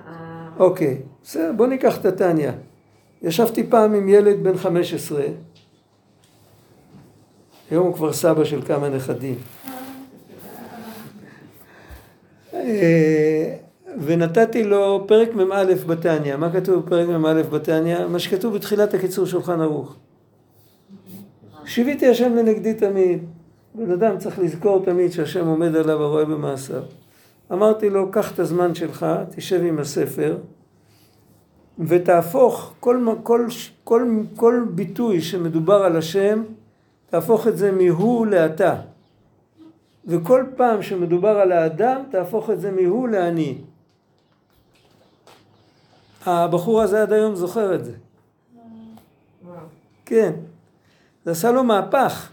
אוקיי, 0.59 1.03
בסדר, 1.23 1.53
בוא 1.57 1.67
ניקח 1.67 1.99
את 2.01 2.07
הטניה. 2.07 2.53
ישבתי 3.23 3.67
פעם 3.71 3.95
עם 3.95 4.09
ילד 4.09 4.43
בן 4.43 4.57
15, 4.57 5.23
היום 7.71 7.87
הוא 7.87 7.95
כבר 7.95 8.13
סבא 8.13 8.45
של 8.45 8.63
כמה 8.63 8.89
נכדים. 8.89 9.35
ונתתי 13.99 14.65
לו 14.65 15.05
פרק 15.09 15.35
מ"א 15.35 15.65
בתניא. 15.87 16.37
מה 16.37 16.53
כתוב 16.53 16.85
בפרק 16.85 17.09
מ"א 17.09 17.43
בתניא? 17.43 18.07
מה 18.07 18.19
שכתוב 18.19 18.55
בתחילת 18.55 18.95
הקיצור 18.95 19.27
שולחן 19.27 19.61
ערוך. 19.61 19.97
שיוויתי 21.65 22.09
השם 22.09 22.35
לנגדי 22.35 22.75
תמיד. 22.75 23.25
בן 23.75 23.91
אדם 23.91 24.19
צריך 24.19 24.39
לזכור 24.39 24.85
תמיד 24.85 25.13
שהשם 25.13 25.47
עומד 25.47 25.77
עליו 25.77 25.99
ורואה 26.01 26.25
במעשיו. 26.25 26.83
אמרתי 27.53 27.91
לו, 27.91 28.11
קח 28.11 28.35
את 28.35 28.39
הזמן 28.39 28.75
שלך, 28.75 29.07
תשב 29.37 29.63
עם 29.65 29.79
הספר, 29.79 30.37
ותהפוך 31.79 32.75
כל, 32.81 33.07
כל, 33.23 33.47
כל, 33.85 34.09
כל 34.37 34.65
ביטוי 34.71 35.21
שמדובר 35.21 35.75
על 35.83 35.97
השם, 35.97 36.43
תהפוך 37.11 37.49
את 37.49 37.57
זה 37.57 37.73
מהוא 37.73 38.27
לאתה. 38.27 38.75
וכל 40.07 40.45
פעם 40.57 40.83
שמדובר 40.83 41.39
על 41.39 41.53
האדם, 41.53 42.03
תהפוך 42.11 42.51
את 42.51 42.61
זה 42.61 42.71
מהוא 42.71 43.09
לאני. 43.09 43.59
הבחור 46.27 46.83
הזה 46.83 47.03
עד 47.03 47.13
היום 47.13 47.35
זוכר 47.35 47.75
את 47.75 47.85
זה. 47.85 47.93
כן. 50.07 50.33
זה 51.25 51.31
עשה 51.31 51.51
לו 51.51 51.65
מהפך. 51.65 52.31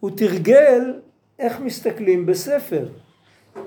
הוא 0.00 0.10
תרגל 0.16 0.92
איך 1.38 1.60
מסתכלים 1.60 2.26
בספר. 2.26 2.86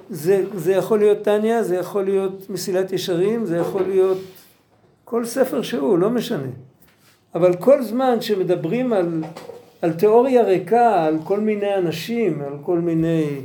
זה, 0.09 0.43
זה 0.55 0.71
יכול 0.71 0.99
להיות 0.99 1.21
טניה, 1.21 1.63
זה 1.63 1.75
יכול 1.75 2.03
להיות 2.03 2.49
מסילת 2.49 2.91
ישרים, 2.91 3.45
זה 3.45 3.57
יכול 3.57 3.81
להיות 3.81 4.17
כל 5.05 5.25
ספר 5.25 5.61
שהוא, 5.61 5.97
לא 5.97 6.09
משנה. 6.09 6.47
אבל 7.35 7.55
כל 7.55 7.83
זמן 7.83 8.21
שמדברים 8.21 8.93
על, 8.93 9.23
על 9.81 9.93
תיאוריה 9.93 10.43
ריקה, 10.43 11.03
על 11.05 11.17
כל 11.23 11.39
מיני 11.39 11.75
אנשים, 11.75 12.41
על 12.41 12.53
כל 12.65 12.79
מיני... 12.79 13.41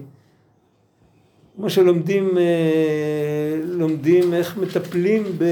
כמו 1.56 1.70
שלומדים 1.70 2.38
אה, 2.38 3.58
לומדים 3.62 4.34
איך 4.34 4.56
מטפלים 4.56 5.22
ב... 5.38 5.44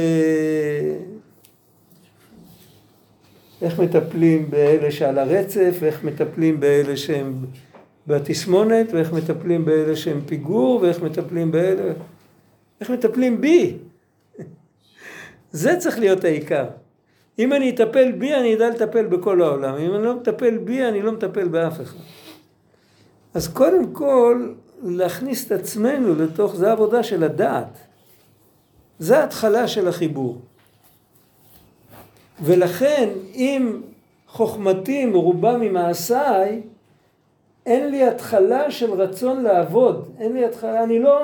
איך 3.62 3.80
מטפלים 3.80 4.50
באלה 4.50 4.90
שעל 4.90 5.18
הרצף, 5.18 5.76
ואיך 5.80 6.04
מטפלים 6.04 6.60
באלה 6.60 6.96
שהם 6.96 7.34
בתסמונת, 8.06 8.92
ואיך 8.92 9.12
מטפלים 9.12 9.64
באלה 9.64 9.96
שהם 9.96 10.20
פיגור, 10.26 10.80
ואיך 10.82 11.02
מטפלים 11.02 11.50
באלה... 11.52 11.92
איך 12.80 12.90
מטפלים 12.90 13.40
בי. 13.40 13.76
זה 15.52 15.76
צריך 15.76 15.98
להיות 15.98 16.24
העיקר. 16.24 16.64
אם 17.38 17.52
אני 17.52 17.70
אטפל 17.70 18.12
בי, 18.12 18.34
אני 18.34 18.54
אדע 18.54 18.70
לטפל 18.70 19.06
בכל 19.06 19.42
העולם. 19.42 19.76
אם 19.76 19.94
אני 19.94 20.04
לא 20.04 20.16
מטפל 20.16 20.58
בי, 20.58 20.88
אני 20.88 21.02
לא 21.02 21.12
מטפל 21.12 21.48
באף 21.48 21.80
אחד. 21.80 21.98
אז 23.34 23.48
קודם 23.48 23.92
כל, 23.92 24.48
להכניס 24.84 25.46
את 25.46 25.52
עצמנו 25.52 26.14
לתוך, 26.14 26.56
זה 26.56 26.68
העבודה 26.68 27.02
של 27.02 27.24
הדעת. 27.24 27.78
זה 28.98 29.18
ההתחלה 29.18 29.68
של 29.68 29.88
החיבור. 29.88 30.38
ולכן, 32.42 33.08
אם 33.34 33.80
חוכמתי 34.28 35.04
מרובה 35.04 35.56
ממעשיי, 35.58 36.62
אין 37.66 37.90
לי 37.90 38.04
התחלה 38.04 38.70
של 38.70 38.92
רצון 38.92 39.42
לעבוד. 39.42 40.08
אין 40.18 40.32
לי 40.32 40.44
התחלה, 40.44 40.84
אני 40.84 40.98
לא, 40.98 41.22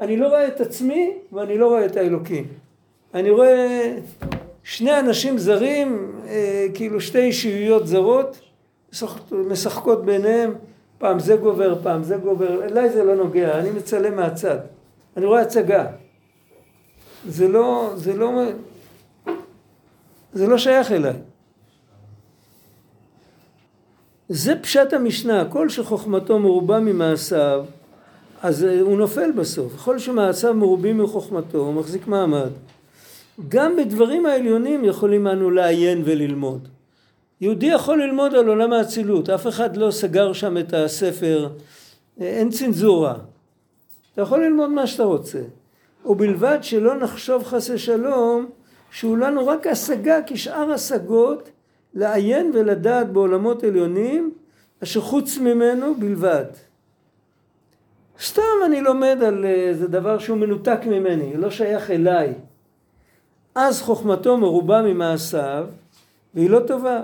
אני 0.00 0.16
לא 0.16 0.28
רואה 0.28 0.46
את 0.46 0.60
עצמי 0.60 1.12
ואני 1.32 1.58
לא 1.58 1.66
רואה 1.66 1.86
את 1.86 1.96
האלוקים. 1.96 2.46
אני 3.14 3.30
רואה 3.30 3.96
שני 4.62 4.98
אנשים 4.98 5.38
זרים, 5.38 6.20
אה, 6.28 6.66
כאילו 6.74 7.00
שתי 7.00 7.18
אישיויות 7.18 7.86
זרות, 7.86 8.40
משחקות 9.32 10.04
ביניהם, 10.04 10.54
פעם 11.04 11.18
זה 11.18 11.36
גובר, 11.36 11.78
פעם 11.82 12.02
זה 12.02 12.16
גובר, 12.16 12.64
אליי 12.64 12.90
זה 12.90 13.04
לא 13.04 13.14
נוגע, 13.14 13.58
אני 13.58 13.70
מצלם 13.70 14.16
מהצד, 14.16 14.58
אני 15.16 15.26
רואה 15.26 15.40
הצגה. 15.40 15.86
זה 17.28 17.48
לא, 17.48 17.92
זה 17.94 18.12
לא, 18.16 18.42
זה 20.32 20.46
לא 20.46 20.58
שייך 20.58 20.92
אליי. 20.92 21.12
זה 24.28 24.52
פשט 24.62 24.92
המשנה, 24.92 25.44
כל 25.50 25.68
שחוכמתו 25.68 26.38
מרובה 26.38 26.80
ממעשיו, 26.80 27.64
אז 28.42 28.62
הוא 28.62 28.98
נופל 28.98 29.32
בסוף. 29.32 29.76
כל 29.76 29.98
שמעשיו 29.98 30.54
מרובים 30.54 30.98
מחוכמתו, 30.98 31.58
הוא 31.58 31.74
מחזיק 31.74 32.06
מעמד. 32.06 32.50
גם 33.48 33.76
בדברים 33.76 34.26
העליונים 34.26 34.84
יכולים 34.84 35.26
אנו 35.26 35.50
לעיין 35.50 36.02
וללמוד. 36.04 36.68
יהודי 37.44 37.66
יכול 37.66 38.02
ללמוד 38.02 38.34
על 38.34 38.48
עולם 38.48 38.72
האצילות, 38.72 39.30
אף 39.30 39.46
אחד 39.46 39.76
לא 39.76 39.90
סגר 39.90 40.32
שם 40.32 40.58
את 40.58 40.74
הספר, 40.74 41.48
אין 42.20 42.50
צנזורה. 42.50 43.14
אתה 44.12 44.22
יכול 44.22 44.44
ללמוד 44.44 44.70
מה 44.70 44.86
שאתה 44.86 45.02
רוצה. 45.02 45.40
ובלבד 46.06 46.58
שלא 46.62 46.98
נחשוב 46.98 47.44
חס 47.44 47.70
ושלום 47.70 48.46
שהוא 48.90 49.18
לנו 49.18 49.46
רק 49.46 49.66
השגה 49.66 50.18
כשאר 50.26 50.70
השגות 50.72 51.50
לעיין 51.94 52.50
ולדעת 52.54 53.12
בעולמות 53.12 53.64
עליונים 53.64 54.30
אשר 54.82 55.00
חוץ 55.00 55.38
ממנו 55.38 55.94
בלבד. 55.94 56.44
סתם 58.20 58.42
אני 58.66 58.80
לומד 58.80 59.18
על 59.26 59.44
איזה 59.44 59.88
דבר 59.88 60.18
שהוא 60.18 60.38
מנותק 60.38 60.80
ממני, 60.86 61.36
לא 61.36 61.50
שייך 61.50 61.90
אליי. 61.90 62.32
אז 63.54 63.82
חוכמתו 63.82 64.36
מרובה 64.36 64.82
ממעשיו 64.82 65.66
והיא 66.34 66.50
לא 66.50 66.60
טובה. 66.66 67.00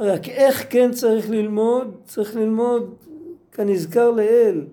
רק 0.00 0.28
איך 0.28 0.66
כן 0.70 0.90
צריך 0.92 1.30
ללמוד? 1.30 1.96
צריך 2.04 2.36
ללמוד 2.36 2.94
כנזכר 3.52 4.10
לאל. 4.10 4.64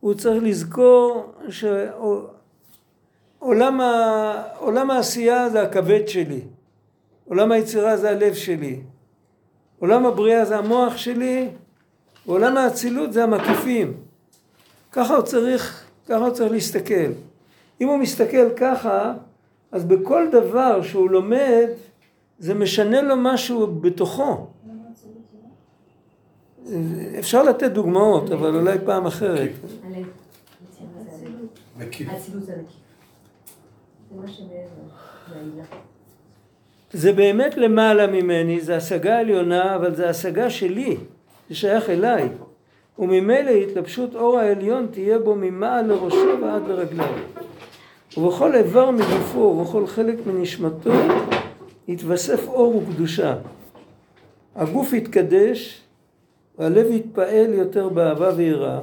הוא 0.00 0.14
צריך 0.14 0.42
לזכור 0.42 1.32
שעולם 3.38 3.80
ה... 3.80 4.42
עולם 4.58 4.90
העשייה 4.90 5.48
זה 5.50 5.62
הכבד 5.62 6.08
שלי. 6.08 6.40
עולם 7.28 7.52
היצירה 7.52 7.96
זה 7.96 8.10
הלב 8.10 8.34
שלי. 8.34 8.80
עולם 9.78 10.06
הבריאה 10.06 10.44
זה 10.44 10.56
המוח 10.56 10.96
שלי, 10.96 11.48
ועולם 12.26 12.56
האצילות 12.56 13.12
זה 13.12 13.24
המקיפים. 13.24 13.92
ככה 14.92 15.16
הוא 15.16 15.22
צריך, 15.22 15.84
ככה 16.08 16.24
הוא 16.24 16.30
צריך 16.30 16.52
להסתכל. 16.52 17.10
אם 17.80 17.88
הוא 17.88 17.96
מסתכל 17.96 18.50
ככה, 18.56 19.14
אז 19.72 19.84
בכל 19.84 20.26
דבר 20.32 20.82
שהוא 20.82 21.10
לומד, 21.10 21.68
זה 22.38 22.54
משנה 22.54 23.02
לו 23.02 23.14
משהו 23.16 23.66
בתוכו. 23.66 24.46
אפשר 27.18 27.42
לתת 27.42 27.70
דוגמאות, 27.70 28.30
אבל 28.30 28.56
אולי 28.56 28.78
פעם 28.84 29.06
אחרת. 29.06 29.50
זה 36.92 37.12
באמת 37.12 37.56
למעלה 37.56 38.06
ממני, 38.06 38.60
זה 38.60 38.76
השגה 38.76 39.18
עליונה, 39.18 39.76
אבל 39.76 39.94
זה 39.94 40.10
השגה 40.10 40.50
שלי, 40.50 40.96
זה 41.48 41.54
שייך 41.54 41.90
אליי. 41.90 42.28
וממילא 42.98 43.50
התלבשות 43.50 44.14
אור 44.14 44.38
העליון 44.38 44.86
תהיה 44.90 45.18
בו 45.18 45.34
ממעל 45.34 45.86
לראשו 45.86 46.38
ועד 46.42 46.62
לרגליו. 46.68 47.14
ובכל 48.16 48.54
איבר 48.54 48.90
מגופו 48.90 49.38
ובכל 49.38 49.86
חלק 49.86 50.26
מנשמתו 50.26 50.92
יתווסף 51.88 52.48
אור 52.48 52.76
וקדושה. 52.76 53.36
הגוף 54.56 54.92
יתקדש 54.92 55.82
והלב 56.58 56.86
יתפעל 56.90 57.54
יותר 57.54 57.88
באהבה 57.88 58.30
ויראה, 58.36 58.80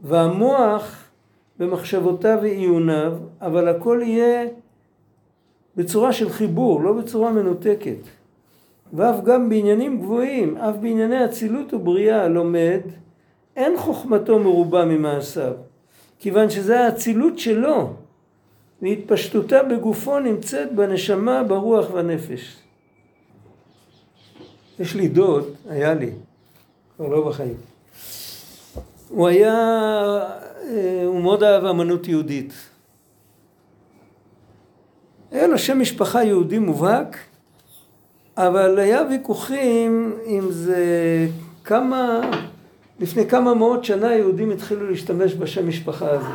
והמוח 0.00 1.04
במחשבותיו 1.58 2.38
ועיוניו, 2.42 3.12
אבל 3.40 3.68
הכל 3.68 4.00
יהיה 4.02 4.46
בצורה 5.76 6.12
של 6.12 6.28
חיבור, 6.28 6.82
לא 6.82 6.92
בצורה 6.92 7.32
מנותקת. 7.32 7.98
ואף 8.92 9.24
גם 9.24 9.48
בעניינים 9.48 9.98
גבוהים, 10.00 10.56
אף 10.56 10.76
בענייני 10.76 11.24
אצילות 11.24 11.74
ובריאה 11.74 12.28
לומד, 12.28 12.80
אין 13.56 13.76
חוכמתו 13.76 14.38
מרובה 14.38 14.84
ממעשיו, 14.84 15.52
כיוון 16.18 16.50
שזה 16.50 16.80
האצילות 16.80 17.38
שלו, 17.38 17.92
והתפשטותה 18.82 19.62
בגופו 19.62 20.18
נמצאת 20.18 20.72
בנשמה, 20.72 21.42
ברוח 21.42 21.90
והנפש. 21.90 22.56
יש 24.78 24.94
לי 24.94 25.08
דוד, 25.08 25.44
היה 25.68 25.94
לי, 25.94 26.10
כבר 26.96 27.08
לא 27.08 27.28
בחיים. 27.28 27.56
הוא 29.08 29.28
היה, 29.28 29.54
אה, 30.70 31.02
הוא 31.06 31.20
מאוד 31.20 31.42
אהב 31.42 31.64
אמנות 31.64 32.08
יהודית. 32.08 32.52
היה 35.30 35.46
לו 35.46 35.58
שם 35.58 35.80
משפחה 35.80 36.24
יהודי 36.24 36.58
מובהק, 36.58 37.16
אבל 38.36 38.78
היה 38.78 39.02
ויכוחים 39.10 40.12
אם 40.26 40.50
זה 40.50 40.84
כמה, 41.64 42.20
לפני 43.00 43.28
כמה 43.28 43.54
מאות 43.54 43.84
שנה 43.84 44.14
יהודים 44.14 44.50
התחילו 44.50 44.90
להשתמש 44.90 45.34
בשם 45.34 45.68
משפחה 45.68 46.10
הזה. 46.10 46.26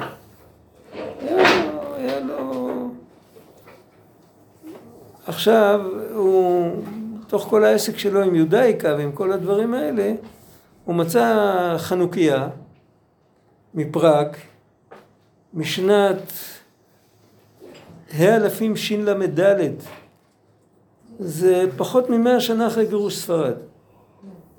היה 1.20 1.36
לו, 1.74 1.96
היה 1.96 2.20
לו... 2.20 2.72
עכשיו 5.26 5.82
הוא, 6.13 6.72
תוך 7.28 7.43
כל 7.43 7.63
העסק 7.63 7.97
שלו 7.97 8.22
עם 8.22 8.36
יודאיקה 8.36 8.95
ועם 8.97 9.11
כל 9.11 9.32
הדברים 9.32 9.74
האלה, 9.74 10.13
הוא 10.86 10.95
מצא 10.95 11.76
חנוכיה 11.78 12.49
מפראג 13.74 14.28
משנת 15.53 16.32
ה' 18.13 18.36
אלפים 18.36 18.76
של"ד 18.76 19.74
זה 21.19 21.65
פחות 21.78 22.09
ממאה 22.09 22.39
שנה 22.39 22.67
אחרי 22.67 22.86
גירוש 22.86 23.17
ספרד. 23.17 23.53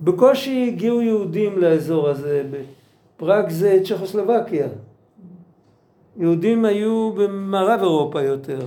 בקושי 0.00 0.68
הגיעו 0.68 1.02
יהודים 1.02 1.58
לאזור 1.58 2.08
הזה, 2.08 2.42
פראג 3.16 3.50
זה 3.50 3.78
צ'כוסלובקיה. 3.84 4.66
יהודים 6.16 6.64
היו 6.64 7.12
במערב 7.12 7.80
אירופה 7.80 8.22
יותר, 8.22 8.58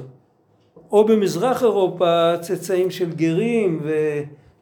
או 0.91 1.05
במזרח 1.05 1.63
אירופה 1.63 2.33
צאצאים 2.41 2.91
של 2.91 3.11
גרים 3.11 3.81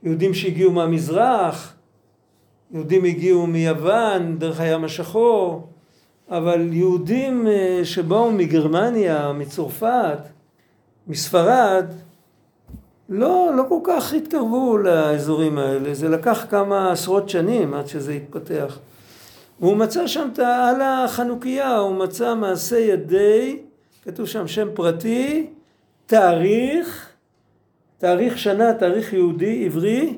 ויהודים 0.03 0.33
שהגיעו 0.33 0.71
מהמזרח, 0.71 1.73
יהודים 2.71 3.03
הגיעו 3.03 3.47
מיוון, 3.47 4.39
דרך 4.39 4.59
הים 4.59 4.83
השחור, 4.83 5.67
אבל 6.29 6.73
יהודים 6.73 7.47
אה, 7.47 7.79
שבאו 7.83 8.31
מגרמניה, 8.31 9.33
מצרפת, 9.33 10.17
מספרד, 11.07 11.85
לא, 13.09 13.51
לא 13.57 13.63
כל 13.69 13.79
כך 13.83 14.13
התקרבו 14.13 14.77
לאזורים 14.77 15.57
האלה, 15.57 15.93
זה 15.93 16.09
לקח 16.09 16.45
כמה 16.49 16.91
עשרות 16.91 17.29
שנים 17.29 17.73
עד 17.73 17.87
שזה 17.87 18.13
התפתח. 18.13 18.79
והוא 19.59 19.77
מצא 19.77 20.07
שם 20.07 20.29
על 20.37 20.81
החנוכיה, 20.81 21.77
הוא 21.77 21.95
מצא 21.95 22.35
מעשה 22.35 22.79
ידי, 22.79 23.59
כתוב 24.03 24.25
שם 24.25 24.47
שם 24.47 24.67
פרטי, 24.73 25.47
תאריך, 26.13 27.09
תאריך 27.97 28.37
שנה, 28.37 28.73
תאריך 28.73 29.13
יהודי, 29.13 29.65
עברי, 29.65 30.17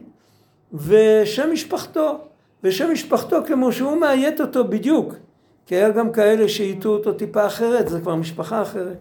ושם 0.73 1.49
משפחתו. 1.51 2.19
ושם 2.63 2.91
משפחתו 2.91 3.37
כמו 3.47 3.71
שהוא 3.71 3.97
מאיית 3.97 4.41
אותו 4.41 4.67
בדיוק. 4.67 5.13
כי 5.65 5.75
היה 5.75 5.89
גם 5.89 6.11
כאלה 6.11 6.49
שהיטו 6.49 6.89
אותו 6.89 7.13
טיפה 7.13 7.45
אחרת, 7.45 7.87
זה 7.87 7.99
כבר 7.99 8.15
משפחה 8.15 8.61
אחרת. 8.61 8.97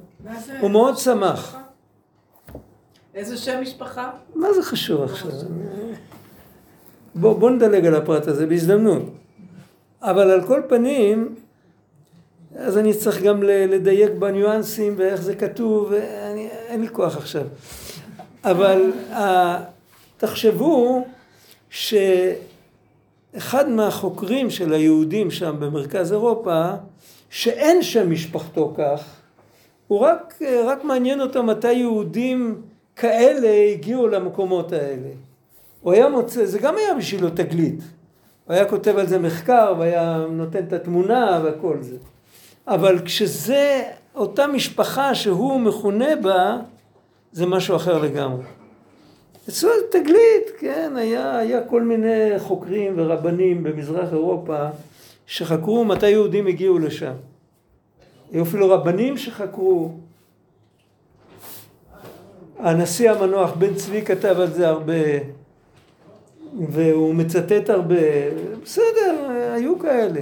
הוא 0.61 0.71
מאוד 0.71 0.99
שמח. 0.99 1.57
איזה 3.15 3.37
שם 3.37 3.61
משפחה? 3.63 4.11
מה 4.35 4.53
זה 4.53 4.63
חשוב 4.63 5.03
עכשיו? 5.03 5.31
בוא, 7.15 7.39
בוא 7.39 7.51
נדלג 7.51 7.87
על 7.87 7.95
הפרט 7.95 8.27
הזה 8.27 8.47
בהזדמנות. 8.47 9.03
אבל 10.03 10.31
על 10.31 10.47
כל 10.47 10.61
פנים, 10.69 11.35
אז 12.57 12.79
אני 12.79 12.95
צריך 12.95 13.23
גם 13.23 13.43
לדייק 13.43 14.13
בניואנסים 14.19 14.95
ואיך 14.97 15.23
זה 15.23 15.35
כתוב, 15.35 15.93
אין 16.75 16.83
לי 16.83 16.89
כוח 16.89 17.17
עכשיו. 17.17 17.47
אבל 18.45 18.93
תחשבו 20.17 21.05
ש... 21.71 21.95
אחד 23.37 23.69
מהחוקרים 23.69 24.51
של 24.51 24.73
היהודים 24.73 25.31
שם 25.31 25.57
במרכז 25.59 26.13
אירופה, 26.13 26.71
שאין 27.31 27.83
שם 27.83 28.11
משפחתו 28.11 28.75
כך, 28.79 29.21
הוא 29.89 29.99
רק, 30.01 30.43
רק 30.67 30.85
מעניין 30.85 31.21
אותו 31.21 31.43
מתי 31.43 31.73
יהודים 31.73 32.63
כאלה 32.97 33.73
הגיעו 33.73 34.09
למקומות 34.09 34.73
האלה. 34.73 35.09
הוא 35.81 35.93
היה 35.93 36.09
מוצא, 36.09 36.45
זה 36.45 36.59
גם 36.59 36.77
היה 36.77 36.95
בשבילו 36.95 37.31
תגלית. 37.31 37.81
הוא 38.45 38.55
היה 38.55 38.65
כותב 38.65 38.97
על 38.99 39.07
זה 39.07 39.19
מחקר 39.19 39.75
והיה 39.79 40.27
נותן 40.31 40.65
את 40.65 40.73
התמונה 40.73 41.43
וכל 41.45 41.77
זה. 41.81 41.97
אבל 42.67 42.99
כשזה 43.05 43.83
אותה 44.15 44.47
משפחה 44.47 45.15
שהוא 45.15 45.61
מכונה 45.61 46.17
בה, 46.17 46.59
זה 47.33 47.47
משהו 47.47 47.77
אחר 47.77 47.99
לגמרי. 47.99 48.45
אצלו 49.49 49.71
זה 49.71 49.99
תגלית, 49.99 50.51
כן, 50.59 50.93
היה, 50.97 51.39
היה 51.39 51.65
כל 51.65 51.83
מיני 51.83 52.39
חוקרים 52.39 52.95
ורבנים 52.97 53.63
במזרח 53.63 54.13
אירופה 54.13 54.67
שחקרו 55.27 55.85
מתי 55.85 56.11
יהודים 56.11 56.47
הגיעו 56.47 56.79
לשם. 56.79 57.13
היו 58.33 58.43
אפילו 58.43 58.71
רבנים 58.71 59.17
שחקרו. 59.17 59.93
הנשיא 62.59 63.11
המנוח 63.11 63.53
בן 63.53 63.75
צבי 63.75 64.03
כתב 64.03 64.37
על 64.39 64.51
זה 64.51 64.69
הרבה, 64.69 64.93
והוא 66.69 67.15
מצטט 67.15 67.71
הרבה, 67.71 67.97
בסדר, 68.63 69.31
היו 69.55 69.79
כאלה. 69.79 70.21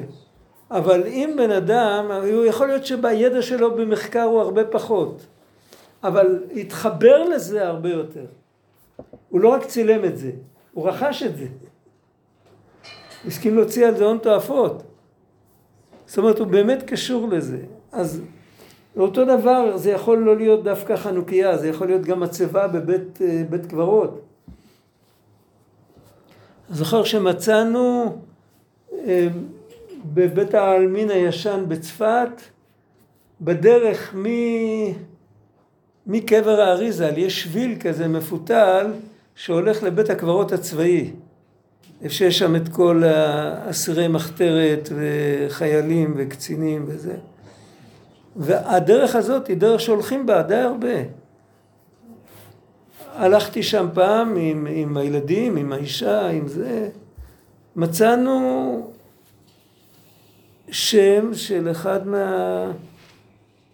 אבל 0.73 1.07
אם 1.07 1.35
בן 1.37 1.51
אדם, 1.51 2.11
הוא 2.33 2.45
יכול 2.45 2.67
להיות 2.67 2.87
שבידע 2.87 3.43
שלו 3.43 3.75
במחקר 3.77 4.23
הוא 4.23 4.41
הרבה 4.41 4.65
פחות, 4.65 5.27
אבל 6.05 6.45
התחבר 6.57 7.25
לזה 7.25 7.69
הרבה 7.69 7.89
יותר. 7.89 8.25
הוא 9.29 9.41
לא 9.41 9.49
רק 9.49 9.65
צילם 9.65 10.05
את 10.05 10.19
זה, 10.19 10.31
הוא 10.73 10.89
רכש 10.89 11.23
את 11.23 11.37
זה. 11.37 11.47
הסכים 13.27 13.57
להוציא 13.57 13.87
על 13.87 13.97
זה 13.97 14.05
הון 14.05 14.19
תועפות. 14.19 14.83
זאת 16.07 16.19
אומרת, 16.19 16.39
הוא 16.39 16.47
באמת 16.47 16.83
קשור 16.83 17.29
לזה. 17.29 17.59
אז 17.93 18.23
אותו 18.97 19.25
דבר, 19.25 19.77
זה 19.77 19.91
יכול 19.91 20.19
לא 20.19 20.37
להיות 20.37 20.65
דווקא 20.65 20.97
חנוכיה, 20.97 21.59
זה 21.59 21.69
יכול 21.69 21.87
להיות 21.87 22.03
גם 22.03 22.21
מצבה 22.21 22.69
בבית 22.69 23.23
אה, 23.23 23.69
קברות. 23.69 24.21
זוכר 26.71 27.05
שמצאנו 27.05 28.17
אה, 28.93 29.29
בבית 30.05 30.55
העלמין 30.55 31.11
הישן 31.11 31.65
בצפת, 31.69 32.43
בדרך 33.41 34.15
מ... 34.15 34.27
מקבר 36.07 36.61
האריזל 36.61 37.19
יש 37.19 37.43
שביל 37.43 37.77
כזה 37.81 38.09
מפותל 38.09 38.93
שהולך 39.35 39.83
לבית 39.83 40.11
הקברות 40.11 40.53
הצבאי. 40.53 41.11
איפה 42.03 42.15
שיש 42.15 42.39
שם 42.39 42.57
את 42.57 42.69
כל 42.69 43.03
אסירי 43.71 44.09
מחתרת 44.09 44.89
וחיילים 44.93 46.15
וקצינים 46.17 46.85
וזה. 46.87 47.17
והדרך 48.37 49.17
הזאת 49.17 49.47
היא 49.47 49.57
דרך 49.57 49.81
שהולכים 49.81 50.27
בה 50.27 50.43
די 50.43 50.55
הרבה. 50.55 50.95
הלכתי 53.15 53.63
שם 53.63 53.87
פעם 53.95 54.37
עם, 54.37 54.67
עם 54.71 54.97
הילדים, 54.97 55.57
עם 55.57 55.73
האישה, 55.73 56.29
עם 56.29 56.49
זה, 56.49 56.89
מצאנו 57.77 58.92
שם 60.73 61.35
של 61.35 61.71
אחד 61.71 62.07
מה... 62.07 62.71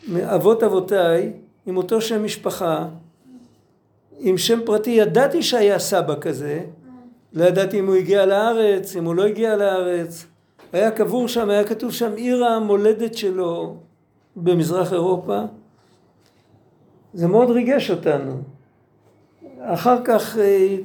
מאבות 0.08 0.62
אבותיי, 0.62 1.32
עם 1.66 1.76
אותו 1.76 2.00
שם 2.00 2.24
משפחה, 2.24 2.86
עם 4.18 4.38
שם 4.38 4.60
פרטי, 4.64 4.90
ידעתי 4.90 5.42
שהיה 5.42 5.78
סבא 5.78 6.14
כזה, 6.20 6.60
לא 7.32 7.44
ידעתי 7.44 7.78
אם 7.78 7.86
הוא 7.86 7.94
הגיע 7.94 8.26
לארץ, 8.26 8.96
אם 8.96 9.04
הוא 9.04 9.14
לא 9.14 9.24
הגיע 9.24 9.56
לארץ, 9.56 10.26
היה 10.72 10.90
קבור 10.90 11.28
שם, 11.28 11.50
היה 11.50 11.64
כתוב 11.64 11.92
שם 11.92 12.12
עיר 12.16 12.44
המולדת 12.44 13.14
שלו 13.14 13.76
במזרח 14.36 14.92
אירופה. 14.92 15.42
זה 17.14 17.26
מאוד 17.26 17.50
ריגש 17.50 17.90
אותנו. 17.90 18.42
אחר 19.60 19.96
כך 20.04 20.38
אה, 20.38 20.76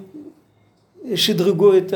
שדרגו 1.16 1.78
את 1.78 1.94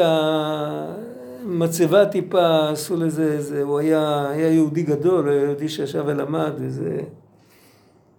המצבה 1.47 2.05
טיפה, 2.05 2.69
עשו 2.69 2.95
לזה 2.95 3.23
איזה, 3.23 3.61
הוא 3.63 3.79
היה, 3.79 4.29
היה 4.29 4.51
יהודי 4.51 4.83
גדול, 4.83 5.29
היה 5.29 5.43
יהודי 5.43 5.69
שישב 5.69 6.03
ולמד 6.05 6.51
וזה... 6.55 6.99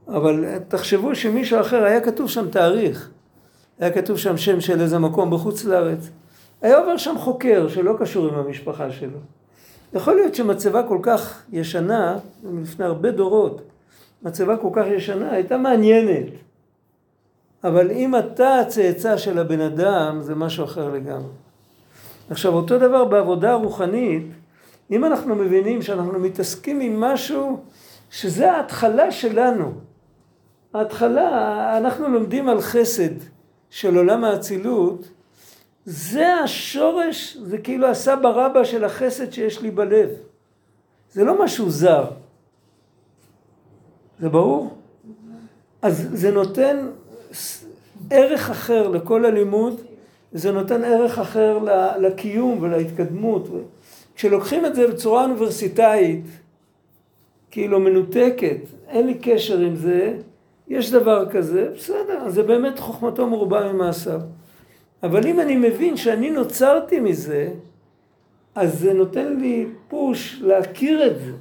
אבל 0.09 0.45
תחשבו 0.69 1.15
שמישהו 1.15 1.61
אחר, 1.61 1.85
היה 1.85 2.01
כתוב 2.01 2.29
שם 2.29 2.51
תאריך, 2.51 3.11
היה 3.79 3.91
כתוב 3.91 4.19
שם 4.19 4.37
שם 4.37 4.61
של 4.61 4.81
איזה 4.81 4.99
מקום 4.99 5.31
בחוץ 5.31 5.65
לארץ. 5.65 6.11
היה 6.63 6.79
עובר 6.79 6.97
שם 6.97 7.15
חוקר 7.19 7.69
שלא 7.69 7.95
קשור 7.99 8.29
עם 8.29 8.35
המשפחה 8.35 8.91
שלו. 8.91 9.19
יכול 9.95 10.15
להיות 10.15 10.35
שמצבה 10.35 10.83
כל 10.83 10.99
כך 11.03 11.43
ישנה, 11.53 12.17
לפני 12.63 12.85
הרבה 12.85 13.11
דורות, 13.11 13.63
מצבה 14.23 14.57
כל 14.57 14.71
כך 14.73 14.85
ישנה, 14.87 15.33
הייתה 15.33 15.57
מעניינת. 15.57 16.27
אבל 17.65 17.91
אם 17.91 18.17
אתה 18.17 18.61
הצאצא 18.61 19.17
של 19.17 19.39
הבן 19.39 19.61
אדם, 19.61 20.19
זה 20.23 20.35
משהו 20.35 20.65
אחר 20.65 20.91
לגמרי. 20.91 21.31
עכשיו, 22.31 22.55
אותו 22.55 22.79
דבר 22.79 23.05
בעבודה 23.05 23.53
הרוחנית, 23.53 24.27
אם 24.91 25.05
אנחנו 25.05 25.35
מבינים 25.35 25.83
שאנחנו 25.83 26.19
מתעסקים 26.19 26.81
עם 26.81 27.01
משהו 27.01 27.61
שזה 28.11 28.53
ההתחלה 28.53 29.11
שלנו. 29.11 29.73
ההתחלה, 30.75 31.79
אנחנו 31.79 32.09
לומדים 32.09 32.49
על 32.49 32.61
חסד 32.61 33.11
של 33.71 33.97
עולם 33.97 34.25
האצילות, 34.25 35.09
זה 35.85 36.35
השורש, 36.35 37.37
זה 37.37 37.59
כאילו 37.59 37.87
הסבא 37.87 38.29
רבא 38.29 38.65
של 38.65 38.85
החסד 38.85 39.33
שיש 39.33 39.63
לי 39.63 39.71
בלב. 39.71 40.11
זה 41.13 41.25
לא 41.25 41.45
משהו 41.45 41.71
זר. 41.71 42.05
זה 44.21 44.29
ברור? 44.29 44.77
אז 45.83 46.09
זה 46.13 46.31
נותן 46.31 46.89
ערך 48.11 48.51
אחר 48.51 48.89
לכל 48.89 49.25
הלימוד, 49.25 49.81
זה 50.33 50.53
נותן 50.53 50.85
ערך 50.85 51.19
אחר 51.19 51.59
לקיום 52.01 52.59
ולהתקדמות. 52.63 53.49
כשלוקחים 54.15 54.67
את 54.67 54.75
זה 54.75 54.89
בצורה 54.89 55.25
אוניברסיטאית, 55.25 56.25
כאילו 57.51 57.81
מנותקת, 57.81 58.61
אין 58.89 59.07
לי 59.07 59.15
קשר 59.15 59.59
עם 59.59 59.77
זה, 59.77 60.17
יש 60.69 60.91
דבר 60.91 61.31
כזה, 61.31 61.71
בסדר, 61.77 62.29
זה 62.29 62.43
באמת 62.43 62.79
חוכמתו 62.79 63.27
מרובה 63.27 63.73
ממעשיו. 63.73 64.21
אבל 65.03 65.27
אם 65.27 65.41
אני 65.41 65.57
מבין 65.57 65.97
שאני 65.97 66.31
נוצרתי 66.31 67.01
מזה, 67.01 67.51
אז 68.55 68.79
זה 68.79 68.93
נותן 68.93 69.37
לי 69.37 69.67
פוש 69.89 70.43
להכיר 70.43 71.07
את 71.07 71.19
זה. 71.19 71.33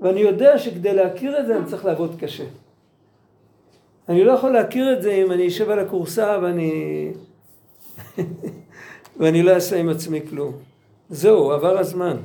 ואני 0.00 0.20
יודע 0.20 0.58
שכדי 0.58 0.94
להכיר 0.94 1.40
את 1.40 1.46
זה 1.46 1.56
אני 1.56 1.64
צריך 1.66 1.84
לעבוד 1.84 2.16
קשה. 2.20 2.44
אני 4.08 4.24
לא 4.24 4.32
יכול 4.32 4.50
להכיר 4.50 4.92
את 4.92 5.02
זה 5.02 5.12
אם 5.12 5.32
אני 5.32 5.48
אשב 5.48 5.70
על 5.70 5.78
הכורסה 5.78 6.38
ואני... 6.42 7.12
ואני 9.20 9.42
לא 9.42 9.50
אעשה 9.50 9.76
עם 9.76 9.88
עצמי 9.88 10.20
כלום. 10.30 10.52
זהו, 11.10 11.52
עבר 11.52 11.78
הזמן. 11.78 12.16